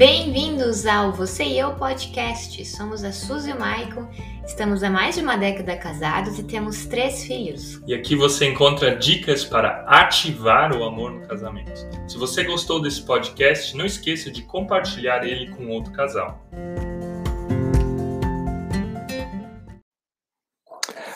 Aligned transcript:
Bem-vindos 0.00 0.86
ao 0.86 1.12
Você 1.12 1.44
e 1.44 1.58
Eu 1.58 1.74
Podcast. 1.74 2.64
Somos 2.64 3.04
a 3.04 3.12
Suzy 3.12 3.50
e 3.50 3.52
o 3.52 3.60
Maicon, 3.60 4.08
estamos 4.46 4.82
há 4.82 4.88
mais 4.88 5.16
de 5.16 5.20
uma 5.20 5.36
década 5.36 5.76
casados 5.76 6.38
e 6.38 6.42
temos 6.42 6.86
três 6.86 7.22
filhos. 7.22 7.82
E 7.86 7.92
aqui 7.92 8.16
você 8.16 8.46
encontra 8.46 8.96
dicas 8.96 9.44
para 9.44 9.84
ativar 9.86 10.74
o 10.74 10.84
amor 10.84 11.10
no 11.10 11.28
casamento. 11.28 11.86
Se 12.08 12.16
você 12.16 12.44
gostou 12.44 12.80
desse 12.80 13.04
podcast, 13.04 13.76
não 13.76 13.84
esqueça 13.84 14.30
de 14.30 14.40
compartilhar 14.40 15.22
ele 15.22 15.50
com 15.50 15.68
outro 15.68 15.92
casal. 15.92 16.40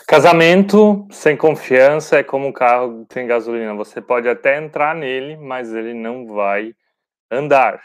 Casamento 0.07 1.09
sem 1.11 1.39
confiança 1.39 2.19
é 2.19 2.23
como 2.23 2.49
um 2.49 2.53
carro 2.53 3.07
sem 3.11 3.27
gasolina. 3.27 3.73
Você 3.77 4.03
pode 4.03 4.29
até 4.29 4.63
entrar 4.63 4.95
nele, 4.95 5.39
mas 5.39 5.73
ele 5.73 5.95
não 5.95 6.27
vai 6.27 6.75
andar. 7.31 7.81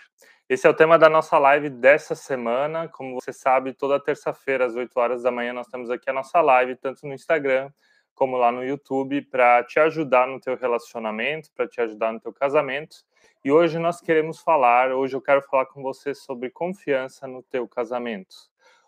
Esse 0.50 0.66
é 0.66 0.70
o 0.72 0.74
tema 0.74 0.98
da 0.98 1.08
nossa 1.08 1.38
live 1.38 1.70
dessa 1.70 2.16
semana. 2.16 2.88
Como 2.88 3.22
você 3.22 3.32
sabe, 3.32 3.72
toda 3.72 4.00
terça-feira, 4.00 4.66
às 4.66 4.76
8 4.76 5.00
horas 5.00 5.22
da 5.22 5.30
manhã, 5.30 5.54
nós 5.54 5.68
temos 5.68 5.92
aqui 5.92 6.10
a 6.10 6.14
nossa 6.14 6.42
live, 6.42 6.76
tanto 6.76 7.06
no 7.06 7.14
Instagram 7.14 7.72
como 8.16 8.36
lá 8.36 8.52
no 8.52 8.64
YouTube, 8.64 9.22
para 9.22 9.64
te 9.64 9.80
ajudar 9.80 10.26
no 10.28 10.40
teu 10.40 10.58
relacionamento, 10.58 11.52
para 11.54 11.68
te 11.68 11.80
ajudar 11.80 12.12
no 12.12 12.20
teu 12.20 12.34
casamento. 12.34 13.06
E 13.46 13.52
hoje 13.52 13.78
nós 13.78 14.02
queremos 14.02 14.40
falar, 14.40 14.92
hoje 14.92 15.16
eu 15.16 15.22
quero 15.22 15.44
falar 15.44 15.68
com 15.68 15.84
você 15.84 16.16
sobre 16.16 16.50
confiança 16.50 17.28
no 17.28 17.44
teu 17.44 17.68
casamento, 17.68 18.36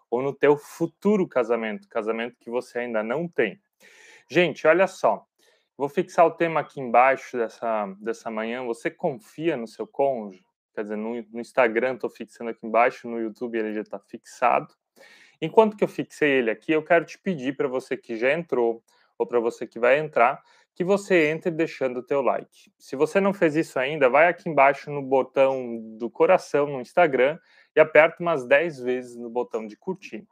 ou 0.09 0.23
no 0.23 0.33
teu 0.33 0.57
futuro 0.57 1.27
casamento, 1.27 1.87
casamento 1.87 2.39
que 2.39 2.49
você 2.49 2.79
ainda 2.79 3.03
não 3.03 3.27
tem. 3.27 3.61
Gente, 4.27 4.65
olha 4.65 4.87
só, 4.87 5.27
vou 5.77 5.87
fixar 5.87 6.25
o 6.25 6.31
tema 6.31 6.61
aqui 6.61 6.81
embaixo 6.81 7.37
dessa, 7.37 7.85
dessa 7.99 8.31
manhã. 8.31 8.65
Você 8.65 8.89
confia 8.89 9.55
no 9.55 9.67
seu 9.67 9.85
cônjuge? 9.85 10.43
Quer 10.73 10.83
dizer, 10.83 10.95
no, 10.95 11.15
no 11.31 11.39
Instagram 11.39 11.95
estou 11.95 12.09
fixando 12.09 12.49
aqui 12.49 12.65
embaixo, 12.65 13.07
no 13.07 13.19
YouTube 13.19 13.57
ele 13.57 13.73
já 13.73 13.81
está 13.81 13.99
fixado. 13.99 14.73
Enquanto 15.41 15.75
que 15.75 15.83
eu 15.83 15.87
fixei 15.87 16.29
ele 16.29 16.51
aqui, 16.51 16.71
eu 16.71 16.83
quero 16.83 17.03
te 17.03 17.17
pedir 17.17 17.55
para 17.55 17.67
você 17.67 17.97
que 17.97 18.15
já 18.15 18.31
entrou 18.31 18.83
ou 19.17 19.25
para 19.25 19.39
você 19.39 19.67
que 19.67 19.79
vai 19.79 19.99
entrar, 19.99 20.41
que 20.73 20.83
você 20.83 21.29
entre 21.29 21.51
deixando 21.51 21.97
o 21.97 22.03
teu 22.03 22.21
like. 22.21 22.71
Se 22.77 22.95
você 22.95 23.19
não 23.19 23.33
fez 23.33 23.55
isso 23.55 23.77
ainda, 23.77 24.09
vai 24.09 24.27
aqui 24.27 24.49
embaixo 24.49 24.89
no 24.91 25.01
botão 25.01 25.97
do 25.97 26.09
coração 26.09 26.67
no 26.67 26.81
Instagram 26.81 27.37
e 27.75 27.79
aperta 27.79 28.17
umas 28.21 28.45
10 28.45 28.79
vezes 28.79 29.15
no 29.15 29.29
botão 29.29 29.67
de 29.67 29.75
curtir. 29.75 30.27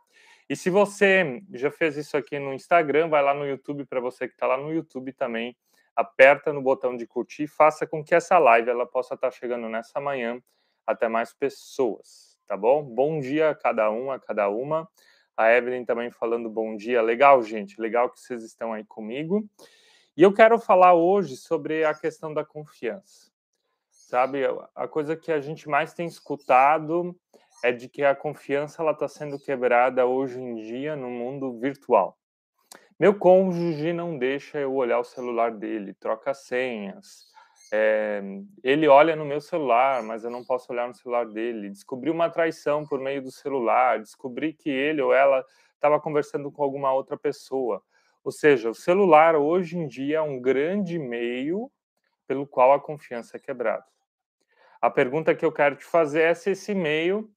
E 0.49 0.55
se 0.55 0.69
você 0.69 1.43
já 1.53 1.69
fez 1.69 1.97
isso 1.97 2.17
aqui 2.17 2.39
no 2.39 2.53
Instagram, 2.53 3.09
vai 3.09 3.21
lá 3.21 3.33
no 3.33 3.45
YouTube 3.45 3.85
para 3.85 3.99
você 3.99 4.27
que 4.27 4.33
está 4.33 4.47
lá 4.47 4.57
no 4.57 4.73
YouTube 4.73 5.11
também 5.13 5.55
aperta 5.95 6.53
no 6.53 6.61
botão 6.61 6.95
de 6.95 7.05
curtir, 7.05 7.47
faça 7.47 7.85
com 7.85 8.03
que 8.03 8.15
essa 8.15 8.37
live 8.37 8.69
ela 8.69 8.85
possa 8.85 9.15
estar 9.15 9.31
chegando 9.31 9.67
nessa 9.67 9.99
manhã 9.99 10.41
até 10.85 11.07
mais 11.07 11.33
pessoas, 11.33 12.37
tá 12.47 12.57
bom? 12.57 12.83
Bom 12.83 13.19
dia 13.19 13.49
a 13.49 13.55
cada 13.55 13.91
um, 13.91 14.11
a 14.11 14.19
cada 14.19 14.49
uma. 14.49 14.89
A 15.37 15.53
Evelyn 15.53 15.85
também 15.85 16.11
falando 16.11 16.49
bom 16.49 16.75
dia. 16.75 17.01
Legal, 17.01 17.41
gente, 17.41 17.79
legal 17.79 18.09
que 18.09 18.19
vocês 18.19 18.43
estão 18.43 18.73
aí 18.73 18.83
comigo. 18.83 19.47
E 20.17 20.21
eu 20.21 20.33
quero 20.33 20.59
falar 20.59 20.93
hoje 20.93 21.37
sobre 21.37 21.85
a 21.85 21.93
questão 21.93 22.33
da 22.33 22.43
confiança. 22.43 23.31
Sabe, 23.89 24.41
a 24.75 24.85
coisa 24.85 25.15
que 25.15 25.31
a 25.31 25.39
gente 25.39 25.69
mais 25.69 25.93
tem 25.93 26.05
escutado 26.05 27.15
é 27.63 27.71
de 27.71 27.87
que 27.87 28.03
a 28.03 28.13
confiança 28.13 28.81
ela 28.81 28.91
está 28.91 29.07
sendo 29.07 29.39
quebrada 29.39 30.05
hoje 30.05 30.41
em 30.41 30.55
dia 30.55 30.93
no 30.97 31.09
mundo 31.09 31.57
virtual. 31.57 32.18
Meu 32.99 33.17
cônjuge 33.17 33.93
não 33.93 34.17
deixa 34.17 34.59
eu 34.59 34.75
olhar 34.75 34.99
o 34.99 35.05
celular 35.05 35.51
dele, 35.51 35.93
troca 35.93 36.33
senhas. 36.33 37.29
É, 37.71 38.21
ele 38.61 38.89
olha 38.89 39.15
no 39.15 39.23
meu 39.23 39.39
celular, 39.39 40.03
mas 40.03 40.25
eu 40.25 40.29
não 40.29 40.43
posso 40.43 40.73
olhar 40.73 40.85
no 40.85 40.93
celular 40.93 41.25
dele. 41.25 41.69
Descobri 41.69 42.09
uma 42.09 42.29
traição 42.29 42.85
por 42.85 42.99
meio 42.99 43.21
do 43.21 43.31
celular, 43.31 43.99
descobri 43.99 44.51
que 44.51 44.69
ele 44.69 45.01
ou 45.01 45.13
ela 45.13 45.45
estava 45.75 45.97
conversando 45.97 46.51
com 46.51 46.61
alguma 46.61 46.91
outra 46.91 47.15
pessoa. 47.15 47.81
Ou 48.21 48.33
seja, 48.33 48.69
o 48.69 48.75
celular 48.75 49.33
hoje 49.33 49.77
em 49.77 49.87
dia 49.87 50.17
é 50.17 50.21
um 50.21 50.41
grande 50.41 50.99
meio 50.99 51.71
pelo 52.27 52.45
qual 52.45 52.73
a 52.73 52.81
confiança 52.81 53.37
é 53.37 53.39
quebrada. 53.39 53.85
A 54.81 54.89
pergunta 54.89 55.33
que 55.33 55.45
eu 55.45 55.53
quero 55.53 55.77
te 55.77 55.85
fazer 55.85 56.23
é 56.23 56.33
se 56.33 56.51
esse 56.51 56.75
meio 56.75 57.31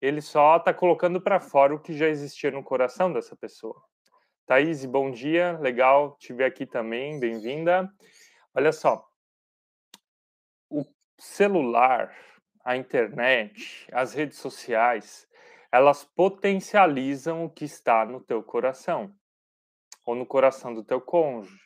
ele 0.00 0.20
só 0.20 0.58
está 0.58 0.72
colocando 0.72 1.20
para 1.20 1.40
fora 1.40 1.74
o 1.74 1.80
que 1.80 1.92
já 1.92 2.06
existia 2.06 2.52
no 2.52 2.62
coração 2.62 3.12
dessa 3.12 3.34
pessoa. 3.34 3.82
Thaís, 4.48 4.82
bom 4.86 5.10
dia, 5.10 5.58
legal 5.60 6.16
te 6.16 6.32
ver 6.32 6.44
aqui 6.44 6.64
também, 6.64 7.20
bem-vinda. 7.20 7.86
Olha 8.54 8.72
só, 8.72 9.06
o 10.70 10.86
celular, 11.18 12.16
a 12.64 12.74
internet, 12.74 13.86
as 13.92 14.14
redes 14.14 14.38
sociais, 14.38 15.28
elas 15.70 16.02
potencializam 16.02 17.44
o 17.44 17.50
que 17.50 17.66
está 17.66 18.06
no 18.06 18.22
teu 18.22 18.42
coração 18.42 19.14
ou 20.06 20.14
no 20.14 20.24
coração 20.24 20.72
do 20.72 20.82
teu 20.82 20.98
cônjuge. 20.98 21.60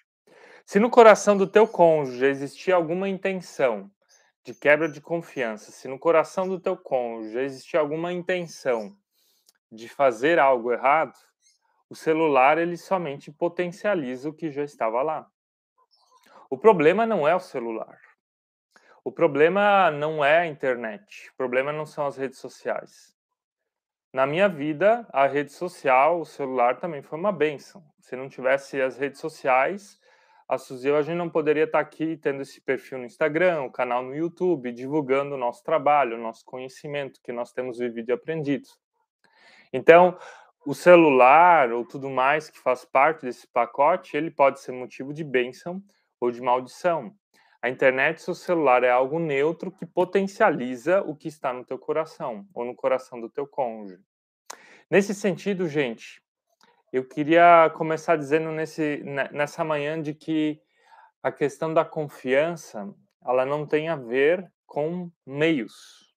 Se 0.67 0.81
no 0.81 0.91
coração 0.91 1.37
do 1.37 1.47
teu 1.47 1.69
cônjuge 1.69 2.27
existir 2.27 2.73
alguma 2.73 3.09
intenção 3.09 3.89
de 4.43 4.53
quebra 4.57 4.89
de 4.89 5.01
confiança, 5.01 5.71
se 5.71 5.87
no 5.87 6.01
coração 6.01 6.49
do 6.49 6.59
teu 6.59 6.77
cônjuge 6.77 7.39
existir 7.39 7.77
alguma 7.77 8.13
intenção 8.13 8.93
de 9.71 9.89
fazer 9.89 10.41
algo 10.41 10.73
errado, 10.73 11.15
o 11.93 11.95
celular 11.95 12.57
ele 12.57 12.79
somente 12.79 13.31
potencializa 13.31 14.27
o 14.27 14.33
que 14.33 14.51
já 14.51 14.65
estava 14.65 15.03
lá. 15.03 15.29
O 16.49 16.57
problema 16.57 17.05
não 17.05 17.29
é 17.29 17.35
o 17.35 17.41
celular. 17.41 17.99
O 19.05 19.13
problema 19.13 19.91
não 19.91 20.25
é 20.25 20.39
a 20.39 20.47
internet. 20.47 21.29
O 21.33 21.37
problema 21.37 21.71
não 21.71 21.85
são 21.85 22.07
as 22.07 22.17
redes 22.17 22.39
sociais. 22.39 23.15
Na 24.11 24.27
minha 24.27 24.49
vida, 24.49 25.07
a 25.13 25.27
rede 25.27 25.53
social, 25.53 26.21
o 26.21 26.25
celular 26.25 26.79
também 26.79 27.03
foi 27.03 27.19
uma 27.19 27.31
benção. 27.31 27.85
Se 28.01 28.17
não 28.17 28.27
tivesse 28.27 28.81
as 28.81 28.97
redes 28.97 29.21
sociais, 29.21 30.01
a 30.49 30.57
Suzy 30.57 30.91
a 30.91 31.03
gente 31.03 31.19
não 31.19 31.29
poderia 31.29 31.65
estar 31.65 31.81
aqui 31.81 32.17
tendo 32.17 32.41
esse 32.41 32.59
perfil 32.63 33.01
no 33.01 33.05
Instagram, 33.05 33.65
o 33.65 33.71
canal 33.71 34.03
no 34.03 34.17
YouTube, 34.17 34.73
divulgando 34.73 35.35
o 35.35 35.39
nosso 35.39 35.63
trabalho, 35.63 36.17
o 36.17 36.23
nosso 36.23 36.43
conhecimento 36.47 37.21
que 37.23 37.33
nós 37.33 37.53
temos 37.53 37.77
vivido 37.77 38.09
e 38.09 38.13
aprendido. 38.13 38.67
Então, 39.75 40.17
o 40.65 40.75
celular 40.75 41.73
ou 41.73 41.85
tudo 41.85 42.09
mais 42.09 42.49
que 42.49 42.59
faz 42.59 42.85
parte 42.85 43.23
desse 43.23 43.47
pacote, 43.47 44.17
ele 44.17 44.31
pode 44.31 44.61
ser 44.61 44.73
motivo 44.73 45.13
de 45.13 45.25
bênção 45.25 45.83
ou 46.21 46.31
de 46.31 46.41
maldição. 46.41 47.15
A 47.61 47.69
internet 47.69 48.29
o 48.31 48.35
celular 48.35 48.83
é 48.83 48.91
algo 48.91 49.19
neutro 49.19 49.71
que 49.71 49.87
potencializa 49.87 51.03
o 51.03 51.15
que 51.15 51.29
está 51.29 51.53
no 51.53 51.65
teu 51.65 51.79
coração 51.79 52.47
ou 52.55 52.65
no 52.65 52.75
coração 52.75 53.21
do 53.21 53.29
teu 53.29 53.47
cônjuge. 53.47 54.01
Nesse 54.91 55.15
sentido, 55.15 55.69
gente, 55.69 56.21
eu 56.93 57.09
queria 57.09 57.71
começar 57.75 58.17
dizendo 58.17 58.51
nesse, 58.51 59.03
nessa 59.33 59.65
manhã 59.65 60.01
de 60.01 60.13
que 60.13 60.61
a 61.23 61.31
questão 61.31 61.73
da 61.73 61.85
confiança, 61.85 62.93
ela 63.25 63.47
não 63.47 63.67
tem 63.67 63.89
a 63.89 63.97
ver 63.97 64.53
com 64.67 65.11
meios, 65.25 66.12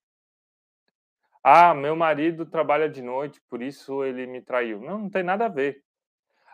ah, 1.47 1.75
meu 1.75 1.95
marido 1.95 2.43
trabalha 2.43 2.89
de 2.89 3.03
noite, 3.03 3.39
por 3.47 3.61
isso 3.61 4.03
ele 4.03 4.25
me 4.25 4.41
traiu. 4.41 4.81
Não, 4.81 4.97
não 4.97 5.09
tem 5.11 5.21
nada 5.21 5.45
a 5.45 5.47
ver. 5.47 5.79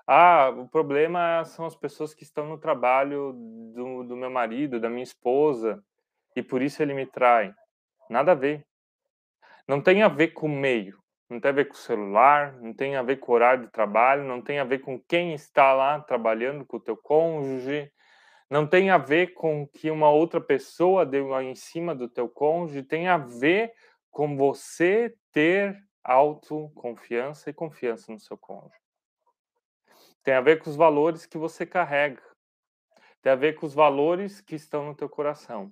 Ah, 0.05 0.49
o 0.49 0.67
problema 0.67 1.45
são 1.45 1.65
as 1.65 1.77
pessoas 1.77 2.13
que 2.13 2.23
estão 2.23 2.45
no 2.45 2.57
trabalho 2.57 3.31
do, 3.73 4.03
do 4.03 4.17
meu 4.17 4.29
marido, 4.29 4.81
da 4.81 4.89
minha 4.89 5.01
esposa, 5.01 5.81
e 6.35 6.43
por 6.43 6.61
isso 6.61 6.83
ele 6.83 6.93
me 6.93 7.05
trai. 7.05 7.53
Nada 8.09 8.33
a 8.33 8.35
ver. 8.35 8.65
Não 9.65 9.79
tem 9.79 10.03
a 10.03 10.09
ver 10.09 10.33
com 10.33 10.47
o 10.47 10.49
meio, 10.49 10.99
não 11.29 11.39
tem 11.39 11.51
a 11.51 11.53
ver 11.53 11.69
com 11.69 11.75
o 11.75 11.77
celular, 11.77 12.51
não 12.59 12.73
tem 12.73 12.97
a 12.97 13.01
ver 13.01 13.15
com 13.15 13.31
o 13.31 13.35
horário 13.35 13.67
de 13.67 13.71
trabalho, 13.71 14.25
não 14.25 14.41
tem 14.41 14.59
a 14.59 14.65
ver 14.65 14.79
com 14.79 14.99
quem 14.99 15.33
está 15.33 15.71
lá 15.71 16.01
trabalhando 16.01 16.65
com 16.65 16.75
o 16.75 16.81
teu 16.81 16.97
cônjuge, 16.97 17.89
não 18.49 18.67
tem 18.67 18.89
a 18.89 18.97
ver 18.97 19.27
com 19.27 19.65
que 19.65 19.89
uma 19.89 20.09
outra 20.09 20.41
pessoa 20.41 21.05
deu 21.05 21.39
em 21.39 21.55
cima 21.55 21.95
do 21.95 22.09
teu 22.09 22.27
cônjuge, 22.27 22.83
tem 22.83 23.07
a 23.07 23.17
ver 23.17 23.71
com 24.11 24.35
você 24.35 25.15
ter 25.31 25.81
autoconfiança 26.03 27.49
e 27.49 27.53
confiança 27.53 28.11
no 28.11 28.19
seu 28.19 28.37
cônjuge. 28.37 28.75
Tem 30.23 30.33
a 30.33 30.41
ver 30.41 30.61
com 30.61 30.69
os 30.69 30.75
valores 30.75 31.25
que 31.25 31.37
você 31.37 31.65
carrega. 31.65 32.21
Tem 33.21 33.31
a 33.31 33.35
ver 33.35 33.55
com 33.55 33.65
os 33.65 33.73
valores 33.73 34.41
que 34.41 34.55
estão 34.55 34.85
no 34.85 34.95
teu 34.95 35.09
coração. 35.09 35.71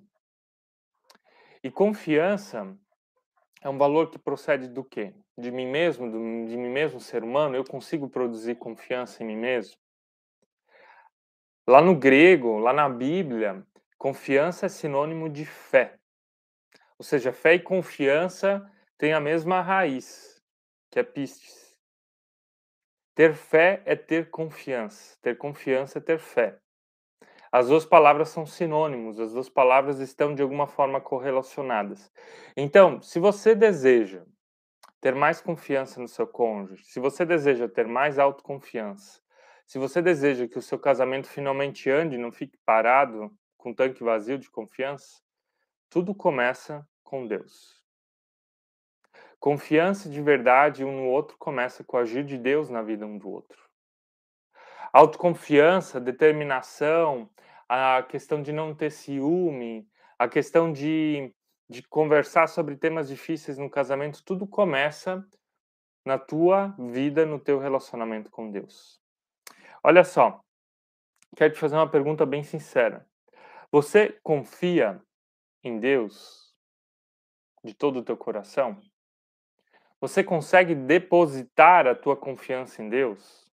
E 1.62 1.70
confiança 1.70 2.76
é 3.60 3.68
um 3.68 3.76
valor 3.76 4.10
que 4.10 4.18
procede 4.18 4.68
do 4.68 4.82
quê? 4.82 5.14
De 5.36 5.50
mim 5.50 5.66
mesmo, 5.66 6.10
de 6.10 6.56
mim 6.56 6.70
mesmo, 6.70 7.00
ser 7.00 7.22
humano, 7.22 7.54
eu 7.54 7.64
consigo 7.64 8.08
produzir 8.08 8.54
confiança 8.56 9.22
em 9.22 9.26
mim 9.26 9.36
mesmo? 9.36 9.76
Lá 11.66 11.82
no 11.82 11.94
grego, 11.94 12.58
lá 12.58 12.72
na 12.72 12.88
Bíblia, 12.88 13.64
confiança 13.98 14.66
é 14.66 14.68
sinônimo 14.68 15.28
de 15.28 15.44
fé. 15.44 15.99
Ou 17.00 17.02
seja, 17.02 17.32
fé 17.32 17.54
e 17.54 17.58
confiança 17.58 18.70
têm 18.98 19.14
a 19.14 19.20
mesma 19.20 19.62
raiz, 19.62 20.38
que 20.90 20.98
é 20.98 21.02
pistes. 21.02 21.74
Ter 23.14 23.32
fé 23.32 23.80
é 23.86 23.96
ter 23.96 24.28
confiança. 24.28 25.16
Ter 25.22 25.38
confiança 25.38 25.96
é 25.96 26.02
ter 26.02 26.18
fé. 26.18 26.58
As 27.50 27.68
duas 27.68 27.86
palavras 27.86 28.28
são 28.28 28.44
sinônimos, 28.44 29.18
as 29.18 29.32
duas 29.32 29.48
palavras 29.48 29.98
estão 29.98 30.34
de 30.34 30.42
alguma 30.42 30.66
forma 30.66 31.00
correlacionadas. 31.00 32.12
Então, 32.54 33.00
se 33.00 33.18
você 33.18 33.54
deseja 33.54 34.22
ter 35.00 35.14
mais 35.14 35.40
confiança 35.40 36.02
no 36.02 36.06
seu 36.06 36.26
cônjuge, 36.26 36.84
se 36.84 37.00
você 37.00 37.24
deseja 37.24 37.66
ter 37.66 37.86
mais 37.86 38.18
autoconfiança, 38.18 39.22
se 39.66 39.78
você 39.78 40.02
deseja 40.02 40.46
que 40.46 40.58
o 40.58 40.62
seu 40.62 40.78
casamento 40.78 41.28
finalmente 41.28 41.88
ande, 41.88 42.18
não 42.18 42.30
fique 42.30 42.58
parado 42.62 43.34
com 43.56 43.72
tanque 43.72 44.04
vazio 44.04 44.36
de 44.36 44.50
confiança, 44.50 45.22
tudo 45.88 46.14
começa 46.14 46.86
com 47.10 47.26
Deus. 47.26 47.82
Confiança 49.40 50.08
de 50.08 50.22
verdade 50.22 50.84
um 50.84 50.92
no 50.92 51.06
outro 51.08 51.36
começa 51.36 51.82
com 51.82 51.96
o 51.96 52.00
agir 52.00 52.24
de 52.24 52.38
Deus 52.38 52.70
na 52.70 52.82
vida 52.82 53.04
um 53.04 53.18
do 53.18 53.28
outro. 53.28 53.68
Autoconfiança, 54.92 56.00
determinação, 56.00 57.28
a 57.68 58.04
questão 58.04 58.40
de 58.40 58.52
não 58.52 58.72
ter 58.72 58.92
ciúme, 58.92 59.88
a 60.16 60.28
questão 60.28 60.72
de, 60.72 61.34
de 61.68 61.82
conversar 61.82 62.46
sobre 62.46 62.76
temas 62.76 63.08
difíceis 63.08 63.58
no 63.58 63.68
casamento, 63.68 64.22
tudo 64.24 64.46
começa 64.46 65.26
na 66.04 66.16
tua 66.16 66.76
vida, 66.78 67.26
no 67.26 67.40
teu 67.40 67.58
relacionamento 67.58 68.30
com 68.30 68.52
Deus. 68.52 69.00
Olha 69.82 70.04
só, 70.04 70.40
quero 71.36 71.54
te 71.54 71.58
fazer 71.58 71.74
uma 71.74 71.90
pergunta 71.90 72.24
bem 72.24 72.44
sincera. 72.44 73.04
Você 73.72 74.16
confia 74.22 75.02
em 75.64 75.80
Deus 75.80 76.49
de 77.62 77.74
todo 77.74 77.98
o 77.98 78.02
teu 78.02 78.16
coração? 78.16 78.80
Você 80.00 80.24
consegue 80.24 80.74
depositar 80.74 81.86
a 81.86 81.94
tua 81.94 82.16
confiança 82.16 82.82
em 82.82 82.88
Deus? 82.88 83.46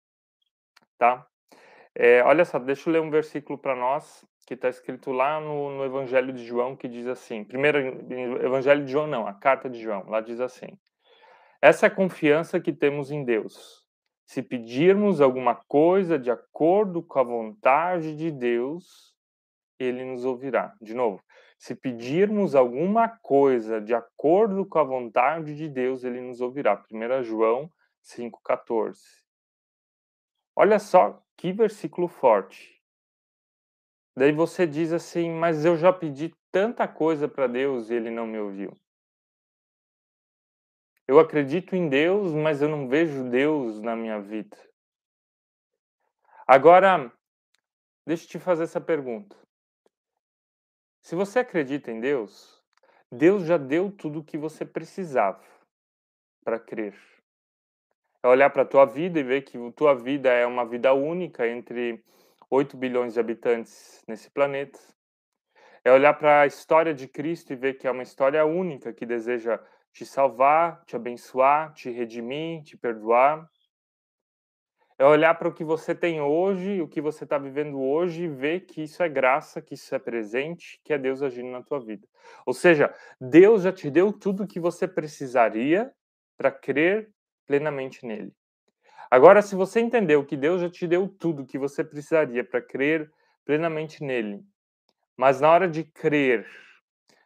Tá? 0.97 1.27
É, 1.93 2.23
olha 2.23 2.45
só, 2.45 2.57
deixa 2.57 2.89
eu 2.89 2.93
ler 2.93 3.01
um 3.01 3.09
versículo 3.09 3.57
para 3.57 3.75
nós 3.75 4.25
que 4.45 4.53
está 4.53 4.69
escrito 4.69 5.11
lá 5.11 5.41
no, 5.41 5.71
no, 5.75 5.83
Evangelho 5.83 6.31
de 6.31 6.45
João, 6.45 6.75
que 6.75 6.87
diz 6.87 7.05
assim: 7.05 7.43
primeiro 7.43 7.79
Evangelho 8.41 8.85
de 8.85 8.91
João, 8.91 9.05
não, 9.05 9.27
a 9.27 9.33
carta 9.33 9.69
de 9.69 9.81
João, 9.81 10.09
lá 10.09 10.21
diz 10.21 10.39
assim: 10.39 10.67
Essa 11.61 11.85
é 11.85 11.89
a 11.89 11.93
confiança 11.93 12.59
que 12.59 12.71
temos 12.71 13.11
em 13.11 13.25
Deus. 13.25 13.85
Se 14.25 14.41
pedirmos 14.41 15.19
alguma 15.19 15.55
coisa 15.67 16.17
de 16.17 16.31
acordo 16.31 17.03
com 17.03 17.19
a 17.19 17.23
vontade 17.23 18.15
de 18.15 18.31
Deus, 18.31 19.13
ele 19.79 20.05
nos 20.05 20.23
ouvirá. 20.23 20.73
De 20.81 20.93
novo, 20.93 21.21
se 21.57 21.75
pedirmos 21.75 22.53
alguma 22.55 23.09
coisa 23.09 23.81
de 23.81 23.93
acordo 23.93 24.65
com 24.65 24.77
a 24.77 24.83
vontade 24.83 25.55
de 25.55 25.67
Deus, 25.67 26.03
ele 26.03 26.21
nos 26.21 26.39
ouvirá. 26.39 26.83
1 26.91 27.23
João 27.23 27.71
5,14. 28.03 28.97
Olha 30.55 30.79
só 30.79 31.21
que 31.35 31.51
versículo 31.51 32.07
forte. 32.07 32.81
Daí 34.15 34.31
você 34.31 34.65
diz 34.65 34.91
assim, 34.91 35.29
mas 35.31 35.65
eu 35.65 35.77
já 35.77 35.93
pedi 35.93 36.33
tanta 36.51 36.87
coisa 36.87 37.27
para 37.27 37.47
Deus 37.47 37.89
e 37.89 37.93
ele 37.93 38.09
não 38.09 38.25
me 38.25 38.39
ouviu. 38.39 38.75
Eu 41.07 41.19
acredito 41.19 41.75
em 41.75 41.87
Deus, 41.87 42.33
mas 42.33 42.61
eu 42.61 42.67
não 42.67 42.87
vejo 42.87 43.29
Deus 43.29 43.79
na 43.79 43.95
minha 43.95 44.19
vida. 44.19 44.57
Agora, 46.45 47.11
deixa 48.05 48.25
eu 48.25 48.29
te 48.29 48.39
fazer 48.39 48.63
essa 48.63 48.81
pergunta. 48.81 49.37
Se 51.07 51.15
você 51.15 51.39
acredita 51.39 51.89
em 51.89 52.01
Deus, 52.01 52.61
Deus 53.09 53.45
já 53.45 53.55
deu 53.55 53.89
tudo 53.89 54.19
o 54.19 54.23
que 54.25 54.37
você 54.37 54.65
precisava 54.65 55.41
para 56.43 56.59
crer. 56.59 56.99
É 58.21 58.27
olhar 58.27 58.49
para 58.49 58.63
a 58.63 58.65
tua 58.65 58.83
vida 58.83 59.17
e 59.17 59.23
ver 59.23 59.43
que 59.43 59.57
a 59.57 59.71
tua 59.71 59.95
vida 59.95 60.29
é 60.29 60.45
uma 60.45 60.65
vida 60.65 60.93
única 60.93 61.47
entre 61.47 62.03
8 62.49 62.75
bilhões 62.75 63.13
de 63.13 63.21
habitantes 63.21 64.03
nesse 64.05 64.29
planeta. 64.29 64.77
É 65.81 65.93
olhar 65.93 66.13
para 66.13 66.41
a 66.41 66.45
história 66.45 66.93
de 66.93 67.07
Cristo 67.07 67.53
e 67.53 67.55
ver 67.55 67.75
que 67.75 67.87
é 67.87 67.91
uma 67.91 68.03
história 68.03 68.45
única 68.45 68.91
que 68.91 69.05
deseja 69.05 69.63
te 69.93 70.05
salvar, 70.05 70.83
te 70.83 70.97
abençoar, 70.97 71.71
te 71.71 71.89
redimir, 71.89 72.63
te 72.63 72.75
perdoar. 72.75 73.49
É 74.99 75.05
olhar 75.05 75.35
para 75.35 75.47
o 75.47 75.53
que 75.53 75.63
você 75.63 75.93
tem 75.93 76.19
hoje, 76.19 76.81
o 76.81 76.87
que 76.87 76.99
você 76.99 77.23
está 77.23 77.37
vivendo 77.37 77.79
hoje 77.79 78.23
e 78.23 78.27
ver 78.27 78.61
que 78.61 78.81
isso 78.81 79.03
é 79.03 79.07
graça, 79.07 79.61
que 79.61 79.75
isso 79.75 79.93
é 79.93 79.99
presente, 79.99 80.81
que 80.83 80.91
é 80.91 80.97
Deus 80.97 81.21
agindo 81.21 81.51
na 81.51 81.61
tua 81.61 81.79
vida. 81.79 82.07
Ou 82.47 82.53
seja, 82.53 82.91
Deus 83.21 83.61
já 83.61 83.71
te 83.71 83.91
deu 83.91 84.11
tudo 84.11 84.43
o 84.43 84.47
que 84.47 84.59
você 84.59 84.87
precisaria 84.87 85.93
para 86.35 86.51
crer 86.51 87.11
plenamente 87.45 88.05
nele. 88.07 88.33
Agora, 89.09 89.41
se 89.43 89.55
você 89.55 89.79
entendeu 89.79 90.25
que 90.25 90.35
Deus 90.35 90.61
já 90.61 90.69
te 90.69 90.87
deu 90.87 91.07
tudo 91.07 91.43
o 91.43 91.45
que 91.45 91.59
você 91.59 91.83
precisaria 91.83 92.43
para 92.43 92.61
crer 92.61 93.11
plenamente 93.45 94.03
nele, 94.03 94.43
mas 95.15 95.39
na 95.39 95.49
hora 95.49 95.67
de 95.67 95.83
crer, 95.83 96.45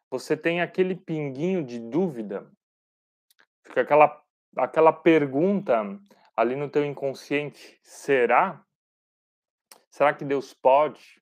você 0.09 0.35
tem 0.35 0.62
aquele 0.62 0.94
pinguinho 0.94 1.63
de 1.63 1.79
dúvida, 1.79 2.51
fica 3.63 3.81
aquela, 3.81 4.21
aquela 4.57 4.91
pergunta 4.91 5.97
ali 6.41 6.55
no 6.55 6.67
teu 6.67 6.83
inconsciente, 6.83 7.79
será? 7.83 8.65
Será 9.91 10.11
que 10.11 10.25
Deus 10.25 10.55
pode? 10.55 11.21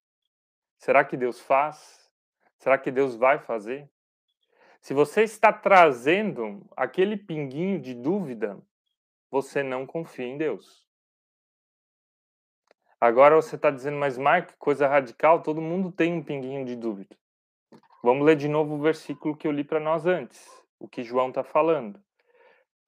Será 0.78 1.04
que 1.04 1.18
Deus 1.18 1.42
faz? 1.42 2.10
Será 2.58 2.78
que 2.78 2.90
Deus 2.90 3.18
vai 3.18 3.38
fazer? 3.38 3.92
Se 4.80 4.94
você 4.94 5.24
está 5.24 5.52
trazendo 5.52 6.66
aquele 6.74 7.18
pinguinho 7.18 7.82
de 7.82 7.94
dúvida, 7.94 8.58
você 9.30 9.62
não 9.62 9.86
confia 9.86 10.26
em 10.26 10.38
Deus. 10.38 10.88
Agora 13.02 13.36
você 13.36 13.58
está 13.58 13.70
dizendo, 13.70 13.98
mas 13.98 14.18
Mike, 14.18 14.56
coisa 14.58 14.88
radical, 14.88 15.44
todo 15.44 15.60
mundo 15.60 15.92
tem 15.92 16.14
um 16.14 16.24
pinguinho 16.24 16.64
de 16.64 16.78
dúvida. 16.78 17.18
Vamos 18.02 18.26
ler 18.26 18.38
de 18.38 18.48
novo 18.48 18.76
o 18.76 18.82
versículo 18.82 19.36
que 19.36 19.46
eu 19.46 19.52
li 19.52 19.66
para 19.66 19.82
nós 19.82 20.06
antes, 20.06 20.48
o 20.80 20.88
que 20.88 21.04
João 21.04 21.28
está 21.28 21.44
falando. 21.44 22.02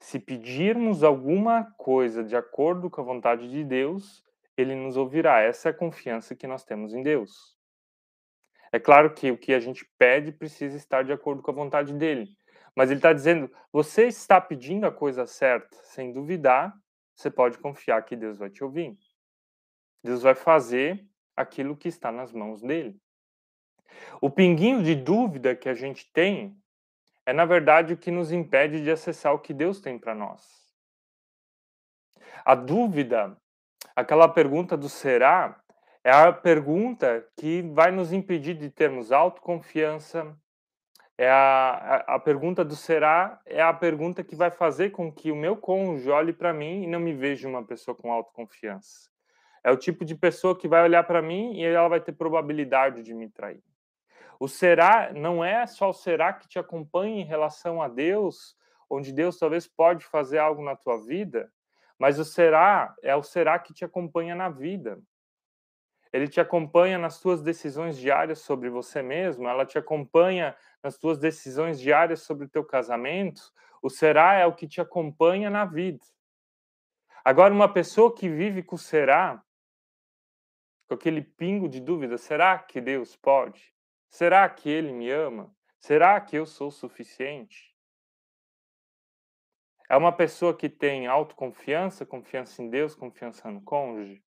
Se 0.01 0.19
pedirmos 0.19 1.03
alguma 1.03 1.63
coisa 1.77 2.23
de 2.23 2.35
acordo 2.35 2.89
com 2.89 3.01
a 3.01 3.03
vontade 3.03 3.47
de 3.47 3.63
Deus, 3.63 4.25
ele 4.57 4.73
nos 4.73 4.97
ouvirá. 4.97 5.41
Essa 5.41 5.69
é 5.69 5.71
a 5.71 5.75
confiança 5.75 6.35
que 6.35 6.47
nós 6.47 6.65
temos 6.65 6.95
em 6.95 7.03
Deus. 7.03 7.55
É 8.71 8.79
claro 8.79 9.13
que 9.13 9.29
o 9.29 9.37
que 9.37 9.53
a 9.53 9.59
gente 9.59 9.85
pede 9.99 10.31
precisa 10.31 10.75
estar 10.75 11.03
de 11.03 11.13
acordo 11.13 11.43
com 11.43 11.51
a 11.51 11.53
vontade 11.53 11.93
dele. 11.93 12.27
Mas 12.75 12.89
ele 12.89 12.97
está 12.97 13.13
dizendo: 13.13 13.49
você 13.71 14.07
está 14.07 14.41
pedindo 14.41 14.87
a 14.87 14.91
coisa 14.91 15.27
certa, 15.27 15.77
sem 15.83 16.11
duvidar, 16.11 16.73
você 17.13 17.29
pode 17.29 17.59
confiar 17.59 18.03
que 18.03 18.15
Deus 18.15 18.39
vai 18.39 18.49
te 18.49 18.63
ouvir. 18.63 18.97
Deus 20.03 20.23
vai 20.23 20.33
fazer 20.33 21.05
aquilo 21.35 21.77
que 21.77 21.87
está 21.87 22.11
nas 22.11 22.33
mãos 22.33 22.63
dele. 22.63 22.99
O 24.19 24.31
pinguinho 24.31 24.81
de 24.81 24.95
dúvida 24.95 25.55
que 25.55 25.69
a 25.69 25.75
gente 25.75 26.11
tem 26.11 26.59
é, 27.25 27.33
na 27.33 27.45
verdade, 27.45 27.93
o 27.93 27.97
que 27.97 28.11
nos 28.11 28.31
impede 28.31 28.81
de 28.83 28.91
acessar 28.91 29.33
o 29.33 29.39
que 29.39 29.53
Deus 29.53 29.79
tem 29.79 29.97
para 29.97 30.15
nós. 30.15 30.61
A 32.43 32.55
dúvida, 32.55 33.37
aquela 33.95 34.27
pergunta 34.27 34.75
do 34.75 34.89
será, 34.89 35.61
é 36.03 36.11
a 36.11 36.31
pergunta 36.33 37.27
que 37.37 37.61
vai 37.61 37.91
nos 37.91 38.11
impedir 38.11 38.55
de 38.55 38.69
termos 38.69 39.11
autoconfiança. 39.11 40.35
É 41.15 41.29
a, 41.29 42.05
a, 42.07 42.15
a 42.15 42.19
pergunta 42.19 42.65
do 42.65 42.75
será 42.75 43.39
é 43.45 43.61
a 43.61 43.71
pergunta 43.71 44.23
que 44.23 44.35
vai 44.35 44.49
fazer 44.49 44.89
com 44.89 45.11
que 45.13 45.31
o 45.31 45.35
meu 45.35 45.55
cônjuge 45.55 46.09
olhe 46.09 46.33
para 46.33 46.51
mim 46.51 46.83
e 46.83 46.87
não 46.87 46.99
me 46.99 47.13
veja 47.13 47.47
uma 47.47 47.63
pessoa 47.63 47.95
com 47.95 48.11
autoconfiança. 48.11 49.11
É 49.63 49.71
o 49.71 49.77
tipo 49.77 50.03
de 50.03 50.15
pessoa 50.15 50.57
que 50.57 50.67
vai 50.67 50.81
olhar 50.81 51.03
para 51.03 51.21
mim 51.21 51.53
e 51.53 51.63
ela 51.63 51.87
vai 51.87 52.01
ter 52.01 52.13
probabilidade 52.13 53.03
de 53.03 53.13
me 53.13 53.29
trair. 53.29 53.61
O 54.41 54.47
será 54.47 55.13
não 55.13 55.45
é 55.45 55.67
só 55.67 55.91
o 55.91 55.93
será 55.93 56.33
que 56.33 56.47
te 56.47 56.57
acompanha 56.57 57.21
em 57.21 57.25
relação 57.25 57.79
a 57.79 57.87
Deus, 57.87 58.57
onde 58.89 59.13
Deus 59.13 59.37
talvez 59.37 59.67
pode 59.67 60.03
fazer 60.03 60.39
algo 60.39 60.63
na 60.63 60.75
tua 60.75 60.97
vida, 61.05 61.53
mas 61.95 62.17
o 62.17 62.25
será 62.25 62.91
é 63.03 63.15
o 63.15 63.21
será 63.21 63.59
que 63.59 63.71
te 63.71 63.85
acompanha 63.85 64.33
na 64.33 64.49
vida. 64.49 64.99
Ele 66.11 66.27
te 66.27 66.41
acompanha 66.41 66.97
nas 66.97 67.19
tuas 67.19 67.43
decisões 67.43 67.95
diárias 67.95 68.39
sobre 68.39 68.67
você 68.67 69.03
mesmo, 69.03 69.47
ela 69.47 69.63
te 69.63 69.77
acompanha 69.77 70.57
nas 70.81 70.97
tuas 70.97 71.19
decisões 71.19 71.79
diárias 71.79 72.23
sobre 72.23 72.47
o 72.47 72.49
teu 72.49 72.65
casamento. 72.65 73.43
O 73.79 73.91
será 73.91 74.33
é 74.33 74.45
o 74.47 74.55
que 74.55 74.67
te 74.67 74.81
acompanha 74.81 75.51
na 75.51 75.65
vida. 75.65 76.03
Agora, 77.23 77.53
uma 77.53 77.71
pessoa 77.71 78.11
que 78.11 78.27
vive 78.27 78.63
com 78.63 78.75
o 78.75 78.79
será, 78.79 79.39
com 80.87 80.95
aquele 80.95 81.21
pingo 81.21 81.69
de 81.69 81.79
dúvida, 81.79 82.17
será 82.17 82.57
que 82.57 82.81
Deus 82.81 83.15
pode? 83.15 83.71
Será 84.11 84.47
que 84.49 84.69
ele 84.69 84.91
me 84.91 85.09
ama? 85.09 85.55
Será 85.79 86.19
que 86.19 86.35
eu 86.35 86.45
sou 86.45 86.69
suficiente? 86.69 87.73
É 89.89 89.95
uma 89.95 90.11
pessoa 90.11 90.55
que 90.55 90.67
tem 90.69 91.07
autoconfiança, 91.07 92.05
confiança 92.05 92.61
em 92.61 92.69
Deus, 92.69 92.93
confiança 92.93 93.49
no 93.49 93.61
cônjuge? 93.61 94.21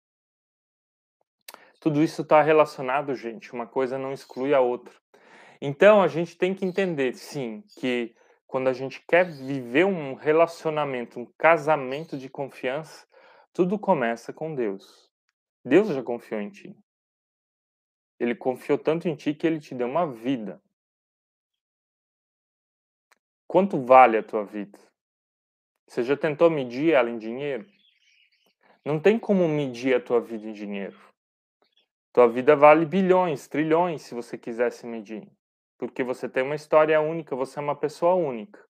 Tudo 1.80 2.04
isso 2.04 2.22
está 2.22 2.44
relacionado, 2.44 3.16
gente. 3.16 3.52
Uma 3.54 3.66
coisa 3.66 3.98
não 3.98 4.14
exclui 4.14 4.54
a 4.54 4.62
outra. 4.62 4.94
Então 5.60 6.04
a 6.04 6.08
gente 6.08 6.38
tem 6.38 6.54
que 6.54 6.64
entender, 6.64 7.16
sim, 7.16 7.64
que 7.80 8.16
quando 8.46 8.68
a 8.68 8.74
gente 8.74 9.04
quer 9.08 9.26
viver 9.26 9.86
um 9.86 10.14
relacionamento, 10.14 11.20
um 11.20 11.26
casamento 11.40 12.16
de 12.20 12.30
confiança, 12.30 13.08
tudo 13.52 13.80
começa 13.80 14.32
com 14.32 14.54
Deus. 14.54 15.10
Deus 15.66 15.88
já 15.88 16.04
confiou 16.04 16.40
em 16.40 16.52
ti. 16.52 16.78
Ele 18.22 18.36
confiou 18.36 18.78
tanto 18.78 19.08
em 19.08 19.16
ti 19.16 19.34
que 19.34 19.48
ele 19.48 19.60
te 19.60 19.74
deu 19.74 19.88
uma 19.88 20.06
vida. 20.06 20.62
Quanto 23.48 23.84
vale 23.84 24.16
a 24.16 24.22
tua 24.22 24.46
vida? 24.46 24.78
Você 25.88 26.04
já 26.04 26.16
tentou 26.16 26.48
medir 26.48 26.94
ela 26.94 27.10
em 27.10 27.18
dinheiro? 27.18 27.68
Não 28.86 29.00
tem 29.00 29.18
como 29.18 29.48
medir 29.48 29.96
a 29.96 30.00
tua 30.00 30.22
vida 30.22 30.46
em 30.48 30.54
dinheiro. 30.54 30.96
Tua 32.14 32.28
vida 32.28 32.56
vale 32.56 32.86
bilhões, 32.86 33.48
trilhões, 33.48 34.04
se 34.04 34.14
você 34.14 34.38
quisesse 34.38 34.86
medir. 34.86 35.28
Porque 35.80 36.04
você 36.04 36.30
tem 36.30 36.44
uma 36.44 36.54
história 36.54 37.02
única, 37.02 37.36
você 37.36 37.58
é 37.58 37.64
uma 37.64 37.76
pessoa 37.76 38.14
única. 38.14 38.64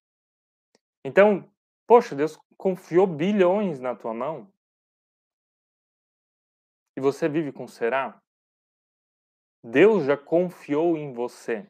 Então, 1.04 1.46
poxa, 1.86 2.16
Deus 2.16 2.40
confiou 2.56 3.06
bilhões 3.06 3.82
na 3.82 3.98
tua 3.98 4.14
mão. 4.14 4.50
E 6.96 7.02
você 7.02 7.28
vive 7.28 7.52
com 7.52 7.68
será? 7.68 8.22
Deus 9.64 10.06
já 10.06 10.18
confiou 10.18 10.98
em 10.98 11.14
você 11.14 11.68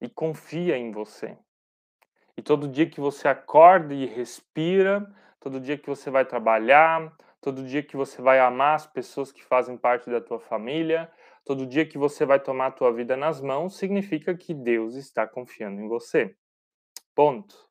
e 0.00 0.08
confia 0.08 0.76
em 0.76 0.90
você. 0.90 1.38
E 2.36 2.42
todo 2.42 2.68
dia 2.68 2.88
que 2.88 3.00
você 3.00 3.28
acorda 3.28 3.94
e 3.94 4.06
respira, 4.06 5.06
todo 5.38 5.60
dia 5.60 5.78
que 5.78 5.88
você 5.88 6.10
vai 6.10 6.24
trabalhar, 6.24 7.14
todo 7.40 7.62
dia 7.62 7.82
que 7.82 7.96
você 7.96 8.20
vai 8.20 8.38
amar 8.40 8.74
as 8.74 8.86
pessoas 8.86 9.30
que 9.30 9.44
fazem 9.44 9.76
parte 9.76 10.10
da 10.10 10.20
tua 10.20 10.40
família, 10.40 11.10
todo 11.44 11.66
dia 11.66 11.86
que 11.86 11.98
você 11.98 12.24
vai 12.24 12.40
tomar 12.40 12.66
a 12.66 12.72
tua 12.72 12.92
vida 12.92 13.16
nas 13.16 13.40
mãos, 13.40 13.76
significa 13.76 14.34
que 14.36 14.52
Deus 14.52 14.94
está 14.94 15.26
confiando 15.26 15.80
em 15.80 15.88
você. 15.88 16.36
Ponto. 17.14 17.68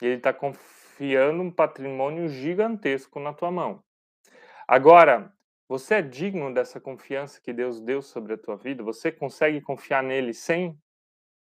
E 0.00 0.06
Ele 0.06 0.16
está 0.16 0.32
confiando 0.32 1.42
um 1.42 1.50
patrimônio 1.50 2.28
gigantesco 2.28 3.18
na 3.18 3.32
tua 3.32 3.50
mão. 3.50 3.82
Agora, 4.66 5.32
você 5.72 5.94
é 5.94 6.02
digno 6.02 6.52
dessa 6.52 6.78
confiança 6.78 7.40
que 7.40 7.50
Deus 7.50 7.80
deu 7.80 8.02
sobre 8.02 8.34
a 8.34 8.36
tua 8.36 8.58
vida? 8.58 8.82
Você 8.82 9.10
consegue 9.10 9.58
confiar 9.58 10.02
nele 10.02 10.34
sem 10.34 10.78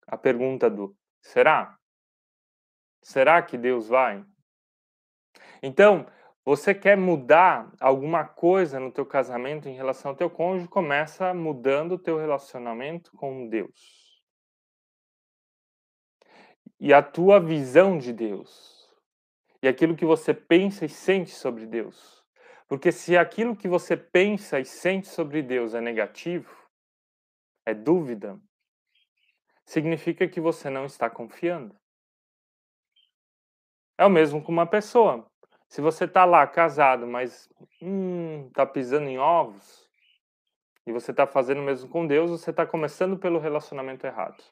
a 0.06 0.16
pergunta 0.16 0.70
do 0.70 0.96
Será? 1.20 1.76
Será 3.02 3.42
que 3.42 3.58
Deus 3.58 3.88
vai? 3.88 4.24
Então, 5.60 6.06
você 6.44 6.72
quer 6.72 6.96
mudar 6.96 7.72
alguma 7.80 8.24
coisa 8.24 8.78
no 8.78 8.92
teu 8.92 9.04
casamento 9.04 9.68
em 9.68 9.74
relação 9.74 10.12
ao 10.12 10.16
teu 10.16 10.30
cônjuge, 10.30 10.68
começa 10.68 11.34
mudando 11.34 11.96
o 11.96 11.98
teu 11.98 12.16
relacionamento 12.16 13.10
com 13.16 13.48
Deus. 13.48 14.22
E 16.78 16.94
a 16.94 17.02
tua 17.02 17.40
visão 17.40 17.98
de 17.98 18.12
Deus. 18.12 18.88
E 19.60 19.66
aquilo 19.66 19.96
que 19.96 20.04
você 20.04 20.32
pensa 20.32 20.84
e 20.84 20.88
sente 20.88 21.32
sobre 21.32 21.66
Deus. 21.66 22.21
Porque 22.72 22.90
se 22.90 23.18
aquilo 23.18 23.54
que 23.54 23.68
você 23.68 23.94
pensa 23.94 24.58
e 24.58 24.64
sente 24.64 25.06
sobre 25.06 25.42
Deus 25.42 25.74
é 25.74 25.80
negativo, 25.82 26.50
é 27.66 27.74
dúvida, 27.74 28.40
significa 29.66 30.26
que 30.26 30.40
você 30.40 30.70
não 30.70 30.86
está 30.86 31.10
confiando. 31.10 31.76
É 33.98 34.06
o 34.06 34.08
mesmo 34.08 34.42
com 34.42 34.50
uma 34.50 34.66
pessoa. 34.66 35.30
Se 35.68 35.82
você 35.82 36.06
está 36.06 36.24
lá 36.24 36.46
casado, 36.46 37.06
mas 37.06 37.46
hum, 37.82 38.48
tá 38.54 38.64
pisando 38.64 39.10
em 39.10 39.18
ovos, 39.18 39.86
e 40.86 40.92
você 40.92 41.10
está 41.10 41.26
fazendo 41.26 41.60
o 41.60 41.64
mesmo 41.64 41.90
com 41.90 42.06
Deus, 42.06 42.30
você 42.30 42.48
está 42.48 42.64
começando 42.64 43.18
pelo 43.18 43.38
relacionamento 43.38 44.06
errado. 44.06 44.42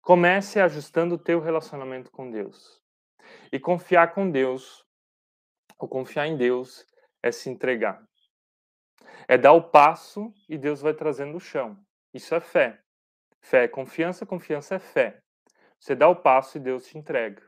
Comece 0.00 0.58
ajustando 0.58 1.16
o 1.16 1.18
teu 1.18 1.38
relacionamento 1.38 2.10
com 2.10 2.30
Deus. 2.30 2.80
E 3.52 3.60
confiar 3.60 4.14
com 4.14 4.30
Deus, 4.30 4.86
ou 5.78 5.86
confiar 5.86 6.28
em 6.28 6.34
Deus, 6.38 6.87
é 7.22 7.32
se 7.32 7.50
entregar. 7.50 8.06
É 9.26 9.36
dar 9.36 9.52
o 9.52 9.62
passo 9.62 10.32
e 10.48 10.56
Deus 10.56 10.80
vai 10.80 10.94
trazendo 10.94 11.36
o 11.36 11.40
chão. 11.40 11.78
Isso 12.12 12.34
é 12.34 12.40
fé. 12.40 12.80
Fé 13.40 13.64
é 13.64 13.68
confiança, 13.68 14.26
confiança 14.26 14.76
é 14.76 14.78
fé. 14.78 15.22
Você 15.78 15.94
dá 15.94 16.08
o 16.08 16.16
passo 16.16 16.56
e 16.56 16.60
Deus 16.60 16.86
te 16.86 16.98
entrega. 16.98 17.42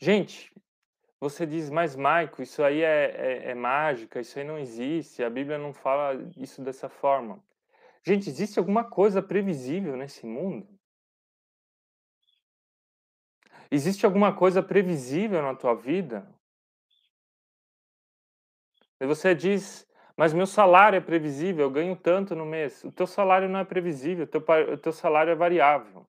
Gente, 0.00 0.52
você 1.20 1.44
diz, 1.44 1.68
mas 1.68 1.96
Maico, 1.96 2.40
isso 2.40 2.62
aí 2.62 2.82
é, 2.82 3.10
é, 3.10 3.50
é, 3.50 3.54
mágica, 3.54 4.20
isso 4.20 4.38
aí 4.38 4.44
não 4.44 4.58
existe, 4.58 5.24
a 5.24 5.30
Bíblia 5.30 5.58
não 5.58 5.72
fala 5.72 6.14
isso 6.36 6.62
dessa 6.62 6.88
forma. 6.88 7.42
Gente, 8.04 8.28
existe 8.28 8.58
alguma 8.58 8.84
coisa 8.88 9.20
previsível 9.20 9.96
nesse 9.96 10.24
mundo? 10.24 10.68
Existe 13.70 14.06
alguma 14.06 14.34
coisa 14.34 14.62
previsível 14.62 15.42
na 15.42 15.54
tua 15.54 15.74
vida? 15.74 16.26
E 19.00 19.06
você 19.06 19.34
diz, 19.34 19.86
mas 20.16 20.32
meu 20.32 20.46
salário 20.46 20.96
é 20.96 21.00
previsível, 21.00 21.66
eu 21.66 21.70
ganho 21.70 21.94
tanto 21.94 22.34
no 22.34 22.44
mês. 22.44 22.82
O 22.84 22.90
teu 22.90 23.06
salário 23.06 23.48
não 23.48 23.60
é 23.60 23.64
previsível, 23.64 24.24
o 24.24 24.28
teu, 24.28 24.44
o 24.72 24.76
teu 24.76 24.92
salário 24.92 25.30
é 25.30 25.34
variável. 25.36 26.06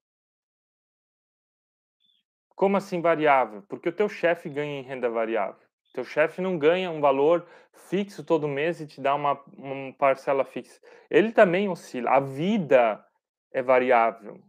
Como 2.55 2.75
assim 2.75 3.01
variável? 3.01 3.61
Porque 3.69 3.89
o 3.89 3.93
teu 3.93 4.09
chefe 4.09 4.49
ganha 4.49 4.79
em 4.79 4.83
renda 4.83 5.09
variável. 5.09 5.69
Teu 5.93 6.03
chefe 6.03 6.41
não 6.41 6.57
ganha 6.57 6.91
um 6.91 6.99
valor 6.99 7.47
fixo 7.87 8.23
todo 8.23 8.47
mês 8.47 8.81
e 8.81 8.87
te 8.87 8.99
dá 8.99 9.15
uma, 9.15 9.41
uma 9.55 9.93
parcela 9.93 10.43
fixa. 10.43 10.79
Ele 11.09 11.31
também 11.31 11.69
oscila. 11.69 12.11
A 12.11 12.19
vida 12.19 13.03
é 13.51 13.61
variável. 13.61 14.41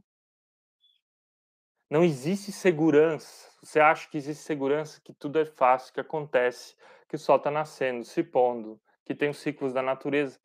Não 1.91 2.05
existe 2.05 2.51
segurança. 2.53 3.49
Você 3.63 3.81
acha 3.81 4.09
que 4.09 4.17
existe 4.17 4.43
segurança, 4.43 5.01
que 5.05 5.13
tudo 5.13 5.39
é 5.39 5.45
fácil, 5.45 5.93
que 5.93 6.01
acontece, 6.01 6.75
que 7.11 7.17
o 7.17 7.19
sol 7.19 7.39
está 7.39 7.51
nascendo, 7.51 8.05
se 8.05 8.23
pondo, 8.23 8.81
que 9.05 9.17
tem 9.17 9.31
os 9.31 9.41
ciclos 9.41 9.73
da 9.73 9.83
natureza. 9.83 10.39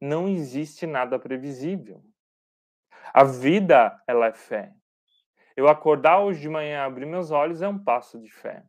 Não 0.00 0.28
existe 0.28 0.86
nada 0.86 1.18
previsível. 1.18 2.00
A 3.12 3.24
vida, 3.24 4.00
ela 4.06 4.26
é 4.28 4.32
fé. 4.32 4.72
Eu 5.56 5.66
acordar 5.66 6.20
hoje 6.20 6.40
de 6.40 6.48
manhã, 6.48 6.84
abrir 6.84 7.06
meus 7.06 7.32
olhos 7.32 7.60
é 7.60 7.66
um 7.66 7.76
passo 7.76 8.20
de 8.20 8.30
fé. 8.30 8.64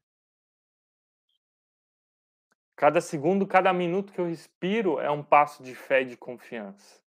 Cada 2.76 3.00
segundo, 3.00 3.46
cada 3.46 3.72
minuto 3.72 4.12
que 4.12 4.20
eu 4.20 4.26
respiro 4.26 5.00
é 5.00 5.12
um 5.12 5.24
passo 5.24 5.62
de 5.62 5.76
fé 5.76 6.02
e 6.02 6.06
de 6.06 6.18
confiança. 6.18 7.04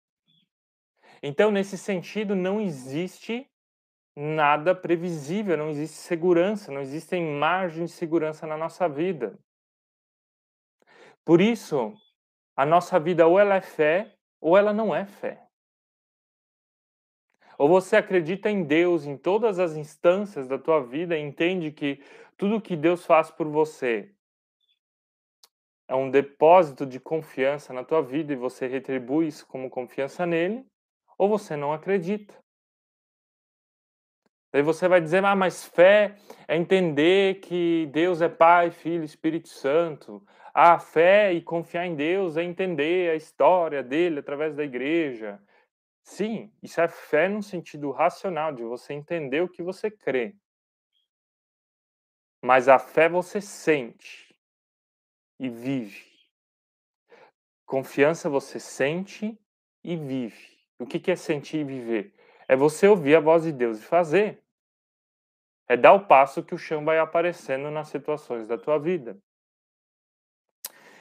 Então, 1.22 1.52
nesse 1.52 1.78
sentido, 1.78 2.36
não 2.36 2.60
existe 2.60 3.48
nada 4.16 4.74
previsível, 4.74 5.56
não 5.56 5.70
existe 5.70 5.98
segurança, 5.98 6.72
não 6.72 6.82
existem 6.82 7.24
margens 7.38 7.92
de 7.92 7.96
segurança 7.96 8.48
na 8.48 8.58
nossa 8.58 8.90
vida. 8.90 9.40
Por 11.24 11.40
isso, 11.40 11.94
a 12.56 12.66
nossa 12.66 13.00
vida 13.00 13.28
ou 13.28 13.40
ela 13.40 13.56
é 13.56 13.62
fé 13.62 14.16
ou 14.40 14.58
ela 14.58 14.74
não 14.74 14.94
é 14.94 15.06
fé. 15.06 15.48
Ou 17.58 17.70
você 17.70 17.96
acredita 17.96 18.50
em 18.50 18.64
Deus 18.64 19.06
em 19.06 19.16
todas 19.16 19.60
as 19.60 19.76
instâncias 19.76 20.48
da 20.48 20.58
tua 20.58 20.84
vida 20.84 21.16
e 21.16 21.22
entende 21.22 21.72
que 21.72 22.04
tudo 22.36 22.62
que 22.62 22.76
Deus 22.76 23.06
faz 23.06 23.30
por 23.30 23.48
você 23.48 24.12
é 25.88 25.94
um 25.94 26.10
depósito 26.10 26.86
de 26.86 27.00
confiança 27.00 27.74
na 27.74 27.84
tua 27.84 28.02
vida 28.02 28.34
e 28.34 28.36
você 28.36 28.66
retribui 28.66 29.28
isso 29.28 29.46
como 29.46 29.70
confiança 29.70 30.26
nele, 30.26 30.66
ou 31.18 31.28
você 31.28 31.56
não 31.56 31.74
acredita. 31.74 32.34
Daí 34.52 34.62
você 34.62 34.88
vai 34.88 35.00
dizer, 35.00 35.24
ah, 35.24 35.36
mas 35.36 35.66
fé 35.66 36.16
é 36.48 36.58
entender 36.58 37.40
que 37.40 37.88
Deus 37.94 38.22
é 38.22 38.28
Pai, 38.28 38.70
Filho, 38.70 39.04
Espírito 39.04 39.48
Santo. 39.48 40.26
A 40.54 40.78
fé 40.78 41.32
e 41.32 41.42
confiar 41.42 41.86
em 41.86 41.96
Deus 41.96 42.36
é 42.36 42.44
entender 42.44 43.12
a 43.12 43.16
história 43.16 43.82
dele 43.82 44.20
através 44.20 44.54
da 44.54 44.64
igreja. 44.64 45.42
Sim, 46.04 46.52
isso 46.62 46.82
é 46.82 46.88
fé 46.88 47.30
no 47.30 47.42
sentido 47.42 47.92
racional, 47.92 48.52
de 48.54 48.64
você 48.64 48.94
entender 48.94 49.42
o 49.42 49.48
que 49.48 49.64
você 49.64 49.90
crê. 49.90 50.36
Mas 52.42 52.68
a 52.68 52.78
fé 52.78 53.08
você 53.08 53.40
sente 53.40 54.36
e 55.40 55.48
vive. 55.48 56.04
Confiança 57.66 58.30
você 58.30 58.60
sente 58.60 59.40
e 59.82 59.96
vive. 59.96 60.60
O 60.78 60.86
que 60.86 61.10
é 61.10 61.16
sentir 61.16 61.60
e 61.60 61.64
viver? 61.64 62.14
É 62.52 62.56
você 62.58 62.86
ouvir 62.86 63.16
a 63.16 63.22
voz 63.22 63.44
de 63.44 63.52
Deus 63.54 63.80
e 63.80 63.82
fazer. 63.82 64.44
É 65.70 65.78
dar 65.78 65.94
o 65.94 66.06
passo 66.06 66.44
que 66.44 66.54
o 66.54 66.58
chão 66.58 66.84
vai 66.84 67.00
aparecendo 67.00 67.72
nas 67.72 67.88
situações 67.88 68.46
da 68.46 68.58
tua 68.58 68.78
vida. 68.78 69.18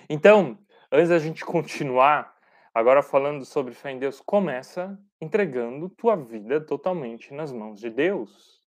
Então, 0.09 0.57
antes 0.93 1.09
da 1.09 1.19
gente 1.19 1.45
continuar, 1.45 2.39
agora 2.73 3.03
falando 3.03 3.45
sobre 3.45 3.75
fé 3.75 3.91
em 3.91 3.99
Deus, 3.99 4.21
começa 4.21 4.97
entregando 5.21 5.91
tua 5.91 6.15
vida 6.15 6.61
totalmente 6.61 7.35
nas 7.35 7.51
mãos 7.51 7.81
de 7.81 7.91
Deus. 7.91 8.65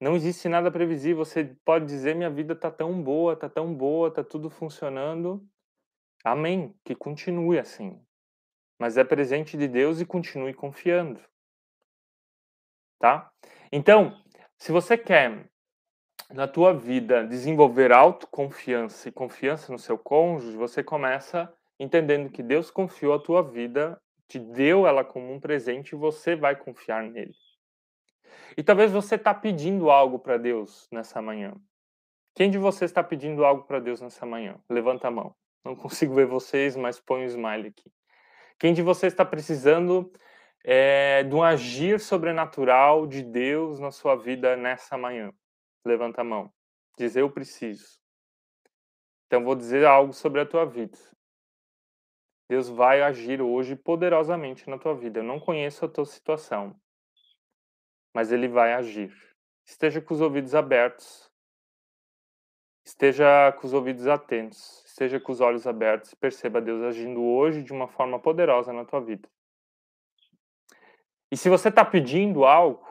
Não 0.00 0.14
existe 0.14 0.48
nada 0.48 0.70
previsível. 0.70 1.24
Você 1.24 1.44
pode 1.64 1.84
dizer: 1.84 2.14
minha 2.14 2.30
vida 2.30 2.52
está 2.52 2.70
tão 2.70 3.02
boa, 3.02 3.32
está 3.32 3.48
tão 3.48 3.74
boa, 3.74 4.06
está 4.06 4.22
tudo 4.22 4.48
funcionando. 4.48 5.44
Amém. 6.22 6.78
Que 6.84 6.94
continue 6.94 7.58
assim. 7.58 8.00
Mas 8.78 8.96
é 8.96 9.04
presente 9.04 9.56
de 9.56 9.66
Deus 9.66 10.00
e 10.00 10.06
continue 10.06 10.54
confiando. 10.54 11.20
Tá? 12.98 13.30
Então, 13.72 14.20
se 14.56 14.72
você 14.72 14.96
quer 14.96 15.48
na 16.30 16.46
tua 16.46 16.74
vida 16.74 17.26
desenvolver 17.26 17.92
autoconfiança 17.92 19.08
e 19.08 19.12
confiança 19.12 19.72
no 19.72 19.78
seu 19.78 19.98
cônjuge, 19.98 20.56
você 20.56 20.82
começa 20.82 21.52
entendendo 21.78 22.30
que 22.30 22.42
Deus 22.42 22.70
confiou 22.70 23.14
a 23.14 23.18
tua 23.18 23.42
vida, 23.42 24.00
te 24.26 24.38
deu 24.38 24.86
ela 24.86 25.04
como 25.04 25.32
um 25.32 25.40
presente 25.40 25.92
e 25.92 25.98
você 25.98 26.34
vai 26.34 26.56
confiar 26.56 27.02
nele. 27.02 27.34
E 28.56 28.62
talvez 28.62 28.90
você 28.90 29.14
está 29.14 29.32
pedindo 29.32 29.90
algo 29.90 30.18
para 30.18 30.36
Deus 30.36 30.88
nessa 30.90 31.22
manhã. 31.22 31.54
Quem 32.34 32.50
de 32.50 32.58
vocês 32.58 32.90
está 32.90 33.02
pedindo 33.02 33.44
algo 33.44 33.64
para 33.64 33.80
Deus 33.80 34.00
nessa 34.00 34.26
manhã? 34.26 34.58
Levanta 34.68 35.08
a 35.08 35.10
mão. 35.10 35.34
Não 35.64 35.74
consigo 35.74 36.14
ver 36.14 36.26
vocês, 36.26 36.76
mas 36.76 37.00
põe 37.00 37.22
o 37.22 37.24
um 37.24 37.26
smile 37.26 37.68
aqui. 37.68 37.90
Quem 38.58 38.74
de 38.74 38.82
vocês 38.82 39.12
está 39.12 39.24
precisando 39.24 40.12
é, 40.64 41.22
de 41.22 41.34
um 41.34 41.42
agir 41.42 42.00
sobrenatural 42.00 43.06
de 43.06 43.22
Deus 43.22 43.78
na 43.78 43.90
sua 43.90 44.16
vida 44.16 44.56
nessa 44.56 44.98
manhã? 44.98 45.32
Levanta 45.84 46.22
a 46.22 46.24
mão. 46.24 46.52
Diz 46.98 47.14
eu 47.14 47.30
preciso. 47.30 48.00
Então 49.26 49.44
vou 49.44 49.54
dizer 49.54 49.86
algo 49.86 50.12
sobre 50.12 50.40
a 50.40 50.46
tua 50.46 50.64
vida. 50.64 50.98
Deus 52.48 52.68
vai 52.68 53.02
agir 53.02 53.42
hoje 53.42 53.76
poderosamente 53.76 54.68
na 54.68 54.78
tua 54.78 54.94
vida. 54.94 55.20
Eu 55.20 55.24
não 55.24 55.38
conheço 55.38 55.84
a 55.84 55.88
tua 55.88 56.06
situação, 56.06 56.74
mas 58.14 58.32
ele 58.32 58.48
vai 58.48 58.72
agir. 58.72 59.14
Esteja 59.66 60.00
com 60.00 60.14
os 60.14 60.20
ouvidos 60.20 60.54
abertos. 60.54 61.30
Esteja 62.84 63.52
com 63.52 63.66
os 63.66 63.74
ouvidos 63.74 64.06
atentos. 64.06 64.82
Esteja 64.98 65.20
com 65.20 65.30
os 65.30 65.40
olhos 65.40 65.64
abertos 65.64 66.10
e 66.10 66.16
perceba 66.16 66.60
Deus 66.60 66.82
agindo 66.82 67.22
hoje 67.22 67.62
de 67.62 67.72
uma 67.72 67.86
forma 67.86 68.18
poderosa 68.18 68.72
na 68.72 68.84
tua 68.84 69.00
vida. 69.00 69.28
E 71.30 71.36
se 71.36 71.48
você 71.48 71.68
está 71.68 71.84
pedindo 71.84 72.44
algo, 72.44 72.84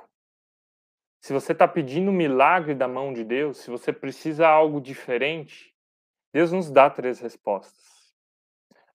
se 1.20 1.34
você 1.34 1.52
está 1.52 1.68
pedindo 1.68 2.10
um 2.10 2.14
milagre 2.14 2.74
da 2.74 2.88
mão 2.88 3.12
de 3.12 3.26
Deus, 3.26 3.58
se 3.58 3.70
você 3.70 3.92
precisa 3.92 4.48
algo 4.48 4.80
diferente, 4.80 5.76
Deus 6.32 6.54
nos 6.54 6.72
dá 6.72 6.90
três 6.90 7.20
respostas. 7.20 8.16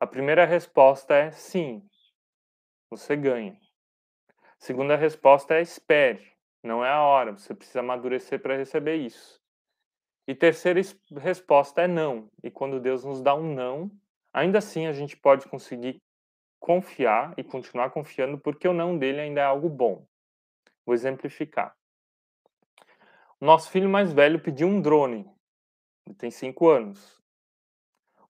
A 0.00 0.07
primeira 0.07 0.47
resposta 0.47 1.14
é 1.14 1.31
sim, 1.33 1.87
você 2.88 3.14
ganha. 3.14 3.61
A 4.31 4.64
segunda 4.64 4.97
resposta 4.97 5.52
é 5.52 5.61
espere, 5.61 6.33
não 6.62 6.83
é 6.83 6.88
a 6.88 7.02
hora, 7.02 7.33
você 7.33 7.54
precisa 7.54 7.81
amadurecer 7.81 8.40
para 8.40 8.57
receber 8.57 8.97
isso. 8.97 9.42
E 10.26 10.35
terceira 10.35 10.81
resposta 11.19 11.83
é 11.83 11.88
não. 11.88 12.29
E 12.43 12.50
quando 12.50 12.81
Deus 12.81 13.05
nos 13.05 13.21
dá 13.21 13.35
um 13.35 13.55
não, 13.55 13.91
ainda 14.33 14.59
assim 14.59 14.87
a 14.87 14.93
gente 14.93 15.17
pode 15.17 15.47
conseguir 15.49 16.00
confiar 16.61 17.35
e 17.37 17.43
continuar 17.43 17.91
confiando, 17.91 18.38
porque 18.38 18.69
o 18.69 18.73
não 18.73 18.97
dele 18.97 19.21
ainda 19.21 19.41
é 19.41 19.45
algo 19.45 19.69
bom. 19.69 20.07
Vou 20.87 20.95
exemplificar. 20.95 21.76
Nosso 23.41 23.71
filho 23.71 23.88
mais 23.88 24.12
velho 24.12 24.41
pediu 24.41 24.69
um 24.69 24.81
drone. 24.81 25.29
Ele 26.07 26.14
tem 26.14 26.31
cinco 26.31 26.69
anos. 26.69 27.21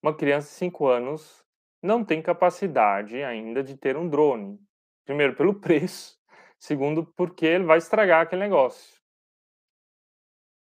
Uma 0.03 0.17
criança 0.17 0.49
de 0.49 0.55
cinco 0.55 0.87
anos 0.87 1.45
não 1.83 2.03
tem 2.03 2.23
capacidade 2.23 3.23
ainda 3.23 3.63
de 3.63 3.77
ter 3.77 3.97
um 3.97 4.09
drone. 4.09 4.59
Primeiro, 5.05 5.37
pelo 5.37 5.55
preço. 5.61 6.19
Segundo, 6.59 7.05
porque 7.05 7.45
ele 7.45 7.65
vai 7.65 7.77
estragar 7.77 8.23
aquele 8.23 8.43
negócio. 8.43 9.02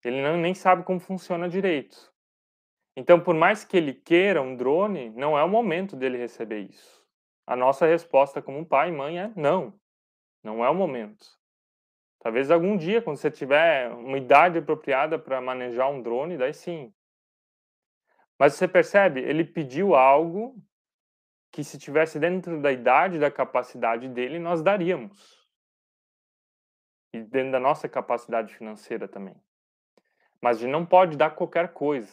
Ele 0.05 0.21
não, 0.21 0.37
nem 0.37 0.55
sabe 0.55 0.85
como 0.85 1.01
funciona 1.01 1.49
direito. 1.49 2.13
Então, 2.97 3.19
por 3.19 3.35
mais 3.35 3.65
que 3.65 3.77
ele 3.77 3.95
queira 3.95 4.41
um 4.41 4.55
drone, 4.55 5.11
não 5.11 5.37
é 5.37 5.43
o 5.43 5.49
momento 5.49 5.97
dele 5.97 6.19
receber 6.19 6.61
isso. 6.61 7.03
A 7.47 7.57
nossa 7.57 7.87
resposta 7.87 8.41
como 8.41 8.67
pai 8.67 8.91
e 8.91 8.93
mãe 8.93 9.19
é 9.19 9.33
não. 9.35 9.75
Não 10.43 10.65
é 10.65 10.69
o 10.69 10.75
momento. 10.75 11.27
Talvez 12.21 12.51
algum 12.51 12.77
dia, 12.77 13.03
quando 13.03 13.17
você 13.17 13.31
tiver 13.31 13.91
uma 13.91 14.17
idade 14.17 14.59
apropriada 14.59 15.19
para 15.19 15.41
manejar 15.41 15.91
um 15.91 16.01
drone, 16.01 16.39
daí 16.39 16.55
sim. 16.55 16.93
Mas 18.39 18.55
você 18.55 18.69
percebe, 18.69 19.21
ele 19.21 19.45
pediu 19.45 19.95
algo 19.95 20.57
que 21.51 21.63
se 21.63 21.79
tivesse 21.79 22.19
dentro 22.19 22.61
da 22.61 22.73
idade, 22.73 23.19
da 23.19 23.31
capacidade 23.31 24.09
dele, 24.09 24.39
nós 24.39 24.63
daríamos. 24.63 25.49
E 27.13 27.23
dentro 27.23 27.53
da 27.53 27.61
nossa 27.61 27.89
capacidade 27.89 28.55
financeira 28.55 29.07
também. 29.07 29.37
Mas 30.45 30.59
a 30.59 30.61
gente 30.61 30.73
não 30.73 30.85
pode 30.85 31.17
dar 31.17 31.31
qualquer 31.31 31.73
coisa. 31.73 32.13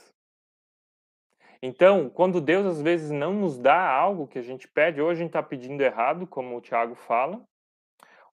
Então, 1.61 2.09
quando 2.09 2.39
Deus 2.39 2.65
às 2.65 2.81
vezes 2.81 3.11
não 3.11 3.33
nos 3.33 3.57
dá 3.57 3.89
algo 3.89 4.25
que 4.25 4.39
a 4.39 4.41
gente 4.41 4.69
pede, 4.69 5.01
ou 5.01 5.09
a 5.09 5.13
gente 5.13 5.27
está 5.27 5.43
pedindo 5.43 5.81
errado, 5.81 6.25
como 6.25 6.55
o 6.55 6.61
Tiago 6.61 6.95
fala, 6.95 7.45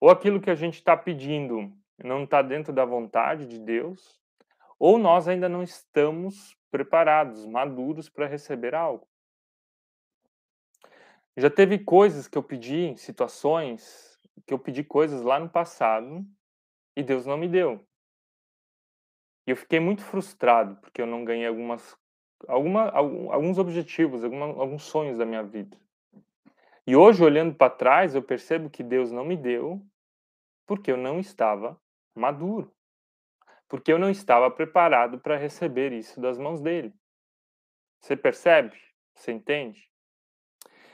ou 0.01 0.09
aquilo 0.09 0.41
que 0.41 0.51
a 0.51 0.55
gente 0.55 0.75
está 0.75 0.97
pedindo 0.97 1.77
não 2.05 2.23
está 2.23 2.43
dentro 2.43 2.73
da 2.73 2.85
vontade 2.85 3.45
de 3.49 3.59
Deus, 3.59 4.21
ou 4.79 5.01
nós 5.01 5.27
ainda 5.27 5.49
não 5.49 5.65
estamos 5.65 6.57
preparados, 6.71 7.45
maduros 7.45 8.09
para 8.09 8.29
receber 8.29 8.77
algo. 8.77 9.05
Já 11.37 11.51
teve 11.51 11.77
coisas 11.77 12.29
que 12.29 12.39
eu 12.39 12.43
pedi, 12.45 12.97
situações 12.97 14.17
que 14.47 14.55
eu 14.55 14.61
pedi 14.61 14.85
coisas 14.85 15.23
lá 15.23 15.41
no 15.41 15.51
passado 15.51 16.25
e 16.95 17.03
Deus 17.03 17.27
não 17.27 17.37
me 17.37 17.49
deu. 17.49 17.85
E 19.49 19.51
eu 19.51 19.57
fiquei 19.57 19.81
muito 19.81 20.05
frustrado 20.05 20.77
porque 20.77 21.01
eu 21.01 21.07
não 21.07 21.25
ganhei 21.25 21.47
algumas, 21.47 21.97
alguma, 22.47 22.91
alguns 22.91 23.57
objetivos, 23.57 24.23
alguma, 24.23 24.45
alguns 24.45 24.83
sonhos 24.83 25.17
da 25.17 25.25
minha 25.25 25.43
vida. 25.43 25.75
E 26.87 26.95
hoje, 26.95 27.25
olhando 27.25 27.55
para 27.55 27.71
trás, 27.71 28.15
eu 28.15 28.23
percebo 28.23 28.69
que 28.69 28.83
Deus 28.83 29.11
não 29.11 29.25
me 29.25 29.39
deu 29.39 29.83
porque 30.67 30.93
eu 30.93 30.99
não 30.99 31.19
estava 31.19 31.81
maduro. 32.15 32.71
Porque 33.67 33.91
eu 33.91 33.99
não 33.99 34.11
estava 34.11 34.51
preparado 34.51 35.19
para 35.19 35.39
receber 35.39 35.95
isso 35.95 36.21
das 36.21 36.37
mãos 36.37 36.61
dele. 36.61 36.93
Você 38.01 38.15
percebe? 38.15 38.77
Você 39.15 39.33
entende? 39.33 39.89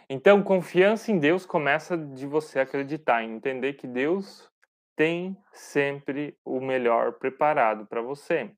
Então, 0.08 0.44
confiança 0.44 1.10
em 1.10 1.18
Deus 1.18 1.44
começa 1.44 1.98
de 1.98 2.24
você 2.24 2.60
acreditar, 2.60 3.24
entender 3.24 3.72
que 3.72 3.88
Deus 3.88 4.48
tem 4.96 5.36
sempre 5.52 6.38
o 6.44 6.60
melhor 6.60 7.14
preparado 7.14 7.86
para 7.86 8.00
você. 8.00 8.50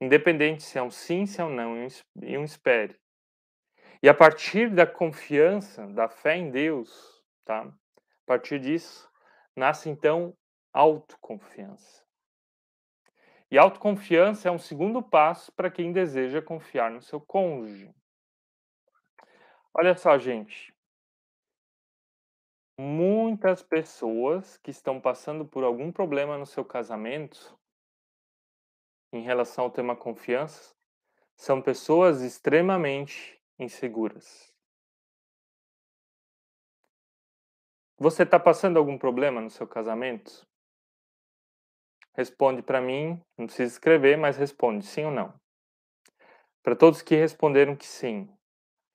Independente 0.00 0.62
se 0.62 0.78
é 0.78 0.82
um 0.82 0.90
sim, 0.90 1.26
se 1.26 1.40
é 1.40 1.44
um 1.44 1.54
não, 1.54 1.74
e 2.22 2.38
um 2.38 2.44
espere. 2.44 2.98
E 4.02 4.08
a 4.08 4.14
partir 4.14 4.70
da 4.70 4.86
confiança, 4.86 5.86
da 5.86 6.08
fé 6.08 6.36
em 6.36 6.50
Deus, 6.50 7.22
tá? 7.44 7.62
A 7.62 8.26
partir 8.26 8.60
disso, 8.60 9.10
nasce 9.54 9.88
então 9.88 10.36
autoconfiança. 10.72 12.04
E 13.50 13.56
autoconfiança 13.56 14.48
é 14.48 14.52
um 14.52 14.58
segundo 14.58 15.02
passo 15.02 15.50
para 15.52 15.70
quem 15.70 15.92
deseja 15.92 16.42
confiar 16.42 16.90
no 16.90 17.00
seu 17.00 17.20
cônjuge. 17.20 17.94
Olha 19.72 19.96
só, 19.96 20.18
gente. 20.18 20.75
Muitas 22.78 23.62
pessoas 23.62 24.58
que 24.58 24.70
estão 24.70 25.00
passando 25.00 25.46
por 25.46 25.64
algum 25.64 25.90
problema 25.90 26.36
no 26.36 26.44
seu 26.44 26.62
casamento, 26.62 27.58
em 29.10 29.22
relação 29.22 29.64
ao 29.64 29.70
tema 29.70 29.96
confiança, 29.96 30.74
são 31.34 31.62
pessoas 31.62 32.20
extremamente 32.20 33.40
inseguras. 33.58 34.54
Você 37.98 38.24
está 38.24 38.38
passando 38.38 38.78
algum 38.78 38.98
problema 38.98 39.40
no 39.40 39.48
seu 39.48 39.66
casamento? 39.66 40.46
Responde 42.12 42.60
para 42.62 42.78
mim, 42.78 43.18
não 43.38 43.46
precisa 43.46 43.72
escrever, 43.72 44.18
mas 44.18 44.36
responde 44.36 44.84
sim 44.84 45.06
ou 45.06 45.10
não. 45.10 45.32
Para 46.62 46.76
todos 46.76 47.00
que 47.00 47.14
responderam 47.14 47.74
que 47.74 47.86
sim, 47.86 48.28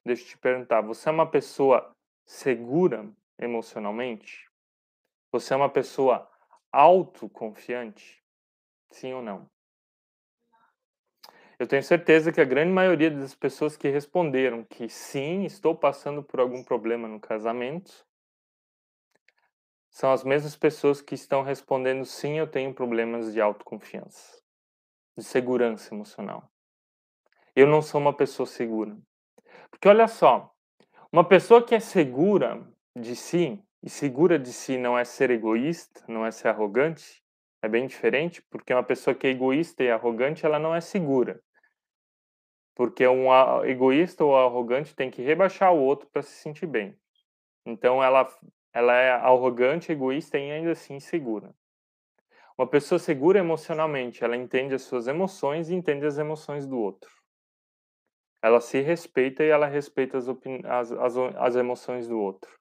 deixa 0.05 0.23
eu 0.23 0.27
te 0.27 0.37
perguntar: 0.37 0.81
você 0.81 1.09
é 1.09 1.11
uma 1.11 1.29
pessoa 1.29 1.95
segura 2.23 3.11
emocionalmente? 3.41 4.49
Você 5.31 5.53
é 5.53 5.57
uma 5.57 5.69
pessoa 5.69 6.29
autoconfiante? 6.71 8.23
Sim 8.91 9.13
ou 9.13 9.21
não? 9.21 9.49
Eu 11.57 11.67
tenho 11.67 11.83
certeza 11.83 12.31
que 12.31 12.41
a 12.41 12.45
grande 12.45 12.71
maioria 12.71 13.11
das 13.11 13.35
pessoas 13.35 13.77
que 13.77 13.87
responderam 13.87 14.63
que 14.63 14.89
sim, 14.89 15.43
estou 15.43 15.75
passando 15.75 16.23
por 16.23 16.39
algum 16.39 16.63
problema 16.63 17.07
no 17.07 17.19
casamento, 17.19 18.05
são 19.91 20.11
as 20.11 20.23
mesmas 20.23 20.55
pessoas 20.55 21.01
que 21.01 21.13
estão 21.13 21.43
respondendo 21.43 22.05
sim, 22.05 22.39
eu 22.39 22.47
tenho 22.47 22.73
problemas 22.73 23.33
de 23.33 23.41
autoconfiança, 23.41 24.41
de 25.17 25.23
segurança 25.23 25.93
emocional. 25.93 26.49
Eu 27.55 27.67
não 27.67 27.81
sou 27.81 28.01
uma 28.01 28.15
pessoa 28.15 28.47
segura. 28.47 28.97
Porque 29.69 29.87
olha 29.87 30.07
só, 30.07 30.51
uma 31.11 31.27
pessoa 31.27 31.63
que 31.63 31.75
é 31.75 31.79
segura 31.79 32.65
de 32.95 33.15
si, 33.15 33.63
e 33.83 33.89
segura 33.89 34.37
de 34.37 34.51
si 34.51 34.77
não 34.77 34.97
é 34.97 35.03
ser 35.03 35.31
egoísta, 35.31 36.03
não 36.07 36.25
é 36.25 36.31
ser 36.31 36.49
arrogante, 36.49 37.23
é 37.61 37.69
bem 37.69 37.87
diferente, 37.87 38.41
porque 38.49 38.73
uma 38.73 38.83
pessoa 38.83 39.15
que 39.15 39.27
é 39.27 39.29
egoísta 39.29 39.83
e 39.83 39.91
arrogante, 39.91 40.45
ela 40.45 40.59
não 40.59 40.73
é 40.73 40.81
segura. 40.81 41.41
Porque 42.75 43.07
um 43.07 43.27
egoísta 43.65 44.23
ou 44.23 44.35
arrogante 44.35 44.95
tem 44.95 45.11
que 45.11 45.21
rebaixar 45.21 45.73
o 45.73 45.79
outro 45.79 46.09
para 46.09 46.21
se 46.21 46.31
sentir 46.31 46.65
bem. 46.65 46.97
Então 47.65 48.03
ela 48.03 48.27
ela 48.73 48.95
é 48.95 49.11
arrogante, 49.11 49.91
egoísta 49.91 50.37
e 50.37 50.49
ainda 50.49 50.71
assim 50.71 50.95
insegura. 50.95 51.53
Uma 52.57 52.67
pessoa 52.67 52.99
segura 52.99 53.39
emocionalmente, 53.39 54.23
ela 54.23 54.37
entende 54.37 54.73
as 54.73 54.83
suas 54.83 55.07
emoções 55.07 55.69
e 55.69 55.75
entende 55.75 56.05
as 56.05 56.17
emoções 56.17 56.65
do 56.65 56.77
outro. 56.77 57.11
Ela 58.41 58.61
se 58.61 58.79
respeita 58.79 59.43
e 59.43 59.49
ela 59.49 59.67
respeita 59.67 60.17
as, 60.17 60.27
as, 60.27 60.91
as, 60.91 61.17
as 61.17 61.55
emoções 61.55 62.07
do 62.07 62.17
outro. 62.17 62.60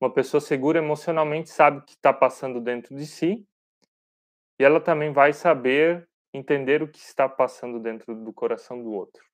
Uma 0.00 0.12
pessoa 0.12 0.40
segura 0.40 0.78
emocionalmente 0.78 1.50
sabe 1.50 1.78
o 1.78 1.82
que 1.82 1.92
está 1.92 2.12
passando 2.12 2.60
dentro 2.60 2.94
de 2.94 3.06
si 3.06 3.46
e 4.58 4.64
ela 4.64 4.80
também 4.80 5.12
vai 5.12 5.32
saber 5.32 6.08
entender 6.32 6.82
o 6.82 6.88
que 6.88 6.98
está 6.98 7.28
passando 7.28 7.80
dentro 7.80 8.14
do 8.14 8.32
coração 8.32 8.82
do 8.82 8.92
outro. 8.92 9.24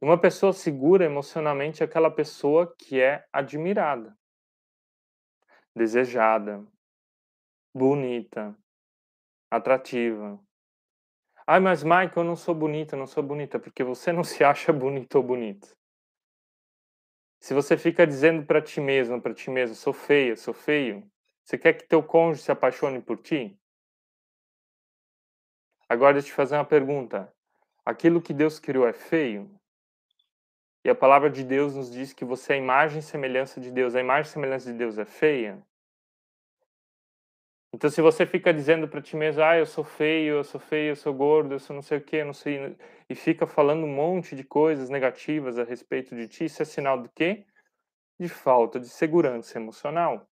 Uma 0.00 0.18
pessoa 0.18 0.52
segura 0.52 1.04
emocionalmente 1.04 1.82
é 1.82 1.86
aquela 1.86 2.10
pessoa 2.10 2.74
que 2.78 2.98
é 3.00 3.24
admirada, 3.30 4.16
desejada, 5.76 6.64
bonita, 7.74 8.56
atrativa. 9.50 10.40
Ai, 11.46 11.60
mas 11.60 11.82
Mike, 11.82 12.16
eu 12.16 12.24
não 12.24 12.36
sou 12.36 12.54
bonita, 12.54 12.96
não 12.96 13.06
sou 13.06 13.22
bonita, 13.22 13.58
porque 13.58 13.84
você 13.84 14.12
não 14.12 14.24
se 14.24 14.42
acha 14.42 14.72
bonito 14.72 15.16
ou 15.16 15.22
bonito. 15.22 15.76
Se 17.40 17.54
você 17.54 17.76
fica 17.76 18.06
dizendo 18.06 18.44
para 18.44 18.60
ti 18.60 18.80
mesmo, 18.80 19.20
para 19.20 19.32
ti 19.32 19.50
mesmo, 19.50 19.74
sou 19.74 19.94
feia, 19.94 20.36
sou 20.36 20.52
feio, 20.52 21.10
você 21.42 21.56
quer 21.56 21.72
que 21.72 21.88
teu 21.88 22.02
cônjuge 22.02 22.42
se 22.42 22.52
apaixone 22.52 23.00
por 23.00 23.16
ti? 23.16 23.58
Agora 25.88 26.12
deixa 26.12 26.28
eu 26.28 26.32
te 26.32 26.36
fazer 26.36 26.54
uma 26.56 26.64
pergunta. 26.64 27.32
Aquilo 27.84 28.20
que 28.20 28.34
Deus 28.34 28.60
criou 28.60 28.86
é 28.86 28.92
feio? 28.92 29.50
E 30.84 30.90
a 30.90 30.94
palavra 30.94 31.30
de 31.30 31.42
Deus 31.42 31.74
nos 31.74 31.90
diz 31.90 32.12
que 32.12 32.24
você 32.24 32.52
é 32.52 32.56
a 32.56 32.58
imagem 32.58 33.00
e 33.00 33.02
semelhança 33.02 33.58
de 33.58 33.70
Deus. 33.70 33.94
A 33.94 34.00
imagem 34.00 34.28
e 34.30 34.32
semelhança 34.32 34.70
de 34.70 34.78
Deus 34.78 34.98
é 34.98 35.04
feia? 35.06 35.60
Então, 37.72 37.88
se 37.88 38.02
você 38.02 38.26
fica 38.26 38.52
dizendo 38.52 38.88
para 38.88 39.00
ti 39.00 39.16
mesmo, 39.16 39.42
ah, 39.42 39.56
eu 39.56 39.64
sou 39.66 39.84
feio, 39.84 40.36
eu 40.36 40.44
sou 40.44 40.60
feio, 40.60 40.90
eu 40.90 40.96
sou 40.96 41.14
gordo, 41.14 41.54
eu 41.54 41.60
sou 41.60 41.74
não 41.74 41.82
sei 41.82 41.98
o 41.98 42.04
que, 42.04 42.24
não 42.24 42.32
sei, 42.34 42.76
e 43.08 43.14
fica 43.14 43.46
falando 43.46 43.84
um 43.84 43.94
monte 43.94 44.34
de 44.34 44.42
coisas 44.42 44.90
negativas 44.90 45.56
a 45.58 45.64
respeito 45.64 46.16
de 46.16 46.26
ti, 46.26 46.44
isso 46.46 46.60
é 46.62 46.64
sinal 46.64 47.00
do 47.00 47.08
quê? 47.10 47.46
De 48.18 48.28
falta 48.28 48.80
de 48.80 48.88
segurança 48.88 49.58
emocional. 49.58 50.28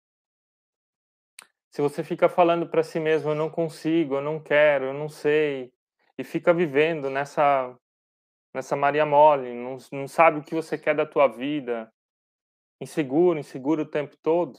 Se 1.71 1.81
você 1.81 2.03
fica 2.03 2.29
falando 2.29 2.69
para 2.69 2.83
si 2.83 2.99
mesmo, 2.99 3.31
eu 3.31 3.35
não 3.35 3.51
consigo, 3.51 4.17
eu 4.17 4.23
não 4.23 4.41
quero, 4.41 4.87
eu 4.87 4.95
não 4.95 5.09
sei, 5.09 5.73
e 6.19 6.25
fica 6.25 6.53
vivendo 6.53 7.09
nessa 7.09 7.77
nessa 8.53 8.75
Maria 8.75 9.07
Mole, 9.07 9.55
não, 9.55 9.77
não 9.93 10.09
sabe 10.09 10.39
o 10.41 10.43
que 10.43 10.55
você 10.55 10.77
quer 10.77 10.95
da 10.95 11.07
tua 11.07 11.29
vida, 11.29 11.93
inseguro, 12.81 13.39
inseguro 13.39 13.83
o 13.83 13.87
tempo 13.87 14.17
todo, 14.17 14.59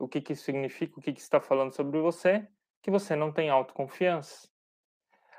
o 0.00 0.08
que 0.08 0.20
que 0.20 0.32
isso 0.32 0.44
significa, 0.44 0.98
o 0.98 1.02
que 1.02 1.12
que 1.12 1.20
está 1.20 1.40
falando 1.40 1.72
sobre 1.72 2.00
você? 2.00 2.46
Que 2.82 2.90
você 2.90 3.14
não 3.14 3.30
tem 3.30 3.50
autoconfiança. 3.50 4.48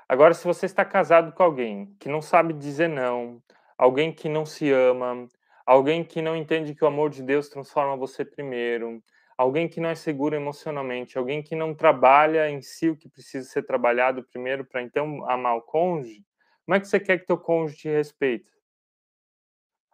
Agora, 0.08 0.34
se 0.34 0.44
você 0.44 0.66
está 0.66 0.84
casado 0.84 1.32
com 1.32 1.42
alguém 1.42 1.94
que 1.98 2.08
não 2.08 2.22
sabe 2.22 2.52
dizer 2.54 2.88
não, 2.88 3.42
alguém 3.76 4.12
que 4.12 4.28
não 4.28 4.46
se 4.46 4.70
ama, 4.70 5.26
alguém 5.66 6.04
que 6.04 6.22
não 6.22 6.36
entende 6.36 6.74
que 6.74 6.84
o 6.84 6.88
amor 6.88 7.10
de 7.10 7.22
Deus 7.22 7.48
transforma 7.48 7.96
você 7.96 8.24
primeiro, 8.24 9.02
alguém 9.36 9.68
que 9.68 9.80
não 9.80 9.88
é 9.88 9.94
seguro 9.94 10.36
emocionalmente, 10.36 11.18
alguém 11.18 11.42
que 11.42 11.56
não 11.56 11.74
trabalha 11.74 12.48
em 12.48 12.62
si 12.62 12.88
o 12.88 12.96
que 12.96 13.08
precisa 13.08 13.48
ser 13.48 13.64
trabalhado 13.64 14.22
primeiro 14.22 14.64
para 14.64 14.82
então 14.82 15.28
amar 15.28 15.56
o 15.56 15.62
cônjuge, 15.62 16.24
como 16.64 16.76
é 16.76 16.80
que 16.80 16.86
você 16.86 17.00
quer 17.00 17.18
que 17.18 17.26
teu 17.26 17.38
cônjuge 17.38 17.76
te 17.78 17.88
respeite? 17.88 18.50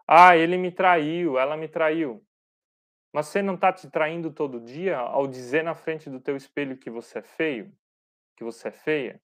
Ah, 0.07 0.37
ele 0.37 0.57
me 0.57 0.71
traiu, 0.71 1.39
ela 1.39 1.57
me 1.57 1.69
traiu. 1.69 2.23
Mas 3.13 3.27
você 3.27 3.41
não 3.41 3.55
está 3.55 3.73
te 3.73 3.89
traindo 3.91 4.31
todo 4.31 4.61
dia 4.61 4.99
ao 4.99 5.27
dizer 5.27 5.65
na 5.65 5.75
frente 5.75 6.11
do 6.11 6.21
teu 6.21 6.37
espelho 6.37 6.77
que 6.77 6.91
você 6.91 7.19
é 7.19 7.23
feio, 7.23 7.73
que 8.37 8.45
você 8.45 8.69
é 8.69 8.73
feia? 8.73 9.21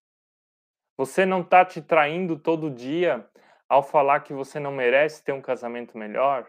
Você 0.97 1.27
não 1.27 1.41
está 1.41 1.65
te 1.65 1.83
traindo 1.83 2.39
todo 2.39 2.71
dia 2.71 3.29
ao 3.69 3.83
falar 3.83 4.21
que 4.21 4.33
você 4.33 4.59
não 4.61 4.73
merece 4.73 5.23
ter 5.23 5.33
um 5.33 5.43
casamento 5.43 5.99
melhor? 5.99 6.47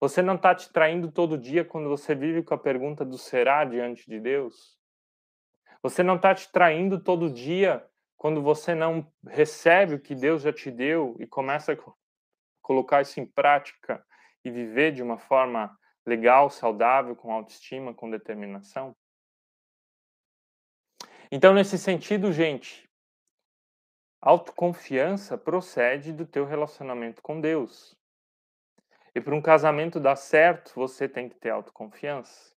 Você 0.00 0.22
não 0.22 0.36
está 0.36 0.54
te 0.54 0.72
traindo 0.72 1.10
todo 1.10 1.36
dia 1.36 1.64
quando 1.64 1.88
você 1.88 2.14
vive 2.14 2.42
com 2.42 2.54
a 2.54 2.58
pergunta 2.58 3.04
do 3.04 3.18
será 3.18 3.64
diante 3.64 4.08
de 4.08 4.20
Deus? 4.20 4.78
Você 5.82 6.02
não 6.02 6.16
está 6.16 6.34
te 6.34 6.50
traindo 6.52 7.00
todo 7.00 7.30
dia 7.30 7.84
quando 8.16 8.42
você 8.42 8.74
não 8.74 9.10
recebe 9.26 9.94
o 9.94 10.00
que 10.00 10.14
Deus 10.14 10.42
já 10.42 10.52
te 10.52 10.70
deu 10.70 11.16
e 11.18 11.26
começa 11.26 11.72
a 11.72 11.76
colocar 12.60 13.02
isso 13.02 13.18
em 13.20 13.26
prática 13.26 14.04
e 14.44 14.50
viver 14.50 14.92
de 14.92 15.02
uma 15.02 15.18
forma 15.18 15.76
legal, 16.08 16.50
saudável, 16.50 17.14
com 17.14 17.32
autoestima, 17.32 17.94
com 17.94 18.10
determinação? 18.10 18.96
Então, 21.30 21.52
nesse 21.52 21.76
sentido, 21.78 22.32
gente, 22.32 22.88
autoconfiança 24.20 25.36
procede 25.36 26.12
do 26.12 26.26
teu 26.26 26.46
relacionamento 26.46 27.22
com 27.22 27.40
Deus. 27.40 27.96
E 29.14 29.20
para 29.20 29.34
um 29.34 29.42
casamento 29.42 30.00
dar 30.00 30.16
certo, 30.16 30.72
você 30.74 31.08
tem 31.08 31.28
que 31.28 31.36
ter 31.36 31.50
autoconfiança. 31.50 32.56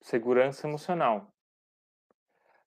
Segurança 0.00 0.66
emocional. 0.66 1.32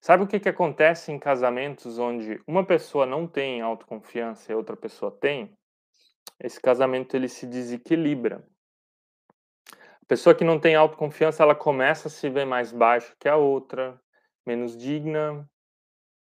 Sabe 0.02 0.24
o 0.24 0.28
que, 0.28 0.40
que 0.40 0.50
acontece 0.50 1.12
em 1.12 1.20
casamentos 1.20 1.98
onde 1.98 2.42
uma 2.48 2.66
pessoa 2.66 3.06
não 3.06 3.28
tem 3.28 3.62
autoconfiança 3.62 4.52
e 4.52 4.56
outra 4.56 4.78
pessoa 4.78 5.12
tem? 5.12 5.58
Esse 6.40 6.60
casamento 6.60 7.16
ele 7.16 7.28
se 7.28 7.46
desequilibra. 7.46 8.48
A 9.74 10.06
pessoa 10.08 10.34
que 10.34 10.44
não 10.44 10.60
tem 10.60 10.76
autoconfiança, 10.76 11.44
ela 11.44 11.56
começa 11.56 12.08
a 12.08 12.12
se 12.12 12.30
ver 12.30 12.46
mais 12.46 12.72
baixa 12.72 13.16
que 13.20 13.28
a 13.28 13.36
outra, 13.36 14.02
menos 14.46 14.76
digna, 14.76 15.48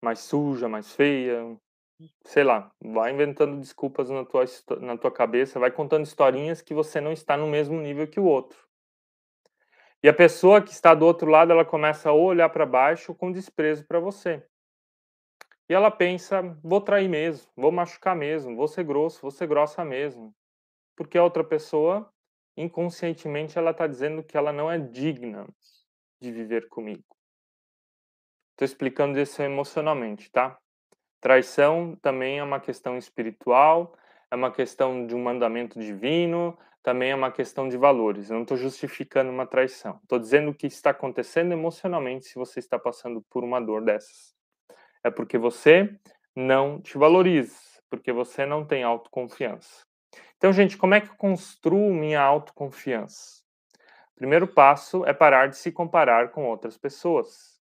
mais 0.02 0.20
suja, 0.20 0.68
mais 0.68 0.92
feia, 0.92 1.56
sei 2.24 2.44
lá, 2.44 2.70
vai 2.80 3.12
inventando 3.12 3.58
desculpas 3.58 4.10
na 4.10 4.24
tua, 4.24 4.44
na 4.80 4.96
tua 4.96 5.10
cabeça, 5.10 5.60
vai 5.60 5.70
contando 5.70 6.04
historinhas 6.04 6.60
que 6.60 6.74
você 6.74 7.00
não 7.00 7.12
está 7.12 7.36
no 7.36 7.46
mesmo 7.46 7.80
nível 7.80 8.06
que 8.06 8.20
o 8.20 8.24
outro. 8.24 8.58
E 10.02 10.08
a 10.08 10.14
pessoa 10.14 10.62
que 10.62 10.72
está 10.72 10.94
do 10.94 11.06
outro 11.06 11.30
lado, 11.30 11.52
ela 11.52 11.64
começa 11.64 12.10
a 12.10 12.12
olhar 12.12 12.48
para 12.50 12.66
baixo 12.66 13.14
com 13.14 13.32
desprezo 13.32 13.86
para 13.86 13.98
você. 13.98 14.46
E 15.68 15.74
ela 15.74 15.90
pensa, 15.90 16.42
vou 16.62 16.80
trair 16.80 17.08
mesmo, 17.08 17.50
vou 17.56 17.72
machucar 17.72 18.14
mesmo, 18.14 18.54
vou 18.54 18.68
ser 18.68 18.84
grosso, 18.84 19.20
vou 19.20 19.30
ser 19.30 19.48
grossa 19.48 19.84
mesmo. 19.84 20.34
Porque 20.96 21.18
a 21.18 21.24
outra 21.24 21.42
pessoa, 21.42 22.08
inconscientemente, 22.56 23.58
ela 23.58 23.72
está 23.72 23.86
dizendo 23.86 24.22
que 24.22 24.36
ela 24.36 24.52
não 24.52 24.70
é 24.70 24.78
digna 24.78 25.46
de 26.20 26.30
viver 26.30 26.68
comigo. 26.68 27.04
Estou 28.52 28.64
explicando 28.64 29.18
isso 29.18 29.42
emocionalmente, 29.42 30.30
tá? 30.30 30.58
Traição 31.20 31.96
também 32.00 32.38
é 32.38 32.42
uma 32.42 32.60
questão 32.60 32.96
espiritual, 32.96 33.94
é 34.30 34.36
uma 34.36 34.50
questão 34.52 35.06
de 35.06 35.14
um 35.14 35.22
mandamento 35.22 35.78
divino, 35.78 36.56
também 36.82 37.10
é 37.10 37.14
uma 37.16 37.32
questão 37.32 37.68
de 37.68 37.76
valores. 37.76 38.30
Eu 38.30 38.34
não 38.34 38.42
estou 38.42 38.56
justificando 38.56 39.30
uma 39.30 39.44
traição. 39.44 39.98
Estou 40.04 40.20
dizendo 40.20 40.52
o 40.52 40.54
que 40.54 40.68
está 40.68 40.90
acontecendo 40.90 41.50
emocionalmente 41.52 42.26
se 42.26 42.36
você 42.36 42.60
está 42.60 42.78
passando 42.78 43.20
por 43.28 43.42
uma 43.42 43.60
dor 43.60 43.84
dessas. 43.84 44.35
É 45.06 45.10
porque 45.10 45.38
você 45.38 45.96
não 46.34 46.80
te 46.80 46.98
valoriza, 46.98 47.56
porque 47.88 48.10
você 48.10 48.44
não 48.44 48.66
tem 48.66 48.82
autoconfiança. 48.82 49.86
Então, 50.36 50.52
gente, 50.52 50.76
como 50.76 50.96
é 50.96 51.00
que 51.00 51.08
eu 51.08 51.14
construo 51.14 51.94
minha 51.94 52.20
autoconfiança? 52.20 53.40
Primeiro 54.16 54.48
passo 54.48 55.06
é 55.06 55.14
parar 55.14 55.46
de 55.46 55.58
se 55.58 55.70
comparar 55.70 56.32
com 56.32 56.48
outras 56.48 56.76
pessoas 56.76 57.56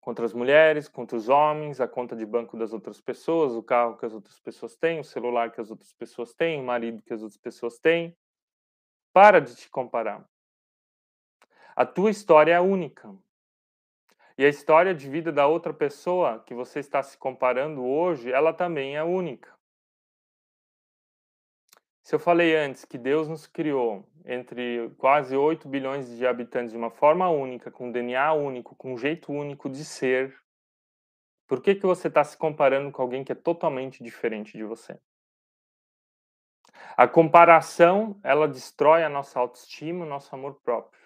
contra 0.00 0.24
as 0.24 0.32
mulheres, 0.32 0.88
contra 0.88 1.14
os 1.14 1.28
homens, 1.28 1.78
a 1.78 1.86
conta 1.86 2.16
de 2.16 2.24
banco 2.24 2.56
das 2.56 2.72
outras 2.72 2.98
pessoas, 2.98 3.52
o 3.52 3.62
carro 3.62 3.98
que 3.98 4.06
as 4.06 4.14
outras 4.14 4.40
pessoas 4.40 4.74
têm, 4.74 4.98
o 4.98 5.04
celular 5.04 5.52
que 5.52 5.60
as 5.60 5.70
outras 5.70 5.92
pessoas 5.92 6.32
têm, 6.32 6.58
o 6.58 6.64
marido 6.64 7.02
que 7.02 7.12
as 7.12 7.20
outras 7.20 7.38
pessoas 7.38 7.78
têm. 7.78 8.16
Para 9.12 9.42
de 9.42 9.54
te 9.54 9.68
comparar. 9.68 10.26
A 11.76 11.84
tua 11.84 12.10
história 12.10 12.54
é 12.54 12.60
única. 12.62 13.14
E 14.36 14.44
a 14.44 14.48
história 14.48 14.94
de 14.94 15.08
vida 15.08 15.30
da 15.30 15.46
outra 15.46 15.72
pessoa 15.74 16.42
que 16.46 16.54
você 16.54 16.80
está 16.80 17.02
se 17.02 17.16
comparando 17.18 17.84
hoje, 17.84 18.32
ela 18.32 18.52
também 18.52 18.96
é 18.96 19.02
única. 19.02 19.52
Se 22.02 22.14
eu 22.14 22.18
falei 22.18 22.56
antes 22.56 22.84
que 22.84 22.98
Deus 22.98 23.28
nos 23.28 23.46
criou 23.46 24.04
entre 24.24 24.90
quase 24.98 25.36
8 25.36 25.68
bilhões 25.68 26.16
de 26.16 26.26
habitantes 26.26 26.72
de 26.72 26.76
uma 26.76 26.90
forma 26.90 27.28
única, 27.28 27.70
com 27.70 27.92
DNA 27.92 28.32
único, 28.32 28.74
com 28.74 28.94
um 28.94 28.98
jeito 28.98 29.32
único 29.32 29.68
de 29.68 29.84
ser, 29.84 30.36
por 31.46 31.60
que, 31.60 31.74
que 31.74 31.86
você 31.86 32.08
está 32.08 32.24
se 32.24 32.36
comparando 32.36 32.90
com 32.90 33.02
alguém 33.02 33.22
que 33.22 33.32
é 33.32 33.34
totalmente 33.36 34.02
diferente 34.02 34.56
de 34.56 34.64
você? 34.64 34.98
A 36.96 37.06
comparação, 37.06 38.18
ela 38.22 38.48
destrói 38.48 39.04
a 39.04 39.08
nossa 39.08 39.38
autoestima, 39.38 40.04
o 40.04 40.08
nosso 40.08 40.34
amor 40.34 40.60
próprio. 40.62 41.01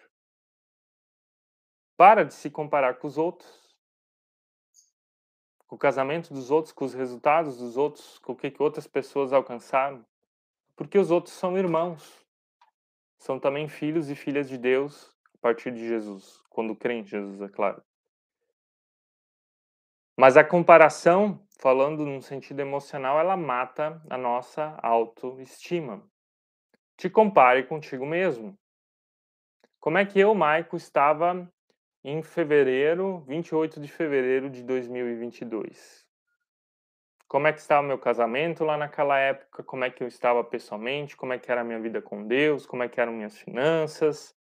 Para 1.97 2.25
de 2.25 2.35
se 2.35 2.51
comparar 2.51 2.99
com 2.99 3.07
os 3.07 3.17
outros, 3.17 3.75
com 5.67 5.77
o 5.77 5.79
casamento 5.79 6.33
dos 6.33 6.51
outros, 6.51 6.73
com 6.73 6.85
os 6.85 6.95
resultados 6.95 7.59
dos 7.59 7.77
outros, 7.77 8.19
com 8.19 8.33
o 8.33 8.37
que, 8.37 8.51
que 8.51 8.63
outras 8.63 8.87
pessoas 8.87 9.33
alcançaram. 9.33 10.05
Porque 10.77 10.99
os 10.99 11.11
outros 11.11 11.35
são 11.35 11.57
irmãos. 11.57 12.25
São 13.19 13.41
também 13.41 13.67
filhos 13.67 14.11
e 14.11 14.15
filhas 14.15 14.49
de 14.49 14.59
Deus 14.59 15.15
a 15.35 15.39
partir 15.39 15.73
de 15.73 15.87
Jesus, 15.87 16.43
quando 16.51 16.77
creem 16.77 17.01
em 17.01 17.07
Jesus, 17.07 17.41
é 17.41 17.49
claro. 17.49 17.83
Mas 20.17 20.37
a 20.37 20.45
comparação, 20.45 21.47
falando 21.59 22.05
num 22.05 22.23
sentido 22.23 22.61
emocional, 22.61 23.19
ela 23.19 23.37
mata 23.37 24.03
a 24.09 24.17
nossa 24.17 24.79
autoestima. 24.83 26.03
Te 26.97 27.11
compare 27.11 27.65
contigo 27.65 28.07
mesmo. 28.07 28.59
Como 29.79 29.99
é 29.99 30.07
que 30.07 30.19
eu, 30.19 30.35
Maico, 30.35 30.77
estava 30.77 31.51
em 32.09 32.23
fevereiro, 32.23 33.25
28 33.27 33.81
de 33.81 33.89
fevereiro 33.89 34.49
de 34.49 34.63
2022? 34.63 36.07
Como 37.27 37.49
é 37.49 37.53
que 37.53 37.59
estava 37.59 37.85
meu 37.85 37.99
casamento 37.99 38.63
lá 38.63 38.77
naquela 38.77 39.19
época? 39.19 39.65
Como 39.65 39.85
é 39.85 39.91
que 39.91 40.05
eu 40.05 40.07
estava 40.07 40.45
pessoalmente? 40.45 41.17
Como 41.17 41.33
é 41.33 41.39
que 41.41 41.51
era 41.51 41.63
a 41.63 41.65
minha 41.65 41.81
vida 41.81 42.01
com 42.01 42.25
Deus? 42.25 42.65
Como 42.65 42.85
é 42.85 42.89
que 42.89 43.01
eram 43.01 43.13
minhas 43.13 43.37
finanças? 43.37 44.33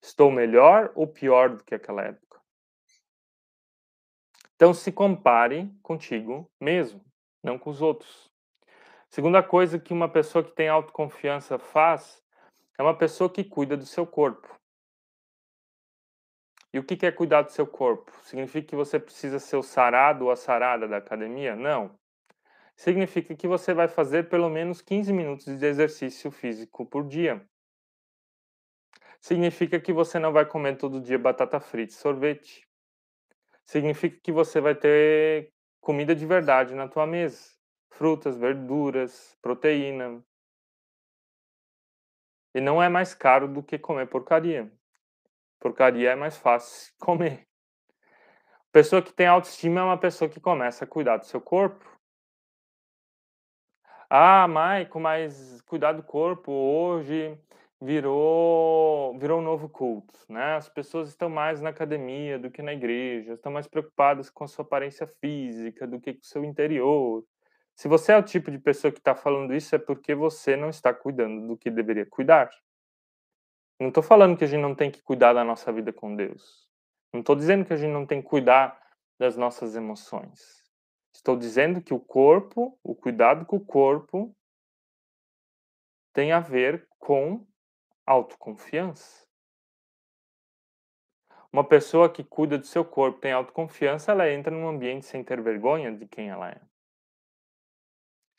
Estou 0.00 0.30
melhor 0.30 0.92
ou 0.94 1.08
pior 1.08 1.56
do 1.56 1.64
que 1.64 1.74
aquela 1.74 2.02
época? 2.02 2.40
Então 4.54 4.72
se 4.72 4.92
compare 4.92 5.68
contigo 5.82 6.48
mesmo, 6.60 7.04
não 7.42 7.58
com 7.58 7.70
os 7.70 7.82
outros. 7.82 8.32
Segunda 9.08 9.42
coisa 9.42 9.80
que 9.80 9.92
uma 9.92 10.08
pessoa 10.08 10.44
que 10.44 10.52
tem 10.52 10.68
autoconfiança 10.68 11.58
faz 11.58 12.22
é 12.78 12.82
uma 12.84 12.96
pessoa 12.96 13.28
que 13.28 13.42
cuida 13.42 13.76
do 13.76 13.84
seu 13.84 14.06
corpo. 14.06 14.55
E 16.76 16.78
o 16.78 16.84
que 16.84 17.06
é 17.06 17.10
cuidar 17.10 17.40
do 17.40 17.50
seu 17.50 17.66
corpo? 17.66 18.12
Significa 18.24 18.68
que 18.68 18.76
você 18.76 19.00
precisa 19.00 19.38
ser 19.38 19.56
o 19.56 19.62
sarado 19.62 20.26
ou 20.26 20.30
a 20.30 20.36
sarada 20.36 20.86
da 20.86 20.98
academia? 20.98 21.56
Não. 21.56 21.98
Significa 22.76 23.34
que 23.34 23.48
você 23.48 23.72
vai 23.72 23.88
fazer 23.88 24.28
pelo 24.28 24.50
menos 24.50 24.82
15 24.82 25.10
minutos 25.10 25.46
de 25.58 25.64
exercício 25.64 26.30
físico 26.30 26.84
por 26.84 27.08
dia. 27.08 27.42
Significa 29.18 29.80
que 29.80 29.90
você 29.90 30.18
não 30.18 30.34
vai 30.34 30.44
comer 30.44 30.76
todo 30.76 31.00
dia 31.00 31.18
batata 31.18 31.58
frita 31.58 31.94
e 31.94 31.96
sorvete 31.96 32.68
significa 33.64 34.20
que 34.22 34.30
você 34.30 34.60
vai 34.60 34.74
ter 34.74 35.54
comida 35.80 36.14
de 36.14 36.26
verdade 36.26 36.74
na 36.74 36.86
tua 36.86 37.06
mesa. 37.06 37.56
Frutas, 37.88 38.36
verduras, 38.36 39.34
proteína. 39.40 40.22
E 42.54 42.60
não 42.60 42.82
é 42.82 42.90
mais 42.90 43.14
caro 43.14 43.48
do 43.48 43.62
que 43.62 43.78
comer 43.78 44.06
porcaria. 44.08 44.70
Porcaria 45.66 46.10
é 46.10 46.14
mais 46.14 46.36
fácil 46.36 46.92
comer. 47.00 47.44
Pessoa 48.70 49.02
que 49.02 49.12
tem 49.12 49.26
autoestima 49.26 49.80
é 49.80 49.82
uma 49.82 49.98
pessoa 49.98 50.30
que 50.30 50.38
começa 50.38 50.84
a 50.84 50.88
cuidar 50.88 51.16
do 51.16 51.26
seu 51.26 51.40
corpo. 51.40 51.84
Ah, 54.08 54.46
Maico, 54.46 55.00
mas 55.00 55.60
cuidar 55.62 55.92
do 55.92 56.04
corpo 56.04 56.52
hoje 56.52 57.36
virou 57.80 59.18
virou 59.18 59.40
um 59.40 59.42
novo 59.42 59.68
culto, 59.68 60.14
né? 60.28 60.54
As 60.54 60.68
pessoas 60.68 61.08
estão 61.08 61.28
mais 61.28 61.60
na 61.60 61.70
academia 61.70 62.38
do 62.38 62.48
que 62.48 62.62
na 62.62 62.72
igreja, 62.72 63.32
estão 63.32 63.50
mais 63.50 63.66
preocupadas 63.66 64.30
com 64.30 64.44
a 64.44 64.48
sua 64.48 64.64
aparência 64.64 65.04
física 65.20 65.84
do 65.84 65.98
que 66.00 66.14
com 66.14 66.20
o 66.20 66.24
seu 66.24 66.44
interior. 66.44 67.24
Se 67.74 67.88
você 67.88 68.12
é 68.12 68.16
o 68.16 68.22
tipo 68.22 68.52
de 68.52 68.58
pessoa 68.60 68.92
que 68.92 68.98
está 68.98 69.16
falando 69.16 69.52
isso, 69.52 69.74
é 69.74 69.78
porque 69.78 70.14
você 70.14 70.54
não 70.54 70.70
está 70.70 70.94
cuidando 70.94 71.48
do 71.48 71.56
que 71.56 71.70
deveria 71.72 72.06
cuidar. 72.06 72.50
Não 73.78 73.88
estou 73.88 74.02
falando 74.02 74.36
que 74.36 74.44
a 74.44 74.46
gente 74.46 74.62
não 74.62 74.74
tem 74.74 74.90
que 74.90 75.02
cuidar 75.02 75.34
da 75.34 75.44
nossa 75.44 75.70
vida 75.70 75.92
com 75.92 76.16
Deus. 76.16 76.66
Não 77.12 77.20
estou 77.20 77.36
dizendo 77.36 77.64
que 77.64 77.72
a 77.72 77.76
gente 77.76 77.92
não 77.92 78.06
tem 78.06 78.22
que 78.22 78.28
cuidar 78.28 78.80
das 79.18 79.36
nossas 79.36 79.76
emoções. 79.76 80.64
Estou 81.14 81.36
dizendo 81.36 81.82
que 81.82 81.92
o 81.92 82.00
corpo, 82.00 82.78
o 82.82 82.94
cuidado 82.94 83.44
com 83.44 83.56
o 83.56 83.64
corpo, 83.64 84.34
tem 86.12 86.32
a 86.32 86.40
ver 86.40 86.88
com 86.98 87.46
autoconfiança. 88.06 89.26
Uma 91.52 91.64
pessoa 91.64 92.12
que 92.12 92.24
cuida 92.24 92.58
do 92.58 92.66
seu 92.66 92.84
corpo, 92.84 93.20
tem 93.20 93.32
autoconfiança, 93.32 94.12
ela 94.12 94.30
entra 94.30 94.50
num 94.50 94.68
ambiente 94.68 95.06
sem 95.06 95.22
ter 95.24 95.40
vergonha 95.40 95.90
de 95.90 96.06
quem 96.06 96.28
ela 96.28 96.50
é. 96.50 96.60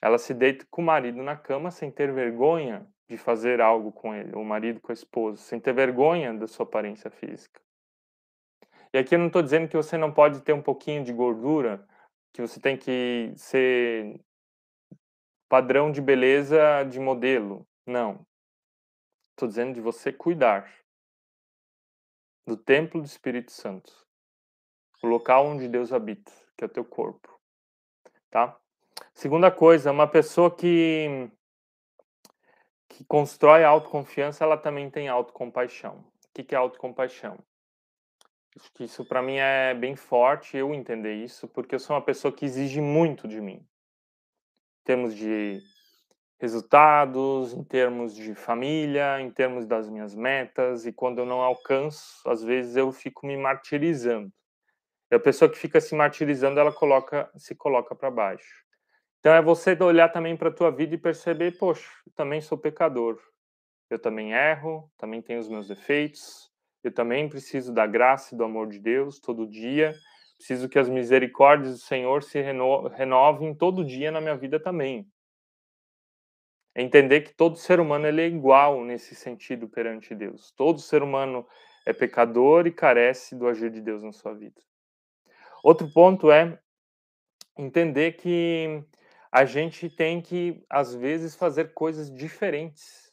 Ela 0.02 0.18
se 0.18 0.34
deita 0.34 0.66
com 0.70 0.82
o 0.82 0.86
marido 0.86 1.22
na 1.24 1.36
cama 1.36 1.72
sem 1.72 1.92
ter 1.92 2.14
vergonha 2.14 2.88
de 3.10 3.18
fazer 3.18 3.62
algo 3.62 3.92
com 3.92 4.14
ele, 4.14 4.36
o 4.36 4.44
marido 4.44 4.82
com 4.82 4.92
a 4.92 4.94
esposa, 4.94 5.42
sem 5.42 5.60
ter 5.60 5.74
vergonha 5.74 6.34
da 6.34 6.48
sua 6.48 6.66
aparência 6.66 7.10
física. 7.10 7.62
E 8.94 8.98
aqui 8.98 9.16
eu 9.16 9.20
não 9.20 9.28
estou 9.28 9.42
dizendo 9.42 9.68
que 9.68 9.78
você 9.78 9.98
não 9.98 10.14
pode 10.14 10.42
ter 10.42 10.54
um 10.54 10.62
pouquinho 10.62 11.04
de 11.04 11.14
gordura, 11.14 11.88
que 12.34 12.42
você 12.42 12.60
tem 12.60 12.78
que 12.78 13.32
ser 13.36 14.20
padrão 15.50 15.92
de 15.92 16.02
beleza 16.02 16.84
de 16.84 17.00
modelo. 17.00 17.66
Não. 17.86 18.26
Estou 19.32 19.48
dizendo 19.48 19.74
de 19.74 19.82
você 19.82 20.12
cuidar 20.12 20.74
do 22.46 22.58
templo 22.58 23.02
do 23.02 23.06
Espírito 23.06 23.52
Santo, 23.52 23.92
o 25.04 25.08
local 25.08 25.46
onde 25.46 25.68
Deus 25.68 25.92
habita, 25.92 26.32
que 26.58 26.64
é 26.64 26.68
o 26.68 26.70
teu 26.70 26.84
corpo, 26.84 27.40
tá? 28.30 28.58
Segunda 29.14 29.52
coisa, 29.52 29.92
uma 29.92 30.08
pessoa 30.08 30.56
que 30.56 31.30
que 32.90 33.04
constrói 33.06 33.64
autoconfiança, 33.64 34.44
ela 34.44 34.58
também 34.58 34.90
tem 34.90 35.08
autocompaixão. 35.08 36.04
O 36.24 36.44
que 36.44 36.54
é 36.54 36.58
autocompaixão? 36.58 37.38
Acho 38.56 38.74
que 38.74 38.84
isso 38.86 39.06
para 39.06 39.22
mim 39.22 39.38
é 39.38 39.74
bem 39.74 39.96
forte 39.96 40.58
eu 40.58 40.74
entender 40.74 41.14
isso, 41.14 41.48
porque 41.48 41.76
eu 41.76 41.80
sou 41.80 41.96
uma 41.96 42.02
pessoa 42.02 42.32
que 42.32 42.46
exige 42.46 42.82
muito 42.82 43.28
de 43.28 43.40
mim. 43.40 43.66
Em 44.82 44.84
termos 44.84 45.16
de 45.16 45.62
resultados, 46.40 47.54
em 47.54 47.64
termos 47.64 48.16
de 48.16 48.34
família, 48.36 49.20
em 49.20 49.30
termos 49.30 49.66
das 49.66 49.90
minhas 49.90 50.16
metas, 50.16 50.86
e 50.86 50.94
quando 50.94 51.20
eu 51.20 51.26
não 51.26 51.42
alcanço, 51.42 52.28
às 52.28 52.44
vezes 52.44 52.76
eu 52.76 52.92
fico 52.92 53.26
me 53.26 53.36
martirizando. 53.38 54.32
E 55.12 55.16
a 55.16 55.20
pessoa 55.20 55.50
que 55.50 55.58
fica 55.58 55.80
se 55.80 55.96
martirizando, 55.96 56.60
ela 56.60 56.72
coloca, 56.72 57.30
se 57.38 57.56
coloca 57.56 57.96
para 57.96 58.12
baixo. 58.12 58.67
Então 59.28 59.36
é 59.36 59.42
você 59.42 59.78
olhar 59.84 60.08
também 60.08 60.38
para 60.38 60.48
a 60.48 60.54
tua 60.54 60.72
vida 60.72 60.96
e 60.96 60.98
perceber, 60.98 61.58
poxa, 61.58 61.92
eu 62.06 62.14
também 62.14 62.40
sou 62.40 62.58
pecador. 62.58 63.20
Eu 63.90 64.00
também 64.00 64.32
erro, 64.32 64.90
também 64.98 65.22
tenho 65.22 65.42
os 65.42 65.50
meus 65.50 65.68
defeitos. 65.68 66.50
Eu 66.82 66.94
também 66.94 67.28
preciso 67.28 67.74
da 67.74 67.86
graça 67.86 68.34
e 68.34 68.38
do 68.38 68.46
amor 68.46 68.70
de 68.70 68.80
Deus 68.80 69.20
todo 69.20 69.46
dia. 69.46 69.94
Preciso 70.38 70.70
que 70.70 70.80
as 70.80 70.88
misericórdias 70.88 71.74
do 71.74 71.80
Senhor 71.80 72.24
se 72.24 72.40
reno 72.40 72.88
renovem 72.88 73.54
todo 73.54 73.84
dia 73.84 74.12
na 74.12 74.22
minha 74.22 74.38
vida 74.38 74.62
também 74.62 75.06
é 76.74 76.82
entender 76.82 77.20
que 77.20 77.34
todo 77.34 77.58
ser 77.58 77.82
humano 77.82 78.08
ele 78.08 78.22
é 78.22 78.28
igual 78.28 78.82
nesse 78.86 79.14
sentido 79.14 79.68
perante 79.68 80.16
Deus. 80.16 80.52
Todo 80.52 80.80
ser 80.80 81.04
humano 81.04 81.46
é 81.86 81.92
pecador 81.92 82.66
e 82.66 82.72
carece 82.72 83.36
do 83.36 83.46
agir 83.46 83.72
de 83.72 83.82
Deus 83.82 84.02
na 84.02 84.14
sua 84.14 84.34
vida. 84.34 84.62
Outro 85.62 85.92
ponto 85.92 86.32
é 86.32 86.58
entender 87.58 88.14
que 88.14 88.86
a 89.32 89.46
gente 89.46 89.90
tem 89.90 90.22
que, 90.22 90.64
às 90.70 90.94
vezes, 90.94 91.36
fazer 91.36 91.74
coisas 91.74 92.14
diferentes. 92.14 93.12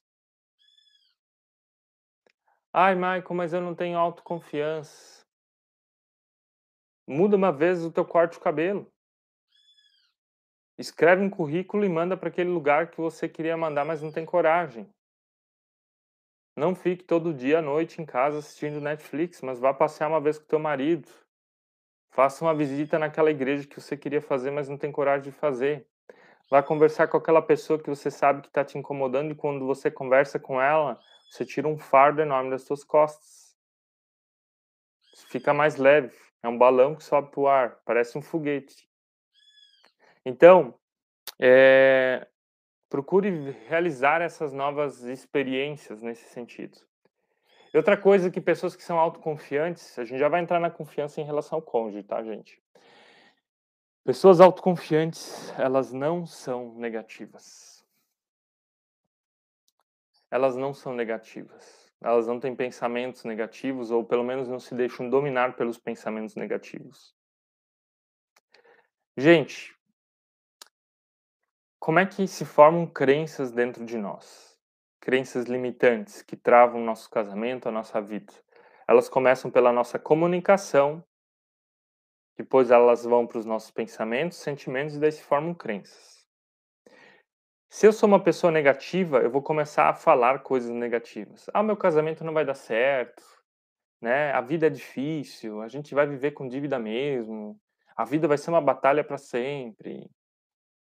Ai, 2.72 2.94
Michael, 2.94 3.34
mas 3.34 3.52
eu 3.52 3.60
não 3.60 3.74
tenho 3.74 3.98
autoconfiança. 3.98 5.24
Muda 7.06 7.36
uma 7.36 7.52
vez 7.52 7.84
o 7.84 7.92
teu 7.92 8.04
corte 8.04 8.32
de 8.32 8.40
cabelo. 8.40 8.90
Escreve 10.76 11.22
um 11.22 11.30
currículo 11.30 11.84
e 11.84 11.88
manda 11.88 12.16
para 12.16 12.28
aquele 12.28 12.50
lugar 12.50 12.90
que 12.90 13.00
você 13.00 13.28
queria 13.28 13.56
mandar, 13.56 13.84
mas 13.84 14.02
não 14.02 14.10
tem 14.10 14.26
coragem. 14.26 14.90
Não 16.56 16.74
fique 16.74 17.04
todo 17.04 17.34
dia 17.34 17.58
à 17.58 17.62
noite 17.62 18.00
em 18.00 18.06
casa 18.06 18.38
assistindo 18.38 18.80
Netflix, 18.80 19.40
mas 19.40 19.58
vá 19.58 19.74
passear 19.74 20.08
uma 20.08 20.20
vez 20.20 20.38
com 20.38 20.46
teu 20.46 20.58
marido. 20.58 21.08
Faça 22.10 22.44
uma 22.44 22.54
visita 22.54 22.98
naquela 22.98 23.30
igreja 23.30 23.66
que 23.66 23.80
você 23.80 23.96
queria 23.96 24.20
fazer, 24.20 24.50
mas 24.50 24.68
não 24.68 24.78
tem 24.78 24.90
coragem 24.90 25.30
de 25.30 25.32
fazer. 25.32 25.86
Vá 26.50 26.62
conversar 26.62 27.08
com 27.08 27.16
aquela 27.16 27.40
pessoa 27.40 27.78
que 27.78 27.88
você 27.88 28.10
sabe 28.10 28.42
que 28.42 28.48
está 28.48 28.64
te 28.64 28.76
incomodando 28.76 29.32
e 29.32 29.34
quando 29.34 29.66
você 29.66 29.90
conversa 29.90 30.38
com 30.38 30.60
ela, 30.60 31.00
você 31.30 31.44
tira 31.44 31.66
um 31.66 31.78
fardo 31.78 32.20
enorme 32.20 32.50
das 32.50 32.62
suas 32.62 32.84
costas. 32.84 33.56
Fica 35.28 35.54
mais 35.54 35.76
leve. 35.76 36.14
É 36.42 36.48
um 36.48 36.58
balão 36.58 36.94
que 36.94 37.02
sobe 37.02 37.30
para 37.30 37.40
o 37.40 37.48
ar, 37.48 37.80
parece 37.84 38.18
um 38.18 38.22
foguete. 38.22 38.88
Então, 40.24 40.74
é, 41.40 42.26
procure 42.88 43.50
realizar 43.66 44.20
essas 44.20 44.52
novas 44.52 45.02
experiências 45.02 46.02
nesse 46.02 46.28
sentido. 46.28 46.78
E 47.72 47.76
outra 47.76 47.96
coisa 47.96 48.30
que 48.30 48.40
pessoas 48.40 48.76
que 48.76 48.84
são 48.84 48.98
autoconfiantes, 48.98 49.98
a 49.98 50.04
gente 50.04 50.18
já 50.18 50.28
vai 50.28 50.40
entrar 50.40 50.60
na 50.60 50.70
confiança 50.70 51.20
em 51.20 51.24
relação 51.24 51.56
ao 51.56 51.62
cônjuge, 51.62 52.04
tá, 52.04 52.22
gente? 52.22 52.62
Pessoas 54.04 54.38
autoconfiantes, 54.38 55.50
elas 55.58 55.90
não 55.90 56.26
são 56.26 56.74
negativas. 56.74 57.82
Elas 60.30 60.54
não 60.56 60.74
são 60.74 60.92
negativas. 60.92 61.90
Elas 62.02 62.26
não 62.26 62.38
têm 62.38 62.54
pensamentos 62.54 63.24
negativos, 63.24 63.90
ou 63.90 64.04
pelo 64.04 64.22
menos 64.22 64.46
não 64.46 64.60
se 64.60 64.74
deixam 64.74 65.08
dominar 65.08 65.56
pelos 65.56 65.78
pensamentos 65.78 66.36
negativos. 66.36 67.14
Gente, 69.16 69.74
como 71.78 71.98
é 71.98 72.04
que 72.04 72.26
se 72.26 72.44
formam 72.44 72.86
crenças 72.86 73.52
dentro 73.52 73.86
de 73.86 73.96
nós? 73.96 74.54
Crenças 75.00 75.46
limitantes 75.46 76.20
que 76.20 76.36
travam 76.36 76.78
nosso 76.78 77.08
casamento, 77.08 77.70
a 77.70 77.72
nossa 77.72 78.02
vida. 78.02 78.34
Elas 78.86 79.08
começam 79.08 79.50
pela 79.50 79.72
nossa 79.72 79.98
comunicação 79.98 81.02
Depois 82.36 82.70
elas 82.70 83.04
vão 83.04 83.26
para 83.26 83.38
os 83.38 83.46
nossos 83.46 83.70
pensamentos, 83.70 84.38
sentimentos 84.38 84.96
e 84.96 85.00
daí 85.00 85.12
se 85.12 85.22
formam 85.22 85.54
crenças. 85.54 86.24
Se 87.70 87.86
eu 87.86 87.92
sou 87.92 88.08
uma 88.08 88.22
pessoa 88.22 88.52
negativa, 88.52 89.18
eu 89.18 89.30
vou 89.30 89.42
começar 89.42 89.88
a 89.88 89.94
falar 89.94 90.40
coisas 90.44 90.70
negativas. 90.70 91.50
Ah, 91.52 91.62
meu 91.62 91.76
casamento 91.76 92.24
não 92.24 92.32
vai 92.32 92.44
dar 92.44 92.54
certo, 92.54 93.22
né? 94.00 94.32
A 94.32 94.40
vida 94.40 94.68
é 94.68 94.70
difícil, 94.70 95.60
a 95.60 95.68
gente 95.68 95.94
vai 95.94 96.06
viver 96.06 96.32
com 96.32 96.48
dívida 96.48 96.78
mesmo. 96.78 97.58
A 97.96 98.04
vida 98.04 98.28
vai 98.28 98.38
ser 98.38 98.50
uma 98.50 98.60
batalha 98.60 99.02
para 99.02 99.18
sempre. 99.18 100.08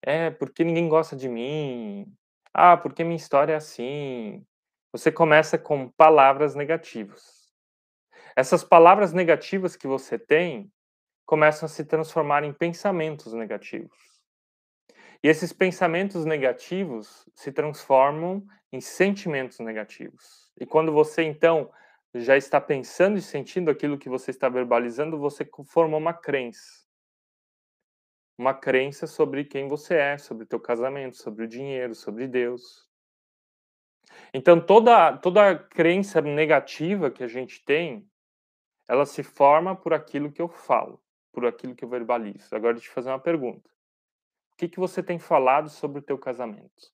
É, 0.03 0.29
porque 0.31 0.63
ninguém 0.63 0.87
gosta 0.87 1.15
de 1.15 1.29
mim. 1.29 2.05
Ah, 2.53 2.77
porque 2.77 3.03
minha 3.03 3.15
história 3.15 3.53
é 3.53 3.55
assim. 3.55 4.45
Você 4.91 5.11
começa 5.11 5.57
com 5.57 5.89
palavras 5.89 6.53
negativas. 6.53 7.51
Essas 8.35 8.63
palavras 8.63 9.13
negativas 9.13 9.75
que 9.75 9.87
você 9.87 10.19
tem 10.19 10.71
começam 11.25 11.65
a 11.65 11.69
se 11.69 11.85
transformar 11.85 12.43
em 12.43 12.53
pensamentos 12.53 13.33
negativos. 13.33 13.97
E 15.23 15.27
esses 15.27 15.53
pensamentos 15.53 16.25
negativos 16.25 17.27
se 17.33 17.51
transformam 17.51 18.45
em 18.71 18.81
sentimentos 18.81 19.59
negativos. 19.59 20.51
E 20.59 20.65
quando 20.65 20.91
você 20.91 21.23
então 21.23 21.71
já 22.13 22.35
está 22.35 22.59
pensando 22.59 23.17
e 23.17 23.21
sentindo 23.21 23.71
aquilo 23.71 23.97
que 23.97 24.09
você 24.09 24.31
está 24.31 24.49
verbalizando, 24.49 25.17
você 25.17 25.49
formou 25.65 25.99
uma 25.99 26.13
crença. 26.13 26.83
Uma 28.37 28.53
crença 28.53 29.07
sobre 29.07 29.45
quem 29.45 29.67
você 29.67 29.95
é, 29.95 30.17
sobre 30.17 30.43
o 30.43 30.47
teu 30.47 30.59
casamento, 30.59 31.15
sobre 31.15 31.45
o 31.45 31.47
dinheiro, 31.47 31.95
sobre 31.95 32.27
Deus. 32.27 32.89
Então 34.33 34.59
toda 34.59 35.15
toda 35.17 35.57
crença 35.57 36.19
negativa 36.19 37.09
que 37.09 37.23
a 37.23 37.27
gente 37.27 37.63
tem, 37.63 38.05
ela 38.89 39.05
se 39.05 39.23
forma 39.23 39.75
por 39.75 39.93
aquilo 39.93 40.31
que 40.31 40.41
eu 40.41 40.49
falo 40.49 41.02
por 41.33 41.45
aquilo 41.45 41.75
que 41.75 41.83
eu 41.83 41.89
verbalizo. 41.89 42.55
Agora, 42.55 42.73
deixa 42.73 42.87
eu 42.87 42.91
te 42.91 42.95
fazer 42.95 43.09
uma 43.09 43.19
pergunta. 43.19 43.69
O 44.53 44.55
que, 44.55 44.69
que 44.69 44.79
você 44.79 45.01
tem 45.01 45.17
falado 45.17 45.67
sobre 45.67 45.99
o 45.99 46.01
teu 46.01 46.17
casamento? 46.17 46.93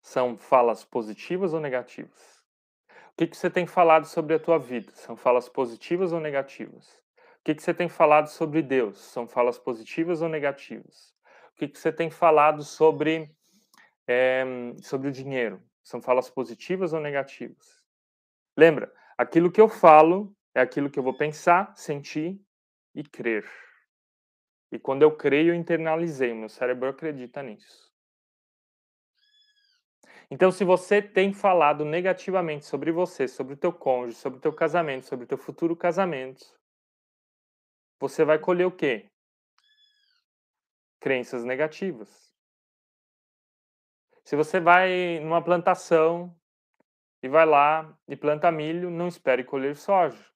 São 0.00 0.36
falas 0.36 0.82
positivas 0.82 1.52
ou 1.52 1.60
negativas? 1.60 2.40
O 3.12 3.16
que, 3.18 3.26
que 3.26 3.36
você 3.36 3.50
tem 3.50 3.66
falado 3.66 4.06
sobre 4.06 4.34
a 4.34 4.38
tua 4.38 4.58
vida? 4.58 4.90
São 4.94 5.14
falas 5.14 5.48
positivas 5.48 6.12
ou 6.12 6.18
negativas? 6.18 6.88
O 7.40 7.44
que, 7.44 7.54
que 7.54 7.62
você 7.62 7.74
tem 7.74 7.88
falado 7.88 8.28
sobre 8.28 8.62
Deus? 8.62 8.98
São 8.98 9.28
falas 9.28 9.58
positivas 9.58 10.22
ou 10.22 10.28
negativas? 10.28 11.14
O 11.52 11.56
que, 11.56 11.68
que 11.68 11.78
você 11.78 11.92
tem 11.92 12.10
falado 12.10 12.64
sobre, 12.64 13.30
é, 14.06 14.44
sobre 14.82 15.08
o 15.08 15.12
dinheiro? 15.12 15.62
São 15.82 16.00
falas 16.00 16.30
positivas 16.30 16.94
ou 16.94 17.00
negativas? 17.00 17.82
Lembra, 18.56 18.90
aquilo 19.18 19.52
que 19.52 19.60
eu 19.60 19.68
falo 19.68 20.34
é 20.54 20.60
aquilo 20.60 20.90
que 20.90 20.98
eu 20.98 21.02
vou 21.02 21.16
pensar, 21.16 21.76
sentir 21.76 22.40
e 22.94 23.02
crer. 23.02 23.48
E 24.72 24.78
quando 24.78 25.02
eu 25.02 25.16
creio, 25.16 25.50
eu 25.50 25.54
internalizei, 25.54 26.32
meu 26.32 26.48
cérebro 26.48 26.88
acredita 26.88 27.42
nisso. 27.42 27.90
Então, 30.30 30.52
se 30.52 30.64
você 30.64 31.02
tem 31.02 31.32
falado 31.32 31.84
negativamente 31.84 32.64
sobre 32.64 32.92
você, 32.92 33.26
sobre 33.26 33.54
o 33.54 33.56
teu 33.56 33.72
cônjuge, 33.72 34.16
sobre 34.16 34.38
o 34.38 34.42
teu 34.42 34.52
casamento, 34.52 35.06
sobre 35.06 35.24
o 35.24 35.28
teu 35.28 35.38
futuro 35.38 35.74
casamento, 35.74 36.44
você 37.98 38.24
vai 38.24 38.38
colher 38.38 38.66
o 38.66 38.70
quê? 38.70 39.10
Crenças 41.00 41.44
negativas. 41.44 42.32
Se 44.24 44.36
você 44.36 44.60
vai 44.60 45.18
numa 45.18 45.42
plantação 45.42 46.32
e 47.20 47.28
vai 47.28 47.44
lá 47.44 47.98
e 48.06 48.14
planta 48.14 48.52
milho, 48.52 48.88
não 48.88 49.08
espere 49.08 49.42
colher 49.42 49.74
soja. 49.74 50.30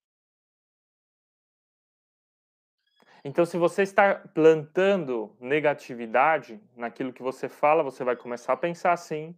Então, 3.26 3.46
se 3.46 3.56
você 3.56 3.82
está 3.82 4.16
plantando 4.34 5.34
negatividade 5.40 6.60
naquilo 6.76 7.12
que 7.12 7.22
você 7.22 7.48
fala, 7.48 7.82
você 7.82 8.04
vai 8.04 8.14
começar 8.14 8.52
a 8.52 8.56
pensar 8.56 8.92
assim, 8.92 9.34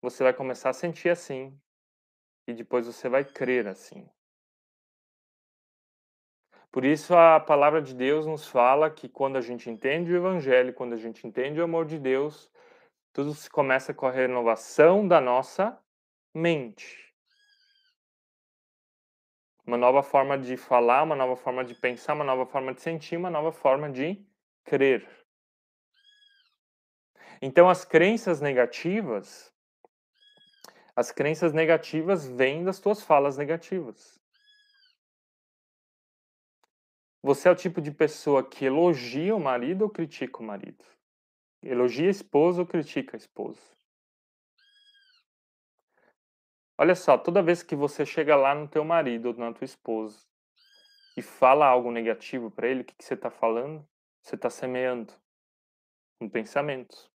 você 0.00 0.22
vai 0.22 0.32
começar 0.32 0.70
a 0.70 0.72
sentir 0.72 1.10
assim, 1.10 1.54
e 2.46 2.54
depois 2.54 2.86
você 2.86 3.06
vai 3.06 3.26
crer 3.26 3.66
assim. 3.66 4.08
Por 6.72 6.82
isso, 6.84 7.14
a 7.14 7.38
palavra 7.38 7.82
de 7.82 7.94
Deus 7.94 8.26
nos 8.26 8.48
fala 8.48 8.90
que 8.90 9.06
quando 9.06 9.36
a 9.36 9.42
gente 9.42 9.68
entende 9.68 10.12
o 10.12 10.16
Evangelho, 10.16 10.72
quando 10.72 10.94
a 10.94 10.96
gente 10.96 11.26
entende 11.26 11.60
o 11.60 11.64
amor 11.64 11.84
de 11.84 11.98
Deus, 11.98 12.50
tudo 13.12 13.34
se 13.34 13.50
começa 13.50 13.92
com 13.92 14.06
a 14.06 14.10
renovação 14.10 15.06
da 15.06 15.20
nossa 15.20 15.78
mente 16.34 17.07
uma 19.68 19.76
nova 19.76 20.02
forma 20.02 20.38
de 20.38 20.56
falar, 20.56 21.02
uma 21.02 21.14
nova 21.14 21.36
forma 21.36 21.62
de 21.62 21.74
pensar, 21.74 22.14
uma 22.14 22.24
nova 22.24 22.46
forma 22.46 22.72
de 22.72 22.80
sentir, 22.80 23.18
uma 23.18 23.28
nova 23.28 23.52
forma 23.52 23.90
de 23.90 24.26
crer. 24.64 25.06
Então, 27.42 27.68
as 27.68 27.84
crenças 27.84 28.40
negativas, 28.40 29.52
as 30.96 31.12
crenças 31.12 31.52
negativas 31.52 32.26
vêm 32.26 32.64
das 32.64 32.80
tuas 32.80 33.02
falas 33.02 33.36
negativas. 33.36 34.18
Você 37.22 37.46
é 37.46 37.50
o 37.52 37.54
tipo 37.54 37.82
de 37.82 37.90
pessoa 37.90 38.42
que 38.42 38.64
elogia 38.64 39.36
o 39.36 39.40
marido 39.40 39.82
ou 39.82 39.90
critica 39.90 40.38
o 40.38 40.46
marido? 40.46 40.82
Elogia 41.62 42.06
a 42.06 42.10
esposa 42.10 42.62
ou 42.62 42.66
critica 42.66 43.18
a 43.18 43.18
esposa? 43.18 43.77
Olha 46.80 46.94
só, 46.94 47.18
toda 47.18 47.42
vez 47.42 47.60
que 47.60 47.74
você 47.74 48.06
chega 48.06 48.36
lá 48.36 48.54
no 48.54 48.68
teu 48.68 48.84
marido 48.84 49.30
ou 49.30 49.34
na 49.34 49.52
tua 49.52 49.64
esposa 49.64 50.24
e 51.16 51.22
fala 51.22 51.66
algo 51.66 51.90
negativo 51.90 52.52
para 52.52 52.68
ele, 52.68 52.82
o 52.82 52.84
que, 52.84 52.94
que 52.94 53.04
você 53.04 53.14
está 53.14 53.28
falando? 53.32 53.84
Você 54.22 54.36
está 54.36 54.48
semeando 54.48 55.12
um 56.20 56.28
pensamento. 56.28 57.10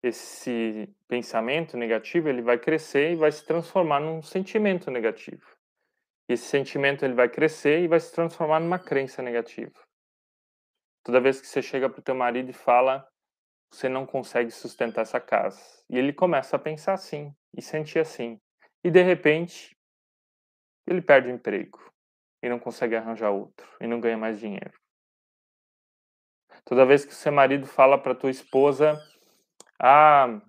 Esse 0.00 0.88
pensamento 1.08 1.76
negativo 1.76 2.28
ele 2.28 2.40
vai 2.40 2.56
crescer 2.56 3.10
e 3.10 3.16
vai 3.16 3.32
se 3.32 3.44
transformar 3.44 3.98
num 3.98 4.22
sentimento 4.22 4.92
negativo. 4.92 5.44
Esse 6.28 6.44
sentimento 6.44 7.04
ele 7.04 7.14
vai 7.14 7.28
crescer 7.28 7.82
e 7.82 7.88
vai 7.88 7.98
se 7.98 8.12
transformar 8.12 8.60
numa 8.60 8.78
crença 8.78 9.20
negativa. 9.20 9.74
Toda 11.02 11.20
vez 11.20 11.40
que 11.40 11.48
você 11.48 11.60
chega 11.60 11.90
para 11.90 11.98
o 11.98 12.02
teu 12.02 12.14
marido 12.14 12.50
e 12.50 12.52
fala, 12.52 13.08
você 13.72 13.88
não 13.88 14.06
consegue 14.06 14.52
sustentar 14.52 15.02
essa 15.02 15.18
casa. 15.18 15.60
E 15.90 15.98
ele 15.98 16.12
começa 16.12 16.54
a 16.54 16.60
pensar 16.60 16.92
assim 16.92 17.34
e 17.56 17.60
sentir 17.60 17.98
assim 17.98 18.40
e 18.82 18.90
de 18.90 19.02
repente 19.02 19.76
ele 20.86 21.02
perde 21.02 21.28
o 21.28 21.32
emprego 21.32 21.78
e 22.42 22.48
não 22.48 22.58
consegue 22.58 22.96
arranjar 22.96 23.30
outro 23.30 23.66
e 23.80 23.86
não 23.86 24.00
ganha 24.00 24.16
mais 24.16 24.38
dinheiro. 24.38 24.72
Toda 26.64 26.86
vez 26.86 27.04
que 27.04 27.12
o 27.12 27.16
seu 27.16 27.32
marido 27.32 27.66
fala 27.66 27.98
para 28.00 28.14
tua 28.14 28.30
esposa, 28.30 28.98
ah, 29.78 30.40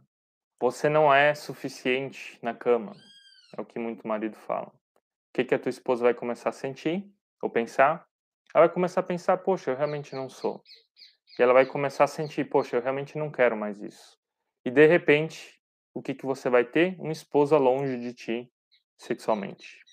você 0.59 0.89
não 0.89 1.13
é 1.13 1.33
suficiente 1.33 2.37
na 2.41 2.53
cama, 2.53 2.95
é 3.57 3.61
o 3.61 3.65
que 3.65 3.79
muito 3.79 4.07
marido 4.07 4.35
fala. 4.35 4.67
O 4.67 5.33
que, 5.33 5.45
que 5.45 5.55
a 5.55 5.59
tua 5.59 5.69
esposa 5.69 6.03
vai 6.03 6.13
começar 6.13 6.49
a 6.49 6.53
sentir 6.53 7.09
ou 7.41 7.49
pensar? 7.49 8.07
Ela 8.53 8.65
vai 8.65 8.73
começar 8.73 9.01
a 9.01 9.03
pensar, 9.03 9.37
poxa, 9.37 9.71
eu 9.71 9.75
realmente 9.75 10.15
não 10.15 10.27
sou. 10.27 10.63
E 11.37 11.41
ela 11.41 11.53
vai 11.53 11.65
começar 11.65 12.03
a 12.03 12.07
sentir, 12.07 12.49
poxa, 12.49 12.75
eu 12.75 12.81
realmente 12.81 13.17
não 13.17 13.31
quero 13.31 13.55
mais 13.55 13.79
isso. 13.81 14.17
E 14.65 14.71
de 14.71 14.85
repente, 14.87 15.58
o 15.99 16.01
que, 16.01 16.15
que 16.15 16.25
você 16.25 16.49
vai 16.49 16.63
ter? 16.63 16.95
Uma 16.97 17.11
esposa 17.11 17.57
longe 17.57 17.97
de 17.99 18.13
ti 18.13 18.51
sexualmente. 18.97 19.83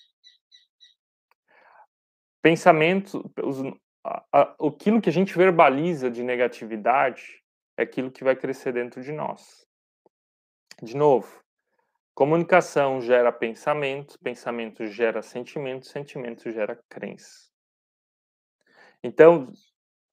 Pensamento, 2.41 3.29
os, 3.43 3.61
a, 4.05 4.25
a, 4.31 4.55
aquilo 4.65 5.01
que 5.01 5.09
a 5.09 5.13
gente 5.13 5.37
verbaliza 5.37 6.09
de 6.09 6.23
negatividade 6.23 7.43
é 7.75 7.83
aquilo 7.83 8.09
que 8.09 8.23
vai 8.23 8.37
crescer 8.37 8.71
dentro 8.71 9.01
de 9.03 9.11
nós. 9.11 9.67
De 10.81 10.95
novo, 10.95 11.43
comunicação 12.15 13.01
gera 13.01 13.31
pensamento, 13.31 14.17
pensamento 14.19 14.85
gera 14.87 15.21
sentimento, 15.21 15.87
sentimento 15.87 16.49
gera 16.49 16.81
crença. 16.87 17.51
Então, 19.03 19.51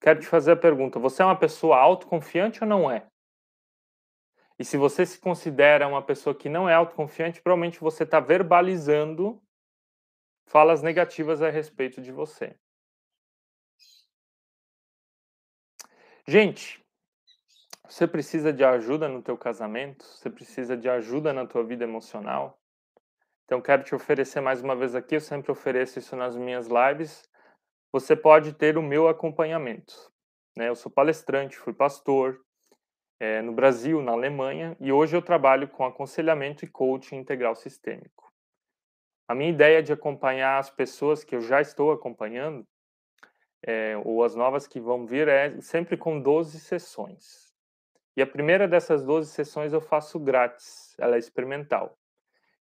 quero 0.01 0.19
te 0.19 0.27
fazer 0.27 0.51
a 0.51 0.57
pergunta: 0.57 0.99
você 0.99 1.21
é 1.21 1.25
uma 1.25 1.39
pessoa 1.39 1.77
autoconfiante 1.77 2.63
ou 2.63 2.69
não 2.69 2.91
é? 2.91 3.07
E 4.57 4.63
se 4.63 4.77
você 4.77 5.05
se 5.05 5.19
considera 5.19 5.87
uma 5.87 6.01
pessoa 6.01 6.33
que 6.33 6.47
não 6.47 6.69
é 6.69 6.73
autoconfiante, 6.73 7.41
provavelmente 7.41 7.79
você 7.79 8.03
está 8.03 8.19
verbalizando 8.19 9.41
falas 10.45 10.81
negativas 10.81 11.41
a 11.41 11.49
respeito 11.49 12.01
de 12.01 12.11
você. 12.11 12.55
Gente, 16.27 16.83
você 17.87 18.07
precisa 18.07 18.51
de 18.51 18.63
ajuda 18.63 19.07
no 19.07 19.21
teu 19.21 19.37
casamento? 19.37 20.03
Você 20.03 20.29
precisa 20.29 20.75
de 20.75 20.89
ajuda 20.89 21.31
na 21.33 21.45
tua 21.45 21.63
vida 21.63 21.83
emocional? 21.83 22.59
Então 23.43 23.61
quero 23.61 23.83
te 23.83 23.93
oferecer 23.93 24.41
mais 24.41 24.61
uma 24.61 24.75
vez 24.75 24.95
aqui, 24.95 25.15
eu 25.15 25.21
sempre 25.21 25.51
ofereço 25.51 25.99
isso 25.99 26.15
nas 26.15 26.35
minhas 26.35 26.67
lives. 26.67 27.29
Você 27.91 28.15
pode 28.15 28.53
ter 28.53 28.77
o 28.77 28.81
meu 28.81 29.07
acompanhamento. 29.07 29.93
Né? 30.57 30.69
Eu 30.69 30.75
sou 30.75 30.91
palestrante, 30.91 31.57
fui 31.57 31.73
pastor, 31.73 32.39
é, 33.19 33.41
no 33.41 33.53
Brasil, 33.53 34.01
na 34.01 34.11
Alemanha, 34.11 34.75
e 34.79 34.91
hoje 34.91 35.15
eu 35.15 35.21
trabalho 35.21 35.67
com 35.67 35.85
aconselhamento 35.85 36.65
e 36.65 36.67
coaching 36.67 37.17
integral 37.17 37.55
sistêmico. 37.55 38.31
A 39.27 39.33
minha 39.33 39.49
ideia 39.49 39.81
de 39.81 39.91
acompanhar 39.91 40.59
as 40.59 40.69
pessoas 40.69 41.23
que 41.23 41.35
eu 41.35 41.41
já 41.41 41.61
estou 41.61 41.91
acompanhando 41.91 42.65
é, 43.65 43.97
ou 44.05 44.23
as 44.23 44.35
novas 44.35 44.67
que 44.67 44.79
vão 44.79 45.05
vir, 45.05 45.27
é 45.27 45.59
sempre 45.59 45.97
com 45.97 46.19
12 46.21 46.59
sessões. 46.59 47.51
E 48.15 48.21
a 48.21 48.27
primeira 48.27 48.67
dessas 48.67 49.03
12 49.03 49.31
sessões 49.31 49.73
eu 49.73 49.81
faço 49.81 50.19
grátis, 50.19 50.95
ela 50.99 51.15
é 51.15 51.19
experimental. 51.19 51.97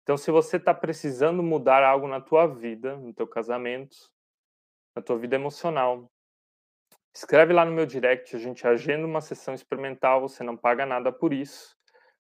Então, 0.02 0.16
se 0.16 0.30
você 0.30 0.58
está 0.58 0.74
precisando 0.74 1.42
mudar 1.42 1.82
algo 1.82 2.06
na 2.06 2.20
tua 2.20 2.46
vida, 2.46 2.96
no 2.96 3.14
teu 3.14 3.26
casamento, 3.26 3.96
na 4.94 5.00
tua 5.00 5.16
vida 5.18 5.36
emocional, 5.36 6.10
escreve 7.14 7.52
lá 7.52 7.64
no 7.64 7.72
meu 7.72 7.86
direct, 7.86 8.34
a 8.34 8.38
gente 8.38 8.66
agenda 8.66 9.06
uma 9.06 9.20
sessão 9.20 9.54
experimental, 9.54 10.20
você 10.20 10.42
não 10.42 10.56
paga 10.56 10.86
nada 10.86 11.12
por 11.12 11.32
isso. 11.32 11.76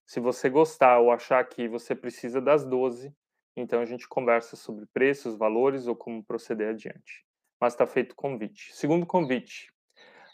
Se 0.06 0.18
você 0.18 0.48
gostar 0.48 0.98
ou 0.98 1.12
achar 1.12 1.42
que 1.44 1.68
você 1.68 1.94
precisa 1.94 2.40
das 2.40 2.64
12, 2.64 3.14
então 3.56 3.80
a 3.80 3.84
gente 3.84 4.08
conversa 4.08 4.56
sobre 4.56 4.86
preços, 4.92 5.36
valores 5.36 5.86
ou 5.86 5.94
como 5.94 6.24
proceder 6.24 6.70
adiante. 6.70 7.24
Mas 7.60 7.74
está 7.74 7.86
feito 7.86 8.12
o 8.12 8.16
convite. 8.16 8.74
Segundo 8.74 9.06
convite, 9.06 9.72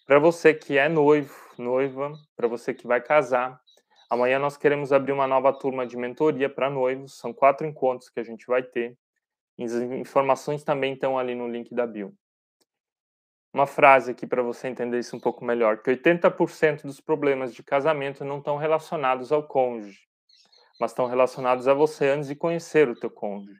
para 0.07 0.19
você 0.19 0.55
que 0.55 0.79
é 0.79 0.89
noivo, 0.89 1.35
noiva, 1.59 2.13
para 2.37 2.47
você 2.47 2.73
que 2.73 2.87
vai 2.87 3.01
casar, 3.01 3.61
amanhã 4.09 4.39
nós 4.39 4.57
queremos 4.57 4.93
abrir 4.93 5.13
uma 5.13 5.27
nova 5.27 5.53
turma 5.53 5.87
de 5.87 5.97
mentoria 5.97 6.49
para 6.49 6.71
noivos. 6.71 7.19
São 7.19 7.33
quatro 7.33 7.67
encontros 7.67 8.09
que 8.09 8.21
a 8.21 8.25
gente 8.25 8.47
vai 8.47 8.63
ter. 8.63 8.97
As 9.59 9.73
informações 9.73 10.63
também 10.63 10.95
estão 10.95 11.19
ali 11.19 11.35
no 11.35 11.49
link 11.49 11.75
da 11.75 11.87
bio. 11.87 12.15
Uma 13.57 13.67
frase 13.67 14.11
aqui 14.11 14.27
para 14.27 14.43
você 14.43 14.69
entender 14.69 14.99
isso 14.99 15.17
um 15.17 15.19
pouco 15.19 15.43
melhor, 15.43 15.79
que 15.79 15.91
80% 15.91 16.83
dos 16.83 17.01
problemas 17.01 17.55
de 17.55 17.63
casamento 17.63 18.23
não 18.23 18.37
estão 18.37 18.59
relacionados 18.59 19.33
ao 19.33 19.43
cônjuge, 19.49 19.99
mas 20.79 20.91
estão 20.91 21.07
relacionados 21.07 21.67
a 21.67 21.73
você 21.73 22.11
antes 22.11 22.29
de 22.29 22.35
conhecer 22.35 22.87
o 22.87 22.95
teu 22.95 23.09
cônjuge. 23.11 23.59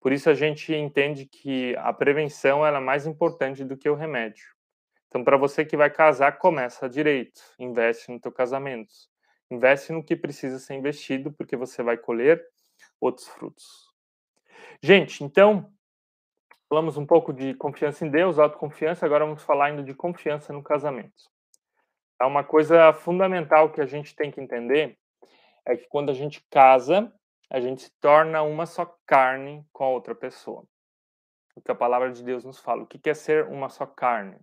Por 0.00 0.12
isso 0.12 0.30
a 0.30 0.34
gente 0.34 0.72
entende 0.72 1.26
que 1.26 1.74
a 1.78 1.92
prevenção 1.92 2.64
é 2.64 2.78
mais 2.78 3.04
importante 3.04 3.64
do 3.64 3.76
que 3.76 3.90
o 3.90 3.96
remédio. 3.96 4.46
Então, 5.08 5.24
para 5.24 5.36
você 5.36 5.64
que 5.64 5.76
vai 5.76 5.90
casar, 5.90 6.38
começa 6.38 6.88
direito, 6.88 7.40
investe 7.58 8.12
no 8.12 8.20
teu 8.20 8.30
casamento, 8.30 8.94
investe 9.50 9.90
no 9.90 10.04
que 10.04 10.14
precisa 10.14 10.60
ser 10.60 10.74
investido, 10.74 11.32
porque 11.32 11.56
você 11.56 11.82
vai 11.82 11.96
colher 11.96 12.40
outros 13.00 13.26
frutos. 13.26 13.92
Gente, 14.80 15.24
então 15.24 15.68
falamos 16.68 16.96
um 16.96 17.06
pouco 17.06 17.32
de 17.32 17.54
confiança 17.54 18.04
em 18.04 18.10
Deus, 18.10 18.38
autoconfiança, 18.38 19.06
agora 19.06 19.24
vamos 19.24 19.42
falar 19.42 19.66
ainda 19.66 19.82
de 19.82 19.94
confiança 19.94 20.52
no 20.52 20.62
casamento. 20.62 21.30
É 22.20 22.24
uma 22.24 22.42
coisa 22.42 22.92
fundamental 22.92 23.70
que 23.70 23.80
a 23.80 23.86
gente 23.86 24.14
tem 24.14 24.30
que 24.30 24.40
entender 24.40 24.98
é 25.64 25.76
que 25.76 25.86
quando 25.88 26.10
a 26.10 26.14
gente 26.14 26.44
casa, 26.50 27.12
a 27.50 27.60
gente 27.60 27.82
se 27.82 27.90
torna 28.00 28.42
uma 28.42 28.66
só 28.66 28.96
carne 29.06 29.66
com 29.72 29.84
a 29.84 29.88
outra 29.88 30.14
pessoa. 30.14 30.64
O 31.54 31.60
que 31.60 31.70
a 31.70 31.74
palavra 31.74 32.12
de 32.12 32.22
Deus 32.22 32.44
nos 32.44 32.58
fala. 32.58 32.82
O 32.82 32.86
que 32.86 33.08
é 33.08 33.14
ser 33.14 33.46
uma 33.46 33.68
só 33.68 33.86
carne? 33.86 34.38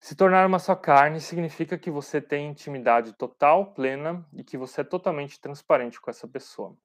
Se 0.00 0.14
tornar 0.14 0.46
uma 0.46 0.58
só 0.58 0.74
carne 0.74 1.20
significa 1.20 1.78
que 1.78 1.90
você 1.90 2.20
tem 2.20 2.48
intimidade 2.48 3.14
total, 3.14 3.72
plena 3.72 4.26
e 4.32 4.44
que 4.44 4.56
você 4.56 4.82
é 4.82 4.84
totalmente 4.84 5.40
transparente 5.40 6.00
com 6.00 6.10
essa 6.10 6.28
pessoa. 6.28 6.76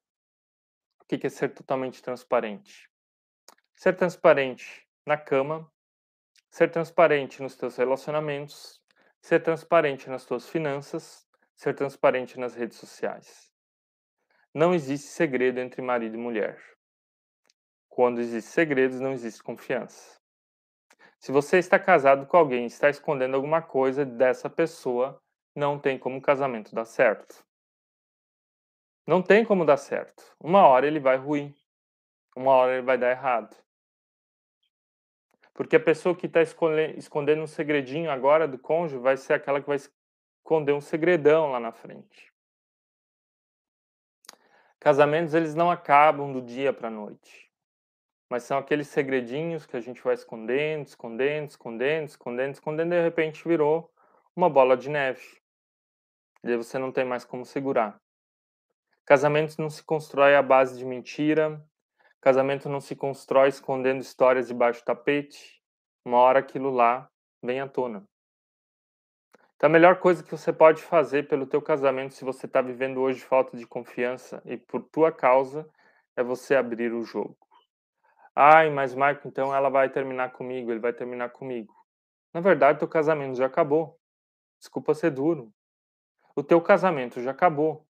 O 1.00 1.04
que 1.04 1.26
é 1.26 1.30
ser 1.30 1.50
totalmente 1.50 2.02
transparente? 2.02 2.89
Ser 3.82 3.96
transparente 3.96 4.86
na 5.06 5.16
cama, 5.16 5.66
ser 6.50 6.70
transparente 6.70 7.42
nos 7.42 7.56
teus 7.56 7.76
relacionamentos, 7.78 8.78
ser 9.22 9.42
transparente 9.42 10.10
nas 10.10 10.26
tuas 10.26 10.46
finanças, 10.46 11.26
ser 11.56 11.74
transparente 11.74 12.38
nas 12.38 12.54
redes 12.54 12.76
sociais. 12.76 13.50
Não 14.52 14.74
existe 14.74 15.08
segredo 15.08 15.60
entre 15.60 15.80
marido 15.80 16.14
e 16.14 16.18
mulher. 16.18 16.62
Quando 17.88 18.20
existem 18.20 18.52
segredos, 18.52 19.00
não 19.00 19.12
existe 19.12 19.42
confiança. 19.42 20.20
Se 21.18 21.32
você 21.32 21.56
está 21.56 21.78
casado 21.78 22.26
com 22.26 22.36
alguém 22.36 22.64
e 22.64 22.66
está 22.66 22.90
escondendo 22.90 23.34
alguma 23.34 23.62
coisa 23.62 24.04
dessa 24.04 24.50
pessoa, 24.50 25.18
não 25.56 25.80
tem 25.80 25.98
como 25.98 26.18
o 26.18 26.22
casamento 26.22 26.74
dar 26.74 26.84
certo. 26.84 27.42
Não 29.06 29.22
tem 29.22 29.42
como 29.42 29.64
dar 29.64 29.78
certo. 29.78 30.22
Uma 30.38 30.66
hora 30.66 30.86
ele 30.86 31.00
vai 31.00 31.16
ruir. 31.16 31.54
Uma 32.36 32.52
hora 32.52 32.74
ele 32.74 32.82
vai 32.84 32.98
dar 32.98 33.10
errado. 33.10 33.56
Porque 35.60 35.76
a 35.76 35.80
pessoa 35.80 36.16
que 36.16 36.24
está 36.24 36.40
escondendo 36.40 37.42
um 37.42 37.46
segredinho 37.46 38.10
agora 38.10 38.48
do 38.48 38.58
cônjuge 38.58 38.96
vai 38.96 39.18
ser 39.18 39.34
aquela 39.34 39.60
que 39.60 39.66
vai 39.66 39.76
esconder 39.76 40.72
um 40.72 40.80
segredão 40.80 41.50
lá 41.50 41.60
na 41.60 41.70
frente. 41.70 42.32
Casamentos 44.78 45.34
eles 45.34 45.54
não 45.54 45.70
acabam 45.70 46.32
do 46.32 46.40
dia 46.40 46.72
para 46.72 46.88
a 46.88 46.90
noite. 46.90 47.52
Mas 48.30 48.44
são 48.44 48.56
aqueles 48.56 48.88
segredinhos 48.88 49.66
que 49.66 49.76
a 49.76 49.82
gente 49.82 50.02
vai 50.02 50.14
escondendo, 50.14 50.86
escondendo, 50.86 51.50
escondendo, 51.50 52.06
escondendo, 52.06 52.52
escondendo, 52.54 52.94
e 52.94 52.96
de 52.96 53.02
repente 53.02 53.46
virou 53.46 53.92
uma 54.34 54.48
bola 54.48 54.78
de 54.78 54.88
neve. 54.88 55.42
E 56.42 56.52
aí 56.52 56.56
você 56.56 56.78
não 56.78 56.90
tem 56.90 57.04
mais 57.04 57.22
como 57.22 57.44
segurar. 57.44 58.00
Casamentos 59.04 59.58
não 59.58 59.68
se 59.68 59.84
constrói 59.84 60.34
à 60.34 60.42
base 60.42 60.78
de 60.78 60.86
mentira. 60.86 61.62
Casamento 62.20 62.68
não 62.68 62.80
se 62.80 62.94
constrói 62.94 63.48
escondendo 63.48 64.00
histórias 64.00 64.48
debaixo 64.48 64.82
do 64.82 64.84
tapete. 64.84 65.62
Uma 66.04 66.18
hora 66.18 66.40
aquilo 66.40 66.70
lá 66.70 67.10
vem 67.42 67.60
à 67.60 67.68
tona. 67.68 68.06
Então, 69.56 69.68
a 69.68 69.72
melhor 69.72 69.98
coisa 70.00 70.22
que 70.22 70.30
você 70.30 70.52
pode 70.52 70.82
fazer 70.82 71.28
pelo 71.28 71.46
teu 71.46 71.60
casamento, 71.60 72.14
se 72.14 72.24
você 72.24 72.46
está 72.46 72.62
vivendo 72.62 73.00
hoje 73.00 73.20
falta 73.20 73.56
de 73.56 73.66
confiança 73.66 74.42
e 74.44 74.56
por 74.56 74.82
tua 74.84 75.12
causa, 75.12 75.68
é 76.16 76.22
você 76.22 76.54
abrir 76.54 76.92
o 76.92 77.04
jogo. 77.04 77.36
Ai, 78.34 78.70
mas 78.70 78.94
Marco, 78.94 79.28
então 79.28 79.54
ela 79.54 79.68
vai 79.68 79.90
terminar 79.90 80.32
comigo, 80.32 80.70
ele 80.70 80.80
vai 80.80 80.92
terminar 80.92 81.30
comigo. 81.30 81.74
Na 82.32 82.40
verdade, 82.40 82.78
teu 82.78 82.88
casamento 82.88 83.36
já 83.36 83.46
acabou. 83.46 83.98
Desculpa 84.58 84.94
ser 84.94 85.10
duro. 85.10 85.52
O 86.34 86.42
teu 86.42 86.60
casamento 86.60 87.20
já 87.20 87.32
acabou. 87.32 87.86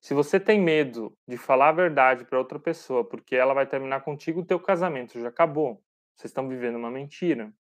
Se 0.00 0.14
você 0.14 0.40
tem 0.40 0.60
medo 0.60 1.16
de 1.28 1.36
falar 1.36 1.68
a 1.68 1.72
verdade 1.72 2.24
para 2.24 2.38
outra 2.38 2.58
pessoa 2.58 3.04
porque 3.04 3.36
ela 3.36 3.52
vai 3.52 3.66
terminar 3.66 4.00
contigo, 4.00 4.40
o 4.40 4.44
teu 4.44 4.58
casamento 4.58 5.20
já 5.20 5.28
acabou. 5.28 5.82
Vocês 6.14 6.30
estão 6.30 6.48
vivendo 6.48 6.76
uma 6.76 6.90
mentira. 6.90 7.52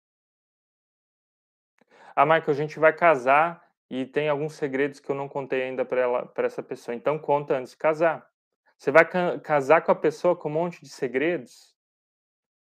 Ah, 2.15 2.25
Michael, 2.25 2.51
a 2.51 2.55
gente 2.55 2.79
vai 2.79 2.93
casar 2.93 3.65
e 3.91 4.07
tem 4.07 4.29
alguns 4.29 4.55
segredos 4.55 5.01
que 5.01 5.11
eu 5.11 5.15
não 5.17 5.29
contei 5.29 5.63
ainda 5.63 5.85
para 5.85 6.47
essa 6.47 6.63
pessoa. 6.63 6.95
Então 6.95 7.19
conta 7.19 7.57
antes 7.57 7.73
de 7.73 7.79
casar. 7.79 8.29
Você 8.77 8.93
vai 8.93 9.05
ca 9.05 9.41
casar 9.41 9.83
com 9.83 9.91
a 9.91 9.95
pessoa 9.95 10.37
com 10.37 10.49
um 10.49 10.53
monte 10.53 10.81
de 10.81 10.89
segredos? 10.89 11.77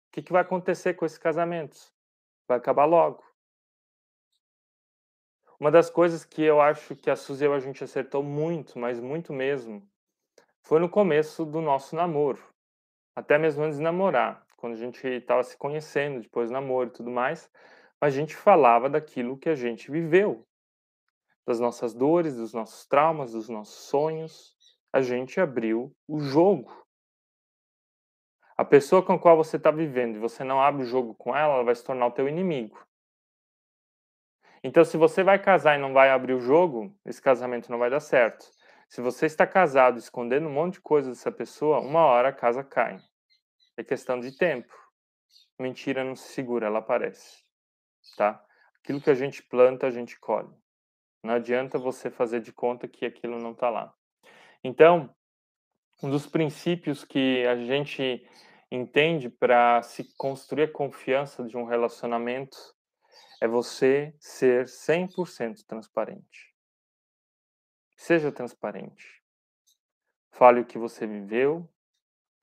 O 0.08 0.12
que, 0.12 0.22
que 0.22 0.32
vai 0.32 0.42
acontecer 0.42 0.94
com 0.94 1.06
esse 1.06 1.18
casamento? 1.18 1.76
Vai 2.48 2.58
acabar 2.58 2.84
logo. 2.84 3.22
Uma 5.62 5.70
das 5.70 5.88
coisas 5.88 6.24
que 6.24 6.42
eu 6.42 6.60
acho 6.60 6.96
que 6.96 7.08
a 7.08 7.14
Suzy 7.14 7.44
e 7.44 7.46
a 7.46 7.60
gente 7.60 7.84
acertou 7.84 8.20
muito, 8.20 8.80
mas 8.80 8.98
muito 8.98 9.32
mesmo, 9.32 9.80
foi 10.60 10.80
no 10.80 10.88
começo 10.88 11.44
do 11.44 11.60
nosso 11.60 11.94
namoro. 11.94 12.42
Até 13.14 13.38
mesmo 13.38 13.62
antes 13.62 13.78
de 13.78 13.84
namorar, 13.84 14.44
quando 14.56 14.72
a 14.72 14.76
gente 14.76 15.06
estava 15.06 15.40
se 15.44 15.56
conhecendo, 15.56 16.20
depois 16.20 16.50
namoro 16.50 16.88
e 16.88 16.92
tudo 16.92 17.12
mais 17.12 17.48
a 18.00 18.10
gente 18.10 18.34
falava 18.34 18.90
daquilo 18.90 19.38
que 19.38 19.48
a 19.48 19.54
gente 19.54 19.88
viveu, 19.88 20.44
das 21.46 21.60
nossas 21.60 21.94
dores, 21.94 22.34
dos 22.34 22.52
nossos 22.52 22.84
traumas, 22.84 23.30
dos 23.30 23.48
nossos 23.48 23.84
sonhos. 23.84 24.56
A 24.92 25.00
gente 25.00 25.40
abriu 25.40 25.94
o 26.08 26.18
jogo. 26.18 26.84
A 28.56 28.64
pessoa 28.64 29.00
com 29.00 29.12
a 29.12 29.18
qual 29.20 29.36
você 29.36 29.58
está 29.58 29.70
vivendo 29.70 30.16
e 30.16 30.18
você 30.18 30.42
não 30.42 30.60
abre 30.60 30.82
o 30.82 30.86
jogo 30.86 31.14
com 31.14 31.36
ela, 31.36 31.54
ela 31.54 31.62
vai 31.62 31.76
se 31.76 31.84
tornar 31.84 32.08
o 32.08 32.10
teu 32.10 32.28
inimigo. 32.28 32.84
Então, 34.64 34.84
se 34.84 34.96
você 34.96 35.22
vai 35.22 35.38
casar 35.38 35.76
e 35.76 35.80
não 35.80 35.92
vai 35.92 36.10
abrir 36.10 36.34
o 36.34 36.40
jogo, 36.40 36.94
esse 37.04 37.20
casamento 37.20 37.70
não 37.70 37.78
vai 37.78 37.90
dar 37.90 38.00
certo. 38.00 38.50
Se 38.88 39.00
você 39.00 39.26
está 39.26 39.46
casado 39.46 39.98
escondendo 39.98 40.46
um 40.46 40.52
monte 40.52 40.74
de 40.74 40.80
coisa 40.80 41.10
dessa 41.10 41.32
pessoa, 41.32 41.80
uma 41.80 42.04
hora 42.04 42.28
a 42.28 42.32
casa 42.32 42.62
cai. 42.62 42.98
É 43.76 43.82
questão 43.82 44.20
de 44.20 44.36
tempo. 44.36 44.72
Mentira 45.58 46.04
não 46.04 46.14
se 46.14 46.28
segura, 46.32 46.66
ela 46.66 46.78
aparece 46.78 47.42
tá? 48.16 48.44
Aquilo 48.82 49.00
que 49.00 49.10
a 49.10 49.14
gente 49.14 49.42
planta, 49.42 49.86
a 49.86 49.90
gente 49.90 50.18
colhe. 50.18 50.50
Não 51.22 51.34
adianta 51.34 51.78
você 51.78 52.10
fazer 52.10 52.40
de 52.40 52.52
conta 52.52 52.88
que 52.88 53.06
aquilo 53.06 53.38
não 53.38 53.52
está 53.52 53.70
lá. 53.70 53.94
Então, 54.64 55.14
um 56.02 56.10
dos 56.10 56.26
princípios 56.26 57.04
que 57.04 57.46
a 57.46 57.56
gente 57.56 58.26
entende 58.70 59.28
para 59.28 59.82
se 59.82 60.12
construir 60.16 60.64
a 60.64 60.72
confiança 60.72 61.44
de 61.44 61.56
um 61.56 61.64
relacionamento 61.64 62.56
é 63.43 63.49
você 63.49 64.14
ser 64.20 64.66
100% 64.66 65.64
transparente. 65.66 66.55
Seja 67.97 68.30
transparente. 68.30 69.20
Fale 70.30 70.61
o 70.61 70.64
que 70.64 70.78
você 70.78 71.09
viveu, 71.09 71.68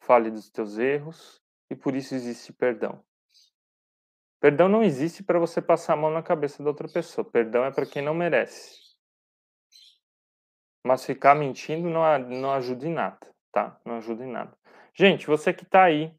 fale 0.02 0.30
dos 0.30 0.50
teus 0.50 0.78
erros 0.78 1.42
e 1.70 1.76
por 1.76 1.96
isso 1.96 2.14
existe 2.14 2.52
perdão. 2.52 3.02
Perdão 4.42 4.68
não 4.68 4.84
existe 4.84 5.24
para 5.24 5.40
você 5.40 5.62
passar 5.62 5.94
a 5.94 5.96
mão 5.96 6.12
na 6.12 6.22
cabeça 6.22 6.62
da 6.62 6.70
outra 6.70 6.90
pessoa. 6.90 7.24
Perdão 7.24 7.64
é 7.64 7.72
para 7.72 7.86
quem 7.86 8.02
não 8.02 8.14
merece. 8.14 8.78
Mas 10.86 11.06
ficar 11.06 11.34
mentindo 11.34 11.90
não, 11.90 12.20
não 12.20 12.52
ajuda 12.52 12.86
em 12.86 12.94
nada, 12.94 13.34
tá? 13.54 13.80
Não 13.86 13.96
ajuda 14.00 14.26
em 14.26 14.30
nada. 14.30 14.54
Gente, 14.94 15.26
você 15.28 15.54
que 15.54 15.64
está 15.64 15.84
aí 15.84 16.14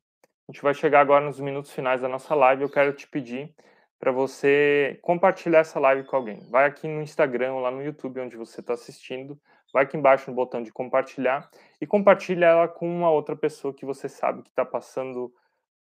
A 0.49 0.53
gente 0.53 0.63
vai 0.63 0.73
chegar 0.73 1.01
agora 1.01 1.23
nos 1.23 1.39
minutos 1.39 1.71
finais 1.71 2.01
da 2.01 2.09
nossa 2.09 2.35
live. 2.35 2.63
Eu 2.63 2.71
quero 2.71 2.95
te 2.95 3.07
pedir 3.07 3.55
para 4.01 4.11
você 4.11 4.99
compartilhar 5.03 5.59
essa 5.59 5.79
live 5.79 6.05
com 6.05 6.17
alguém. 6.17 6.41
Vai 6.49 6.65
aqui 6.65 6.89
no 6.89 7.03
Instagram 7.03 7.57
lá 7.57 7.71
no 7.71 7.85
YouTube, 7.85 8.19
onde 8.21 8.35
você 8.35 8.61
está 8.61 8.73
assistindo. 8.73 9.39
Vai 9.75 9.85
aqui 9.85 9.95
embaixo 9.95 10.31
no 10.31 10.35
botão 10.35 10.63
de 10.63 10.73
compartilhar 10.73 11.49
e 11.79 11.87
compartilha 11.87 12.47
ela 12.47 12.67
com 12.67 12.89
uma 12.89 13.11
outra 13.11 13.37
pessoa 13.37 13.75
que 13.75 13.85
você 13.85 14.09
sabe 14.09 14.43
que 14.43 14.49
está 14.49 14.65
passando 14.65 15.33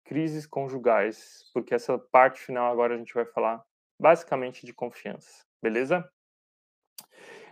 crises 0.04 0.46
conjugais, 0.46 1.50
porque 1.54 1.74
essa 1.74 1.98
parte 1.98 2.42
final 2.42 2.70
agora 2.72 2.94
a 2.94 2.98
gente 2.98 3.14
vai 3.14 3.26
falar 3.26 3.64
basicamente 3.98 4.66
de 4.66 4.74
confiança, 4.74 5.46
beleza? 5.62 6.08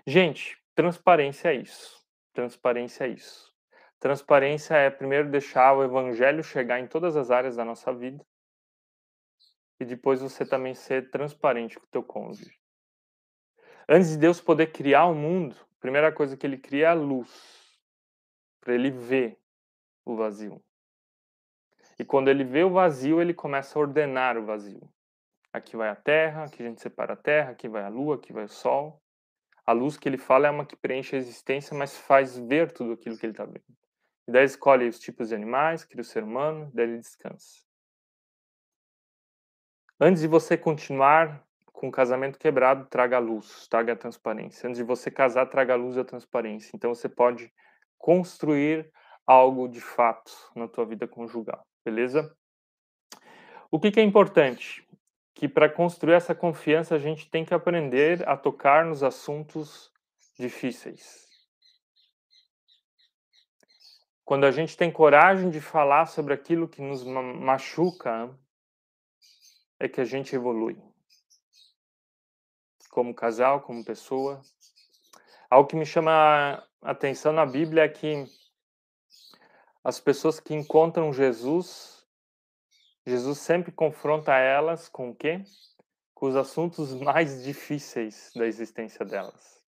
Gente, 0.06 0.58
transparência 0.76 1.50
é 1.50 1.56
isso. 1.56 2.04
Transparência 2.34 3.06
é 3.06 3.08
isso. 3.08 3.54
Transparência 4.00 4.76
é 4.76 4.90
primeiro 4.90 5.30
deixar 5.30 5.74
o 5.74 5.84
evangelho 5.84 6.44
chegar 6.44 6.80
em 6.80 6.88
todas 6.88 7.16
as 7.16 7.32
áreas 7.32 7.56
da 7.56 7.64
nossa 7.64 7.94
vida 7.94 8.24
e 9.80 9.86
depois 9.86 10.22
você 10.22 10.46
também 10.46 10.74
ser 10.74 11.10
transparente 11.10 11.78
com 11.78 11.86
o 11.86 11.90
teu 11.90 12.04
cônjuge. 12.04 12.58
Antes 13.88 14.10
de 14.10 14.18
Deus 14.18 14.42
poder 14.42 14.72
criar 14.72 15.06
o 15.06 15.16
mundo, 15.16 15.56
a 15.56 15.80
primeira 15.80 16.12
coisa 16.12 16.36
que 16.36 16.46
ele 16.46 16.58
cria 16.58 16.88
é 16.88 16.90
a 16.90 16.94
luz, 16.94 17.30
para 18.60 18.74
ele 18.74 18.92
ver 18.92 19.40
o 20.04 20.16
vazio. 20.16 20.62
E 22.00 22.06
quando 22.06 22.28
ele 22.28 22.44
vê 22.44 22.64
o 22.64 22.70
vazio, 22.70 23.22
ele 23.22 23.34
começa 23.34 23.78
a 23.78 23.82
ordenar 23.82 24.38
o 24.38 24.46
vazio. 24.46 24.92
Aqui 25.52 25.76
vai 25.76 25.90
a 25.90 25.96
terra, 25.96 26.44
aqui 26.44 26.62
a 26.62 26.66
gente 26.68 26.82
separa 26.82 27.14
a 27.14 27.18
terra, 27.18 27.52
aqui 27.52 27.68
vai 27.68 27.84
a 27.84 27.90
lua, 27.90 28.16
aqui 28.16 28.34
vai 28.34 28.44
o 28.44 28.50
sol. 28.50 29.02
A 29.66 29.72
luz 29.72 29.98
que 29.98 30.08
ele 30.08 30.18
fala 30.18 30.48
é 30.48 30.52
uma 30.52 30.66
que 30.66 30.76
preenche 30.76 31.16
a 31.16 31.20
existência, 31.20 31.76
mas 31.76 31.98
faz 31.98 32.38
ver 32.38 32.72
tudo 32.72 32.94
aquilo 32.94 33.18
que 33.18 33.26
ele 33.26 33.34
está 33.34 33.46
vendo. 33.46 33.64
E 34.28 34.32
daí 34.32 34.46
escolhe 34.46 34.88
os 34.88 35.00
tipos 35.00 35.30
de 35.30 35.36
animais, 35.36 35.84
cria 35.84 36.02
o 36.02 36.06
ser 36.06 36.24
humano, 36.24 36.70
daí 36.74 36.86
ele 36.86 37.00
descansa. 37.00 37.67
Antes 40.00 40.22
de 40.22 40.28
você 40.28 40.56
continuar 40.56 41.44
com 41.74 41.88
o 41.88 41.92
casamento 41.92 42.38
quebrado, 42.38 42.86
traga 42.86 43.18
luz, 43.18 43.68
traga 43.68 43.94
a 43.94 43.96
transparência. 43.96 44.68
Antes 44.68 44.78
de 44.78 44.84
você 44.84 45.10
casar, 45.10 45.48
traga 45.48 45.74
a 45.74 45.76
luz 45.76 45.96
e 45.96 46.00
a 46.00 46.06
transparência. 46.06 46.72
Então 46.76 46.94
você 46.94 47.10
pode 47.10 47.52
construir 47.98 48.92
algo 49.26 49.68
de 49.68 49.82
fato 49.82 50.32
na 50.56 50.68
tua 50.68 50.86
vida 50.86 51.08
conjugal, 51.08 51.66
beleza? 51.84 52.32
O 53.72 53.80
que, 53.80 53.92
que 53.92 54.00
é 54.00 54.04
importante? 54.04 54.88
Que 55.34 55.48
para 55.48 55.68
construir 55.68 56.14
essa 56.14 56.36
confiança 56.36 56.94
a 56.94 57.00
gente 57.00 57.30
tem 57.30 57.44
que 57.44 57.54
aprender 57.54 58.28
a 58.30 58.38
tocar 58.38 58.86
nos 58.86 59.02
assuntos 59.04 59.92
difíceis. 60.38 61.28
Quando 64.24 64.46
a 64.46 64.52
gente 64.52 64.78
tem 64.78 64.92
coragem 64.92 65.50
de 65.50 65.60
falar 65.60 66.06
sobre 66.06 66.34
aquilo 66.34 66.68
que 66.68 66.82
nos 66.82 67.04
machuca, 67.04 68.30
é 69.80 69.88
que 69.88 70.02
a 70.02 70.06
gente 70.06 70.36
evolui. 70.36 70.82
Como 72.90 73.14
casal, 73.14 73.62
como 73.62 73.86
pessoa. 73.86 74.42
Algo 75.50 75.70
que 75.70 75.76
me 75.76 75.86
chama 75.86 76.68
a 76.82 76.92
atenção 76.92 77.32
na 77.32 77.46
Bíblia 77.46 77.84
é 77.84 77.90
que 77.90 78.26
as 79.84 80.00
pessoas 80.00 80.40
que 80.40 80.54
encontram 80.54 81.14
Jesus, 81.14 82.06
Jesus 83.06 83.38
sempre 83.38 83.72
confronta 83.72 84.34
elas 84.36 84.90
com 84.90 85.12
o 85.12 85.16
quê? 85.16 85.44
Com 86.14 86.28
os 86.28 86.36
assuntos 86.36 86.94
mais 87.00 87.44
difíceis 87.44 88.32
da 88.36 88.46
existência 88.46 89.06
delas. 89.06 89.64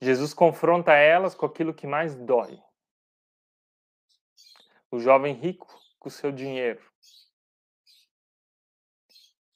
Jesus 0.00 0.32
confronta 0.32 0.92
elas 0.92 1.34
com 1.34 1.44
aquilo 1.44 1.74
que 1.74 1.86
mais 1.86 2.16
dói. 2.16 2.60
O 4.90 4.98
jovem 4.98 5.34
rico 5.34 5.68
com 5.98 6.08
seu 6.10 6.32
dinheiro. 6.32 6.89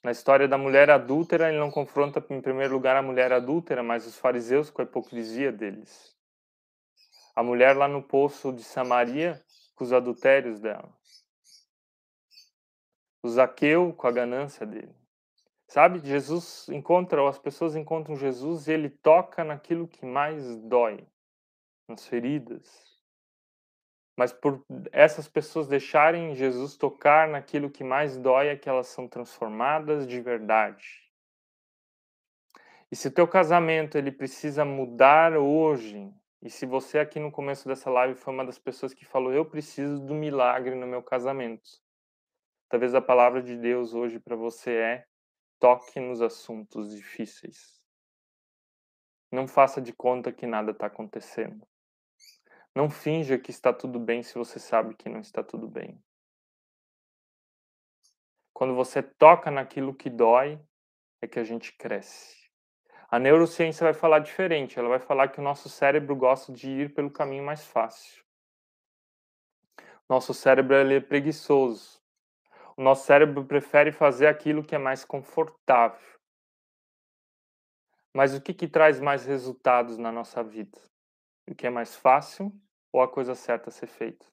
Na 0.04 0.10
história 0.10 0.46
da 0.46 0.58
mulher 0.58 0.90
adúltera, 0.90 1.48
ele 1.48 1.58
não 1.58 1.70
confronta 1.70 2.22
em 2.28 2.38
primeiro 2.38 2.74
lugar 2.74 2.94
a 2.94 3.02
mulher 3.02 3.32
adúltera, 3.32 3.82
mas 3.82 4.06
os 4.06 4.18
fariseus 4.18 4.68
com 4.68 4.82
a 4.82 4.84
hipocrisia 4.84 5.50
deles. 5.50 6.14
A 7.34 7.42
mulher 7.42 7.74
lá 7.74 7.88
no 7.88 8.02
poço 8.02 8.52
de 8.52 8.62
Samaria 8.62 9.42
com 9.74 9.82
os 9.82 9.94
adultérios 9.94 10.60
dela. 10.60 10.92
O 13.22 13.28
Zaqueu 13.30 13.94
com 13.94 14.06
a 14.06 14.12
ganância 14.12 14.66
dele. 14.66 14.94
Sabe, 15.66 16.00
Jesus 16.00 16.68
encontra, 16.68 17.26
as 17.26 17.38
pessoas 17.38 17.74
encontram 17.74 18.14
Jesus 18.14 18.68
e 18.68 18.72
ele 18.72 18.90
toca 18.90 19.42
naquilo 19.42 19.88
que 19.88 20.04
mais 20.04 20.54
dói, 20.58 21.08
nas 21.88 22.06
feridas, 22.06 22.93
mas 24.16 24.32
por 24.32 24.64
essas 24.92 25.28
pessoas 25.28 25.66
deixarem 25.66 26.34
Jesus 26.34 26.76
tocar 26.76 27.28
naquilo 27.28 27.70
que 27.70 27.82
mais 27.82 28.16
dói 28.16 28.48
é 28.48 28.56
que 28.56 28.68
elas 28.68 28.86
são 28.86 29.08
transformadas 29.08 30.06
de 30.06 30.20
verdade. 30.20 31.02
E 32.90 32.96
se 32.96 33.08
o 33.08 33.10
teu 33.10 33.26
casamento 33.26 33.98
ele 33.98 34.12
precisa 34.12 34.64
mudar 34.64 35.36
hoje, 35.36 36.12
e 36.40 36.48
se 36.48 36.64
você 36.64 36.98
aqui 36.98 37.18
no 37.18 37.32
começo 37.32 37.66
dessa 37.66 37.90
live 37.90 38.14
foi 38.14 38.32
uma 38.32 38.44
das 38.44 38.58
pessoas 38.58 38.94
que 38.94 39.04
falou 39.04 39.32
eu 39.32 39.44
preciso 39.44 39.98
do 39.98 40.14
milagre 40.14 40.76
no 40.76 40.86
meu 40.86 41.02
casamento, 41.02 41.68
talvez 42.68 42.94
a 42.94 43.00
palavra 43.00 43.42
de 43.42 43.56
Deus 43.56 43.94
hoje 43.94 44.20
para 44.20 44.36
você 44.36 44.76
é 44.76 45.06
toque 45.58 45.98
nos 45.98 46.22
assuntos 46.22 46.94
difíceis. 46.94 47.82
Não 49.32 49.48
faça 49.48 49.80
de 49.80 49.92
conta 49.92 50.30
que 50.30 50.46
nada 50.46 50.70
está 50.70 50.86
acontecendo. 50.86 51.66
Não 52.74 52.90
finja 52.90 53.38
que 53.38 53.52
está 53.52 53.72
tudo 53.72 54.00
bem 54.00 54.22
se 54.22 54.34
você 54.34 54.58
sabe 54.58 54.96
que 54.96 55.08
não 55.08 55.20
está 55.20 55.44
tudo 55.44 55.68
bem. 55.68 56.02
Quando 58.52 58.74
você 58.74 59.00
toca 59.00 59.50
naquilo 59.50 59.94
que 59.94 60.10
dói, 60.10 60.60
é 61.22 61.28
que 61.28 61.38
a 61.38 61.44
gente 61.44 61.72
cresce. 61.72 62.50
A 63.08 63.18
neurociência 63.18 63.84
vai 63.84 63.94
falar 63.94 64.18
diferente. 64.18 64.76
Ela 64.76 64.88
vai 64.88 64.98
falar 64.98 65.28
que 65.28 65.38
o 65.38 65.42
nosso 65.42 65.68
cérebro 65.68 66.16
gosta 66.16 66.52
de 66.52 66.68
ir 66.68 66.94
pelo 66.94 67.10
caminho 67.10 67.44
mais 67.44 67.64
fácil. 67.64 68.24
Nosso 70.08 70.34
cérebro 70.34 70.74
é 70.74 71.00
preguiçoso. 71.00 72.02
O 72.76 72.82
nosso 72.82 73.06
cérebro 73.06 73.44
prefere 73.44 73.92
fazer 73.92 74.26
aquilo 74.26 74.64
que 74.64 74.74
é 74.74 74.78
mais 74.78 75.04
confortável. 75.04 76.18
Mas 78.12 78.34
o 78.34 78.40
que, 78.40 78.52
que 78.52 78.66
traz 78.66 79.00
mais 79.00 79.24
resultados 79.24 79.96
na 79.96 80.10
nossa 80.10 80.42
vida? 80.42 80.80
O 81.48 81.54
que 81.54 81.66
é 81.66 81.70
mais 81.70 81.94
fácil 81.94 82.52
ou 82.94 83.02
a 83.02 83.08
coisa 83.08 83.34
certa 83.34 83.70
a 83.70 83.72
ser 83.72 83.88
feita. 83.88 84.24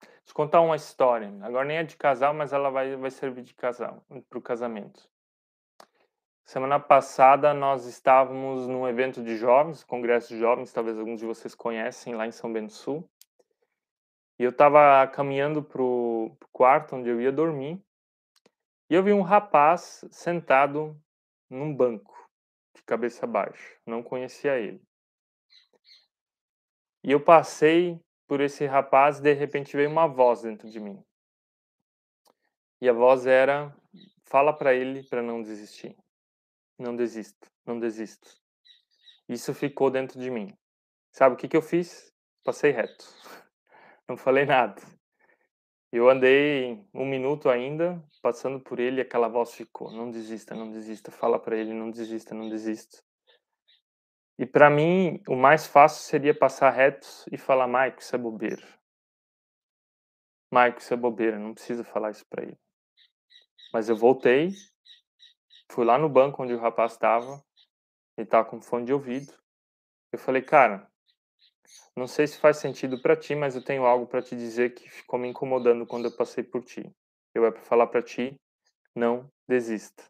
Deixa 0.00 0.30
eu 0.30 0.34
contar 0.34 0.60
uma 0.60 0.74
história. 0.74 1.32
Agora 1.42 1.64
nem 1.64 1.76
é 1.76 1.84
de 1.84 1.96
casal, 1.96 2.34
mas 2.34 2.52
ela 2.52 2.68
vai, 2.68 2.96
vai 2.96 3.12
servir 3.12 3.42
de 3.42 3.54
casal, 3.54 4.04
para 4.28 4.38
o 4.38 4.42
casamento. 4.42 5.08
Semana 6.44 6.80
passada 6.80 7.54
nós 7.54 7.86
estávamos 7.86 8.66
num 8.66 8.88
evento 8.88 9.22
de 9.22 9.36
jovens, 9.36 9.84
congresso 9.84 10.34
de 10.34 10.38
jovens, 10.40 10.72
talvez 10.72 10.98
alguns 10.98 11.20
de 11.20 11.26
vocês 11.26 11.54
conhecem, 11.54 12.16
lá 12.16 12.26
em 12.26 12.32
São 12.32 12.52
Bento 12.52 12.72
Sul. 12.72 13.08
E 14.36 14.42
eu 14.42 14.50
estava 14.50 15.06
caminhando 15.06 15.62
para 15.62 15.80
o 15.80 16.36
quarto 16.50 16.96
onde 16.96 17.08
eu 17.08 17.20
ia 17.20 17.30
dormir. 17.30 17.80
E 18.90 18.94
eu 18.94 19.02
vi 19.04 19.12
um 19.12 19.22
rapaz 19.22 20.04
sentado 20.10 21.00
num 21.48 21.72
banco, 21.72 22.28
de 22.74 22.82
cabeça 22.82 23.28
baixa. 23.28 23.76
Não 23.86 24.02
conhecia 24.02 24.58
ele. 24.58 24.82
E 27.04 27.12
eu 27.12 27.20
passei 27.20 28.00
por 28.26 28.40
esse 28.40 28.64
rapaz 28.64 29.18
e 29.18 29.22
de 29.22 29.34
repente 29.34 29.76
veio 29.76 29.90
uma 29.90 30.08
voz 30.08 30.40
dentro 30.40 30.70
de 30.70 30.80
mim. 30.80 31.04
E 32.80 32.88
a 32.88 32.94
voz 32.94 33.26
era: 33.26 33.76
fala 34.24 34.56
para 34.56 34.72
ele 34.72 35.02
para 35.02 35.22
não 35.22 35.42
desistir. 35.42 35.94
Não 36.78 36.96
desista, 36.96 37.46
não 37.66 37.78
desista. 37.78 38.30
Isso 39.28 39.52
ficou 39.52 39.90
dentro 39.90 40.18
de 40.18 40.30
mim. 40.30 40.56
Sabe 41.12 41.34
o 41.34 41.38
que, 41.38 41.46
que 41.46 41.56
eu 41.56 41.62
fiz? 41.62 42.10
Passei 42.42 42.72
reto. 42.72 43.04
Não 44.08 44.18
falei 44.18 44.44
nada. 44.44 44.82
Eu 45.90 46.10
andei 46.10 46.84
um 46.92 47.06
minuto 47.06 47.48
ainda, 47.48 48.04
passando 48.20 48.60
por 48.60 48.78
ele, 48.78 48.98
e 48.98 49.00
aquela 49.00 49.28
voz 49.28 49.54
ficou: 49.54 49.90
não 49.90 50.10
desista, 50.10 50.54
não 50.54 50.70
desista. 50.70 51.10
Fala 51.10 51.38
para 51.38 51.56
ele, 51.56 51.72
não 51.72 51.90
desista, 51.90 52.34
não 52.34 52.50
desista. 52.50 53.02
E 54.38 54.44
para 54.44 54.68
mim, 54.68 55.22
o 55.28 55.36
mais 55.36 55.66
fácil 55.66 56.02
seria 56.02 56.36
passar 56.36 56.70
reto 56.70 57.06
e 57.30 57.38
falar, 57.38 57.68
Mike, 57.68 58.02
isso 58.02 58.14
é 58.16 58.18
bobeira. 58.18 58.66
Mike, 60.52 60.80
isso 60.80 60.92
é 60.92 60.96
bobeira, 60.96 61.38
não 61.38 61.54
precisa 61.54 61.84
falar 61.84 62.10
isso 62.10 62.24
para 62.28 62.42
ele. 62.44 62.58
Mas 63.72 63.88
eu 63.88 63.96
voltei, 63.96 64.50
fui 65.70 65.84
lá 65.84 65.98
no 65.98 66.08
banco 66.08 66.42
onde 66.42 66.54
o 66.54 66.60
rapaz 66.60 66.92
estava, 66.92 67.42
ele 68.16 68.26
estava 68.26 68.48
com 68.48 68.60
fone 68.60 68.86
de 68.86 68.92
ouvido. 68.92 69.32
Eu 70.12 70.18
falei, 70.18 70.42
cara, 70.42 70.88
não 71.96 72.06
sei 72.06 72.26
se 72.26 72.38
faz 72.38 72.56
sentido 72.58 73.00
para 73.00 73.16
ti, 73.16 73.34
mas 73.34 73.54
eu 73.54 73.64
tenho 73.64 73.84
algo 73.84 74.06
para 74.06 74.22
te 74.22 74.36
dizer 74.36 74.74
que 74.74 74.88
ficou 74.88 75.18
me 75.18 75.28
incomodando 75.28 75.86
quando 75.86 76.06
eu 76.06 76.16
passei 76.16 76.42
por 76.42 76.62
ti. 76.62 76.88
Eu 77.34 77.44
é 77.46 77.50
para 77.50 77.62
falar 77.62 77.86
para 77.86 78.02
ti, 78.02 78.36
não 78.94 79.28
desista. 79.48 80.04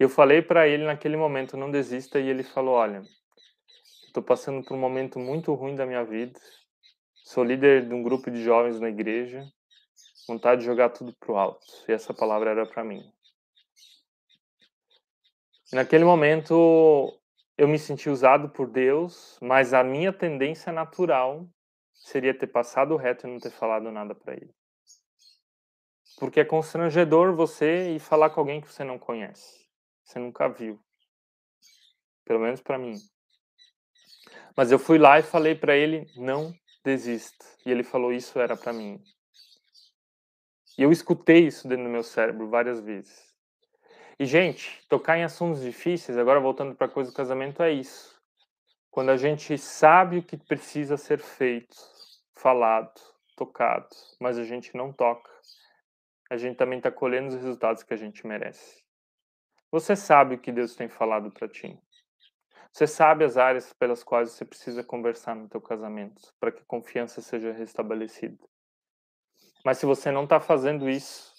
Eu 0.00 0.08
falei 0.08 0.42
para 0.42 0.66
ele 0.66 0.84
naquele 0.84 1.16
momento, 1.16 1.56
não 1.56 1.70
desista, 1.70 2.18
e 2.18 2.28
ele 2.28 2.42
falou: 2.42 2.74
Olha, 2.74 3.02
estou 4.06 4.22
passando 4.22 4.64
por 4.64 4.74
um 4.74 4.80
momento 4.80 5.20
muito 5.20 5.54
ruim 5.54 5.76
da 5.76 5.86
minha 5.86 6.02
vida, 6.02 6.40
Sou 7.32 7.44
líder 7.44 7.86
de 7.86 7.94
um 7.94 8.02
grupo 8.02 8.28
de 8.28 8.42
jovens 8.42 8.80
na 8.80 8.88
igreja. 8.88 9.46
Vontade 10.26 10.62
de 10.62 10.66
jogar 10.66 10.90
tudo 10.90 11.12
pro 11.12 11.36
alto. 11.36 11.64
E 11.88 11.92
essa 11.92 12.12
palavra 12.12 12.50
era 12.50 12.66
para 12.66 12.82
mim. 12.82 13.08
Naquele 15.72 16.04
momento 16.04 17.16
eu 17.56 17.68
me 17.68 17.78
senti 17.78 18.10
usado 18.10 18.48
por 18.48 18.68
Deus, 18.68 19.38
mas 19.40 19.72
a 19.72 19.84
minha 19.84 20.12
tendência 20.12 20.72
natural 20.72 21.46
seria 21.94 22.36
ter 22.36 22.48
passado 22.48 22.96
reto 22.96 23.28
e 23.28 23.30
não 23.30 23.38
ter 23.38 23.52
falado 23.52 23.92
nada 23.92 24.12
para 24.12 24.34
ele. 24.34 24.52
Porque 26.18 26.40
é 26.40 26.44
constrangedor 26.44 27.32
você 27.36 27.94
ir 27.94 28.00
falar 28.00 28.30
com 28.30 28.40
alguém 28.40 28.60
que 28.60 28.72
você 28.72 28.82
não 28.82 28.98
conhece, 28.98 29.59
você 30.10 30.18
nunca 30.18 30.48
viu. 30.48 30.80
Pelo 32.24 32.40
menos 32.40 32.60
para 32.60 32.78
mim. 32.78 32.94
Mas 34.56 34.72
eu 34.72 34.78
fui 34.78 34.98
lá 34.98 35.20
e 35.20 35.22
falei 35.22 35.54
para 35.54 35.76
ele: 35.76 36.06
não 36.16 36.52
desista. 36.84 37.44
E 37.64 37.70
ele 37.70 37.84
falou: 37.84 38.12
isso 38.12 38.38
era 38.40 38.56
para 38.56 38.72
mim. 38.72 39.00
E 40.76 40.82
eu 40.82 40.90
escutei 40.90 41.46
isso 41.46 41.68
dentro 41.68 41.84
do 41.84 41.90
meu 41.90 42.02
cérebro 42.02 42.48
várias 42.48 42.80
vezes. 42.80 43.30
E, 44.18 44.26
gente, 44.26 44.84
tocar 44.88 45.16
em 45.16 45.24
assuntos 45.24 45.62
difíceis, 45.62 46.18
agora 46.18 46.40
voltando 46.40 46.74
para 46.74 46.86
a 46.86 46.90
coisa 46.90 47.10
do 47.10 47.16
casamento, 47.16 47.62
é 47.62 47.72
isso. 47.72 48.20
Quando 48.90 49.10
a 49.10 49.16
gente 49.16 49.56
sabe 49.56 50.18
o 50.18 50.22
que 50.22 50.36
precisa 50.36 50.96
ser 50.96 51.20
feito, 51.20 51.76
falado, 52.34 53.00
tocado, 53.36 53.88
mas 54.20 54.36
a 54.36 54.44
gente 54.44 54.76
não 54.76 54.92
toca, 54.92 55.30
a 56.28 56.36
gente 56.36 56.56
também 56.56 56.78
está 56.78 56.90
colhendo 56.90 57.28
os 57.28 57.34
resultados 57.34 57.82
que 57.82 57.94
a 57.94 57.96
gente 57.96 58.26
merece. 58.26 58.79
Você 59.70 59.94
sabe 59.94 60.34
o 60.34 60.38
que 60.38 60.50
Deus 60.50 60.74
tem 60.74 60.88
falado 60.88 61.30
para 61.30 61.48
ti. 61.48 61.78
Você 62.72 62.86
sabe 62.86 63.24
as 63.24 63.36
áreas 63.36 63.72
pelas 63.72 64.02
quais 64.02 64.30
você 64.30 64.44
precisa 64.44 64.82
conversar 64.82 65.34
no 65.34 65.48
teu 65.48 65.60
casamento 65.60 66.32
para 66.38 66.52
que 66.52 66.62
a 66.62 66.66
confiança 66.66 67.20
seja 67.20 67.52
restabelecida. 67.52 68.38
Mas 69.64 69.78
se 69.78 69.86
você 69.86 70.10
não 70.10 70.24
está 70.24 70.40
fazendo 70.40 70.88
isso, 70.88 71.32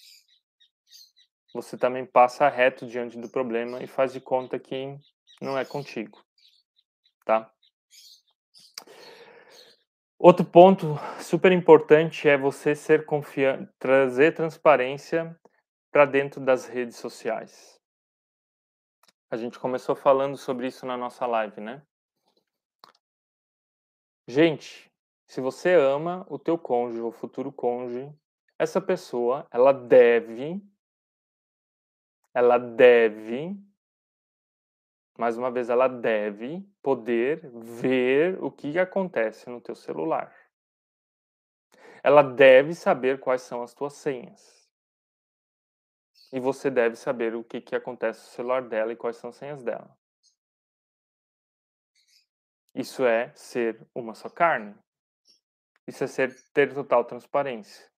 você 1.53 1.77
também 1.77 2.05
passa 2.05 2.47
reto 2.47 2.85
diante 2.85 3.17
do 3.17 3.29
problema 3.29 3.83
e 3.83 3.87
faz 3.87 4.13
de 4.13 4.21
conta 4.21 4.59
que 4.59 4.97
não 5.41 5.57
é 5.57 5.65
contigo, 5.65 6.23
tá? 7.25 7.51
Outro 10.17 10.45
ponto 10.45 10.99
super 11.19 11.51
importante 11.51 12.29
é 12.29 12.37
você 12.37 12.75
ser 12.75 13.05
confiante, 13.05 13.71
trazer 13.79 14.35
transparência 14.35 15.35
para 15.91 16.05
dentro 16.05 16.39
das 16.39 16.67
redes 16.67 16.97
sociais. 16.97 17.80
A 19.31 19.37
gente 19.37 19.57
começou 19.57 19.95
falando 19.95 20.35
sobre 20.35 20.67
isso 20.67 20.85
na 20.85 20.97
nossa 20.97 21.25
live, 21.25 21.61
né? 21.61 21.81
Gente, 24.27 24.91
se 25.25 25.39
você 25.39 25.73
ama 25.73 26.25
o 26.29 26.37
teu 26.37 26.57
cônjuge 26.57 26.99
ou 26.99 27.13
futuro 27.13 27.49
cônjuge, 27.49 28.13
essa 28.59 28.81
pessoa, 28.81 29.47
ela 29.49 29.71
deve 29.71 30.61
ela 32.33 32.57
deve, 32.57 33.57
mais 35.17 35.37
uma 35.37 35.49
vez, 35.49 35.69
ela 35.69 35.87
deve 35.87 36.61
poder 36.81 37.49
ver 37.53 38.41
o 38.43 38.51
que 38.51 38.77
acontece 38.77 39.49
no 39.49 39.61
teu 39.61 39.75
celular. 39.75 40.33
Ela 42.03 42.21
deve 42.21 42.73
saber 42.73 43.19
quais 43.19 43.41
são 43.41 43.61
as 43.63 43.73
tuas 43.73 43.93
senhas. 43.93 44.60
E 46.31 46.39
você 46.39 46.69
deve 46.69 46.95
saber 46.95 47.35
o 47.35 47.43
que, 47.43 47.59
que 47.59 47.75
acontece 47.75 48.21
no 48.21 48.27
celular 48.27 48.61
dela 48.61 48.93
e 48.93 48.95
quais 48.95 49.17
são 49.17 49.29
as 49.29 49.35
senhas 49.35 49.63
dela. 49.63 49.95
Isso 52.73 53.05
é 53.05 53.33
ser 53.35 53.85
uma 53.93 54.13
só 54.13 54.29
carne. 54.29 54.75
Isso 55.85 56.03
é 56.03 56.07
ser, 56.07 56.33
ter 56.53 56.73
total 56.73 57.03
transparência. 57.03 57.91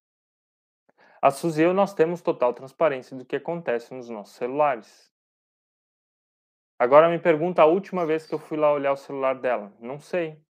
A 1.22 1.32
Suzy 1.32 1.62
e 1.62 1.66
eu, 1.66 1.74
nós 1.74 1.94
temos 1.94 2.22
total 2.22 2.54
transparência 2.54 3.16
do 3.16 3.26
que 3.26 3.36
acontece 3.36 3.94
nos 3.94 4.10
nossos 4.10 4.36
celulares. 4.36 5.12
Agora 6.78 7.08
me 7.08 7.20
pergunta 7.20 7.62
a 7.62 7.66
última 7.66 8.06
vez 8.06 8.26
que 8.26 8.34
eu 8.34 8.40
fui 8.40 8.58
lá 8.58 8.74
olhar 8.74 8.92
o 8.92 8.98
celular 8.98 9.40
dela. 9.40 9.74
Não 9.80 10.00
sei. 10.00 10.44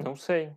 Não 0.00 0.16
sei. 0.16 0.56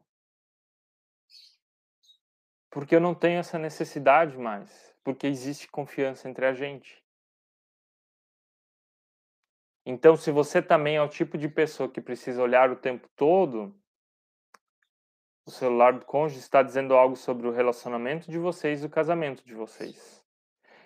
Porque 2.75 2.93
eu 2.93 2.99
não 2.99 3.15
tenho 3.15 3.39
essa 3.39 3.57
necessidade 3.57 4.37
mais. 4.37 4.93
Porque 5.01 5.25
existe 5.25 5.65
confiança 5.65 6.27
entre 6.27 6.45
a 6.45 6.51
gente. 6.51 7.01
Então, 9.85 10.17
se 10.17 10.29
você 10.29 10.61
também 10.61 10.97
é 10.97 11.01
o 11.01 11.07
tipo 11.07 11.37
de 11.37 11.47
pessoa 11.47 11.87
que 11.87 12.01
precisa 12.01 12.43
olhar 12.43 12.69
o 12.69 12.75
tempo 12.75 13.07
todo, 13.15 13.73
o 15.45 15.51
celular 15.51 15.93
do 15.93 16.05
cônjuge 16.05 16.41
está 16.41 16.61
dizendo 16.61 16.93
algo 16.95 17.15
sobre 17.15 17.47
o 17.47 17.51
relacionamento 17.51 18.29
de 18.29 18.37
vocês 18.37 18.83
e 18.83 18.87
o 18.87 18.89
casamento 18.89 19.45
de 19.45 19.53
vocês. 19.53 20.21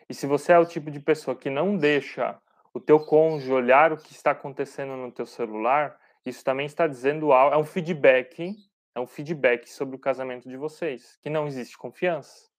E 0.07 0.13
se 0.13 0.27
você 0.27 0.51
é 0.51 0.59
o 0.59 0.67
tipo 0.67 0.91
de 0.91 0.99
pessoa 0.99 1.35
que 1.35 1.49
não 1.49 1.75
deixa 1.75 2.39
o 2.71 2.79
teu 2.79 3.03
cônjuge 3.03 3.51
olhar 3.51 3.91
o 3.91 3.97
que 3.97 4.11
está 4.11 4.29
acontecendo 4.29 4.95
no 4.95 5.11
teu 5.11 5.25
celular, 5.25 5.99
isso 6.23 6.43
também 6.43 6.67
está 6.67 6.85
dizendo 6.85 7.33
algo, 7.33 7.55
é 7.55 7.57
um 7.57 7.65
feedback, 7.65 8.55
é 8.95 8.99
um 8.99 9.07
feedback 9.07 9.69
sobre 9.69 9.95
o 9.95 9.99
casamento 9.99 10.49
de 10.49 10.57
vocês, 10.57 11.17
que 11.21 11.29
não 11.29 11.47
existe 11.47 11.77
confiança. 11.77 12.49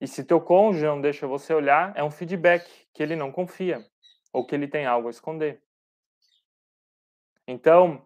E 0.00 0.06
se 0.06 0.24
teu 0.24 0.40
cônjuge 0.40 0.84
não 0.84 1.00
deixa 1.00 1.26
você 1.26 1.52
olhar, 1.52 1.92
é 1.96 2.02
um 2.02 2.10
feedback 2.10 2.66
que 2.94 3.02
ele 3.02 3.14
não 3.14 3.30
confia 3.30 3.86
ou 4.32 4.46
que 4.46 4.54
ele 4.54 4.66
tem 4.66 4.86
algo 4.86 5.08
a 5.08 5.10
esconder. 5.10 5.62
Então, 7.46 8.02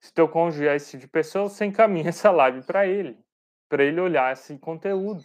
se 0.00 0.12
teu 0.12 0.28
cônjuge 0.28 0.66
é 0.66 0.74
esse 0.74 0.90
tipo 0.90 1.02
de 1.02 1.08
pessoa, 1.08 1.48
você 1.48 1.64
encaminha 1.64 2.08
essa 2.10 2.30
live 2.30 2.62
para 2.62 2.86
ele, 2.86 3.18
para 3.68 3.82
ele 3.82 4.00
olhar 4.00 4.32
esse 4.32 4.58
conteúdo, 4.58 5.24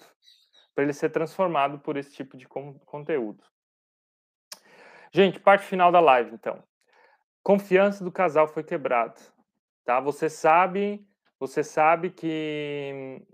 para 0.73 0.83
ele 0.83 0.93
ser 0.93 1.09
transformado 1.09 1.79
por 1.79 1.97
esse 1.97 2.13
tipo 2.13 2.37
de 2.37 2.47
conteúdo. 2.47 3.43
Gente, 5.11 5.39
parte 5.39 5.65
final 5.65 5.91
da 5.91 5.99
live, 5.99 6.33
então. 6.33 6.63
Confiança 7.43 8.03
do 8.03 8.11
casal 8.11 8.47
foi 8.47 8.63
quebrada, 8.63 9.15
tá? 9.87 10.01
Você 10.01 10.29
sabe, 10.29 11.07
você 11.39 11.63
sabe 11.63 12.11
que 12.11 13.25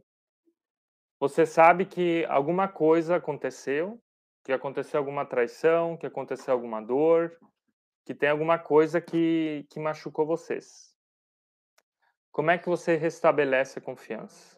você 1.19 1.47
sabe 1.47 1.85
que 1.85 2.25
alguma 2.25 2.67
coisa 2.67 3.15
aconteceu, 3.15 3.99
que 4.43 4.53
aconteceu 4.53 4.99
alguma 4.99 5.25
traição, 5.25 5.97
que 5.97 6.05
aconteceu 6.05 6.53
alguma 6.53 6.79
dor, 6.79 7.35
que 8.05 8.13
tem 8.13 8.29
alguma 8.29 8.59
coisa 8.59 9.01
que, 9.01 9.65
que 9.69 9.79
machucou 9.79 10.27
vocês. 10.27 10.95
Como 12.31 12.51
é 12.51 12.57
que 12.57 12.69
você 12.69 12.97
restabelece 12.97 13.79
a 13.79 13.81
confiança? 13.81 14.55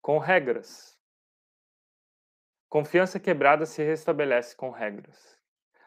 Com 0.00 0.16
regras. 0.16 0.98
Confiança 2.68 3.20
quebrada 3.20 3.66
se 3.66 3.82
restabelece 3.82 4.56
com 4.56 4.70
regras. 4.70 5.36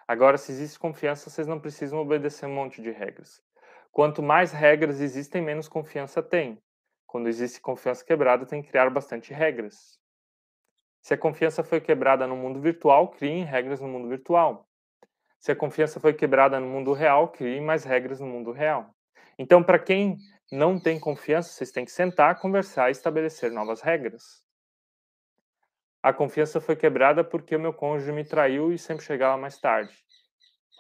Agora, 0.08 0.38
se 0.38 0.52
existe 0.52 0.78
confiança, 0.78 1.30
vocês 1.30 1.48
não 1.48 1.60
precisam 1.60 1.98
obedecer 1.98 2.46
um 2.46 2.54
monte 2.54 2.82
de 2.84 2.92
regras. 2.92 3.42
Quanto 3.94 4.24
mais 4.24 4.52
regras 4.52 5.00
existem, 5.00 5.40
menos 5.40 5.68
confiança 5.68 6.24
tem. 6.24 6.60
Quando 7.06 7.30
existe 7.30 7.62
confiança 7.62 8.04
quebrada, 8.04 8.44
tem 8.44 8.60
que 8.60 8.70
criar 8.70 8.90
bastante 8.90 9.32
regras. 9.32 10.00
Se 11.00 11.14
a 11.14 11.18
confiança 11.18 11.64
foi 11.64 11.80
quebrada 11.80 12.26
no 12.26 12.36
mundo 12.36 12.60
virtual, 12.60 13.10
criem 13.10 13.46
regras 13.46 13.80
no 13.80 13.88
mundo 13.88 14.10
virtual. 14.10 14.68
Se 15.38 15.52
a 15.52 15.56
confiança 15.56 16.00
foi 16.00 16.12
quebrada 16.12 16.60
no 16.60 16.66
mundo 16.66 16.92
real, 16.92 17.32
criem 17.32 17.62
mais 17.62 17.84
regras 17.84 18.20
no 18.20 18.26
mundo 18.26 18.52
real. 18.52 18.90
Então, 19.38 19.62
para 19.64 19.78
quem 19.78 20.18
não 20.52 20.80
tem 20.80 21.00
confiança, 21.00 21.50
vocês 21.50 21.72
têm 21.72 21.86
que 21.86 21.92
sentar, 21.92 22.40
conversar 22.40 22.90
e 22.90 22.94
estabelecer 22.94 23.52
novas 23.52 23.82
regras. 23.82 24.44
A 26.02 26.12
confiança 26.12 26.60
foi 26.60 26.76
quebrada 26.76 27.24
porque 27.24 27.56
o 27.56 27.60
meu 27.60 27.76
cônjuge 27.76 28.12
me 28.12 28.26
traiu 28.26 28.74
e 28.74 28.80
sempre 28.80 29.06
chegava 29.06 29.38
mais 29.38 29.60
tarde. 29.60 29.96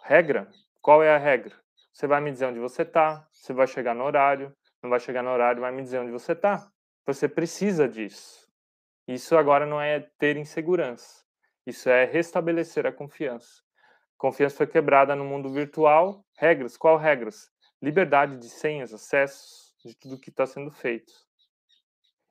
Regra? 0.04 0.52
Qual 0.82 1.04
é 1.04 1.14
a 1.14 1.20
regra? 1.20 1.63
Você 1.94 2.08
vai 2.08 2.20
me 2.20 2.32
dizer 2.32 2.48
onde 2.48 2.60
você 2.60 2.82
está, 2.82 3.26
você 3.32 3.54
vai 3.54 3.68
chegar 3.68 3.94
no 3.94 4.04
horário, 4.04 4.54
não 4.82 4.90
vai 4.90 5.00
chegar 5.00 5.24
no 5.24 5.30
horário, 5.30 5.62
vai 5.62 5.72
me 5.72 5.82
dizer 5.82 6.00
onde 6.00 6.12
você 6.12 6.34
está. 6.34 6.70
Você 7.06 7.30
precisa 7.30 7.88
disso. 7.88 8.52
Isso 9.08 9.38
agora 9.38 9.66
não 9.66 9.80
é 9.80 10.00
ter 10.18 10.36
insegurança. 10.36 11.24
Isso 11.66 11.90
é 11.90 12.04
restabelecer 12.04 12.86
a 12.86 12.92
confiança. 12.92 13.62
Confiança 14.18 14.58
foi 14.58 14.68
quebrada 14.68 15.16
no 15.16 15.24
mundo 15.24 15.54
virtual. 15.54 16.26
Regras? 16.38 16.76
Qual 16.76 16.98
regras? 16.98 17.54
liberdade 17.84 18.38
de 18.38 18.50
senhas, 18.50 18.94
acessos 18.94 19.76
de 19.84 19.94
tudo 19.94 20.18
que 20.18 20.30
está 20.30 20.46
sendo 20.46 20.72
feito. 20.72 21.12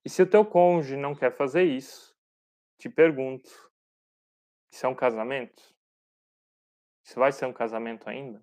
E 0.02 0.08
se 0.08 0.22
o 0.22 0.26
teu 0.26 0.46
cônjuge 0.46 0.96
não 0.96 1.14
quer 1.14 1.30
fazer 1.30 1.64
isso, 1.64 2.16
te 2.78 2.88
pergunto, 2.88 3.50
isso 4.72 4.86
é 4.86 4.88
um 4.88 4.94
casamento? 4.94 5.62
Isso 7.04 7.20
vai 7.20 7.32
ser 7.32 7.44
um 7.44 7.52
casamento 7.52 8.08
ainda? 8.08 8.42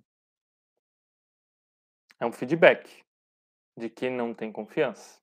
É 2.19 2.25
um 2.25 2.31
feedback 2.31 3.03
de 3.77 3.89
quem 3.89 4.11
não 4.11 4.33
tem 4.33 4.51
confiança. 4.51 5.19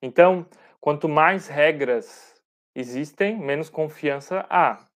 Então, 0.00 0.46
quanto 0.80 1.08
mais 1.08 1.46
regras 1.46 2.34
existem, 2.74 3.38
menos 3.38 3.68
confiança 3.68 4.46
há. 4.48 4.86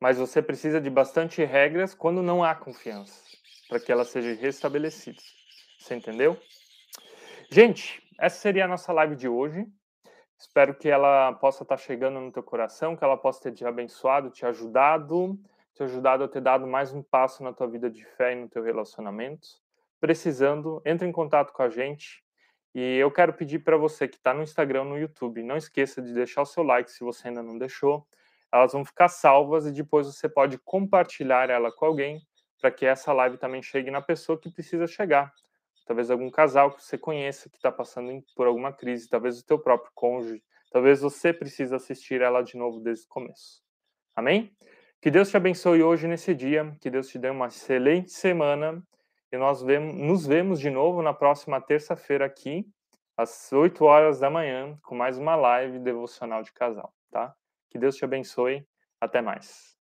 Mas 0.00 0.18
você 0.18 0.42
precisa 0.42 0.80
de 0.80 0.90
bastante 0.90 1.44
regras 1.44 1.94
quando 1.94 2.22
não 2.22 2.44
há 2.44 2.54
confiança 2.54 3.22
para 3.68 3.78
que 3.78 3.92
ela 3.92 4.04
seja 4.04 4.34
restabelecida. 4.40 5.20
Você 5.78 5.94
entendeu? 5.94 6.40
Gente, 7.50 8.02
essa 8.18 8.40
seria 8.40 8.64
a 8.64 8.68
nossa 8.68 8.92
live 8.92 9.14
de 9.14 9.28
hoje. 9.28 9.66
Espero 10.38 10.74
que 10.74 10.88
ela 10.88 11.32
possa 11.34 11.62
estar 11.62 11.76
chegando 11.76 12.20
no 12.20 12.32
teu 12.32 12.42
coração, 12.42 12.96
que 12.96 13.04
ela 13.04 13.16
possa 13.16 13.42
ter 13.42 13.52
te 13.52 13.64
abençoado, 13.64 14.30
te 14.30 14.46
ajudado, 14.46 15.38
te 15.74 15.82
ajudado 15.82 16.24
a 16.24 16.28
ter 16.28 16.40
dado 16.40 16.66
mais 16.66 16.92
um 16.92 17.02
passo 17.02 17.42
na 17.42 17.52
tua 17.52 17.66
vida 17.66 17.90
de 17.90 18.04
fé 18.04 18.32
e 18.32 18.36
no 18.36 18.48
teu 18.48 18.62
relacionamento. 18.62 19.48
Precisando, 20.00 20.80
entre 20.84 21.06
em 21.06 21.12
contato 21.12 21.52
com 21.52 21.62
a 21.62 21.68
gente. 21.68 22.22
E 22.74 22.96
eu 22.98 23.10
quero 23.10 23.32
pedir 23.32 23.60
para 23.60 23.76
você 23.76 24.06
que 24.06 24.16
está 24.16 24.32
no 24.32 24.42
Instagram, 24.42 24.84
no 24.84 24.98
YouTube, 24.98 25.42
não 25.42 25.56
esqueça 25.56 26.00
de 26.00 26.12
deixar 26.12 26.42
o 26.42 26.46
seu 26.46 26.62
like 26.62 26.90
se 26.90 27.02
você 27.02 27.28
ainda 27.28 27.42
não 27.42 27.58
deixou. 27.58 28.06
Elas 28.52 28.72
vão 28.72 28.84
ficar 28.84 29.08
salvas 29.08 29.66
e 29.66 29.72
depois 29.72 30.06
você 30.06 30.28
pode 30.28 30.58
compartilhar 30.58 31.50
ela 31.50 31.72
com 31.72 31.84
alguém 31.86 32.20
para 32.60 32.70
que 32.70 32.86
essa 32.86 33.12
live 33.12 33.36
também 33.36 33.62
chegue 33.62 33.90
na 33.90 34.00
pessoa 34.00 34.38
que 34.38 34.50
precisa 34.50 34.86
chegar. 34.86 35.32
Talvez 35.86 36.10
algum 36.10 36.30
casal 36.30 36.70
que 36.70 36.82
você 36.82 36.98
conheça 36.98 37.48
que 37.48 37.56
está 37.56 37.72
passando 37.72 38.22
por 38.36 38.46
alguma 38.46 38.72
crise, 38.72 39.08
talvez 39.08 39.40
o 39.40 39.46
teu 39.46 39.58
próprio 39.58 39.90
cônjuge, 39.94 40.42
talvez 40.70 41.00
você 41.00 41.32
precise 41.32 41.74
assistir 41.74 42.20
ela 42.20 42.42
de 42.42 42.56
novo 42.56 42.80
desde 42.80 43.06
o 43.06 43.08
começo. 43.08 43.62
Amém? 44.14 44.54
Que 45.00 45.10
Deus 45.10 45.30
te 45.30 45.36
abençoe 45.36 45.82
hoje 45.82 46.06
nesse 46.06 46.34
dia, 46.34 46.76
que 46.80 46.90
Deus 46.90 47.08
te 47.08 47.18
dê 47.18 47.30
uma 47.30 47.46
excelente 47.46 48.10
semana 48.10 48.82
e 49.30 49.36
nós 49.36 49.62
vemos, 49.62 49.94
nos 49.94 50.26
vemos 50.26 50.58
de 50.58 50.70
novo 50.70 51.02
na 51.02 51.12
próxima 51.12 51.60
terça-feira 51.60 52.24
aqui, 52.24 52.66
às 53.16 53.52
8 53.52 53.84
horas 53.84 54.20
da 54.20 54.30
manhã, 54.30 54.78
com 54.82 54.94
mais 54.94 55.18
uma 55.18 55.36
live 55.36 55.78
devocional 55.78 56.42
de 56.42 56.52
casal, 56.52 56.92
tá? 57.10 57.34
Que 57.68 57.78
Deus 57.78 57.96
te 57.96 58.04
abençoe. 58.04 58.66
Até 59.00 59.20
mais. 59.20 59.77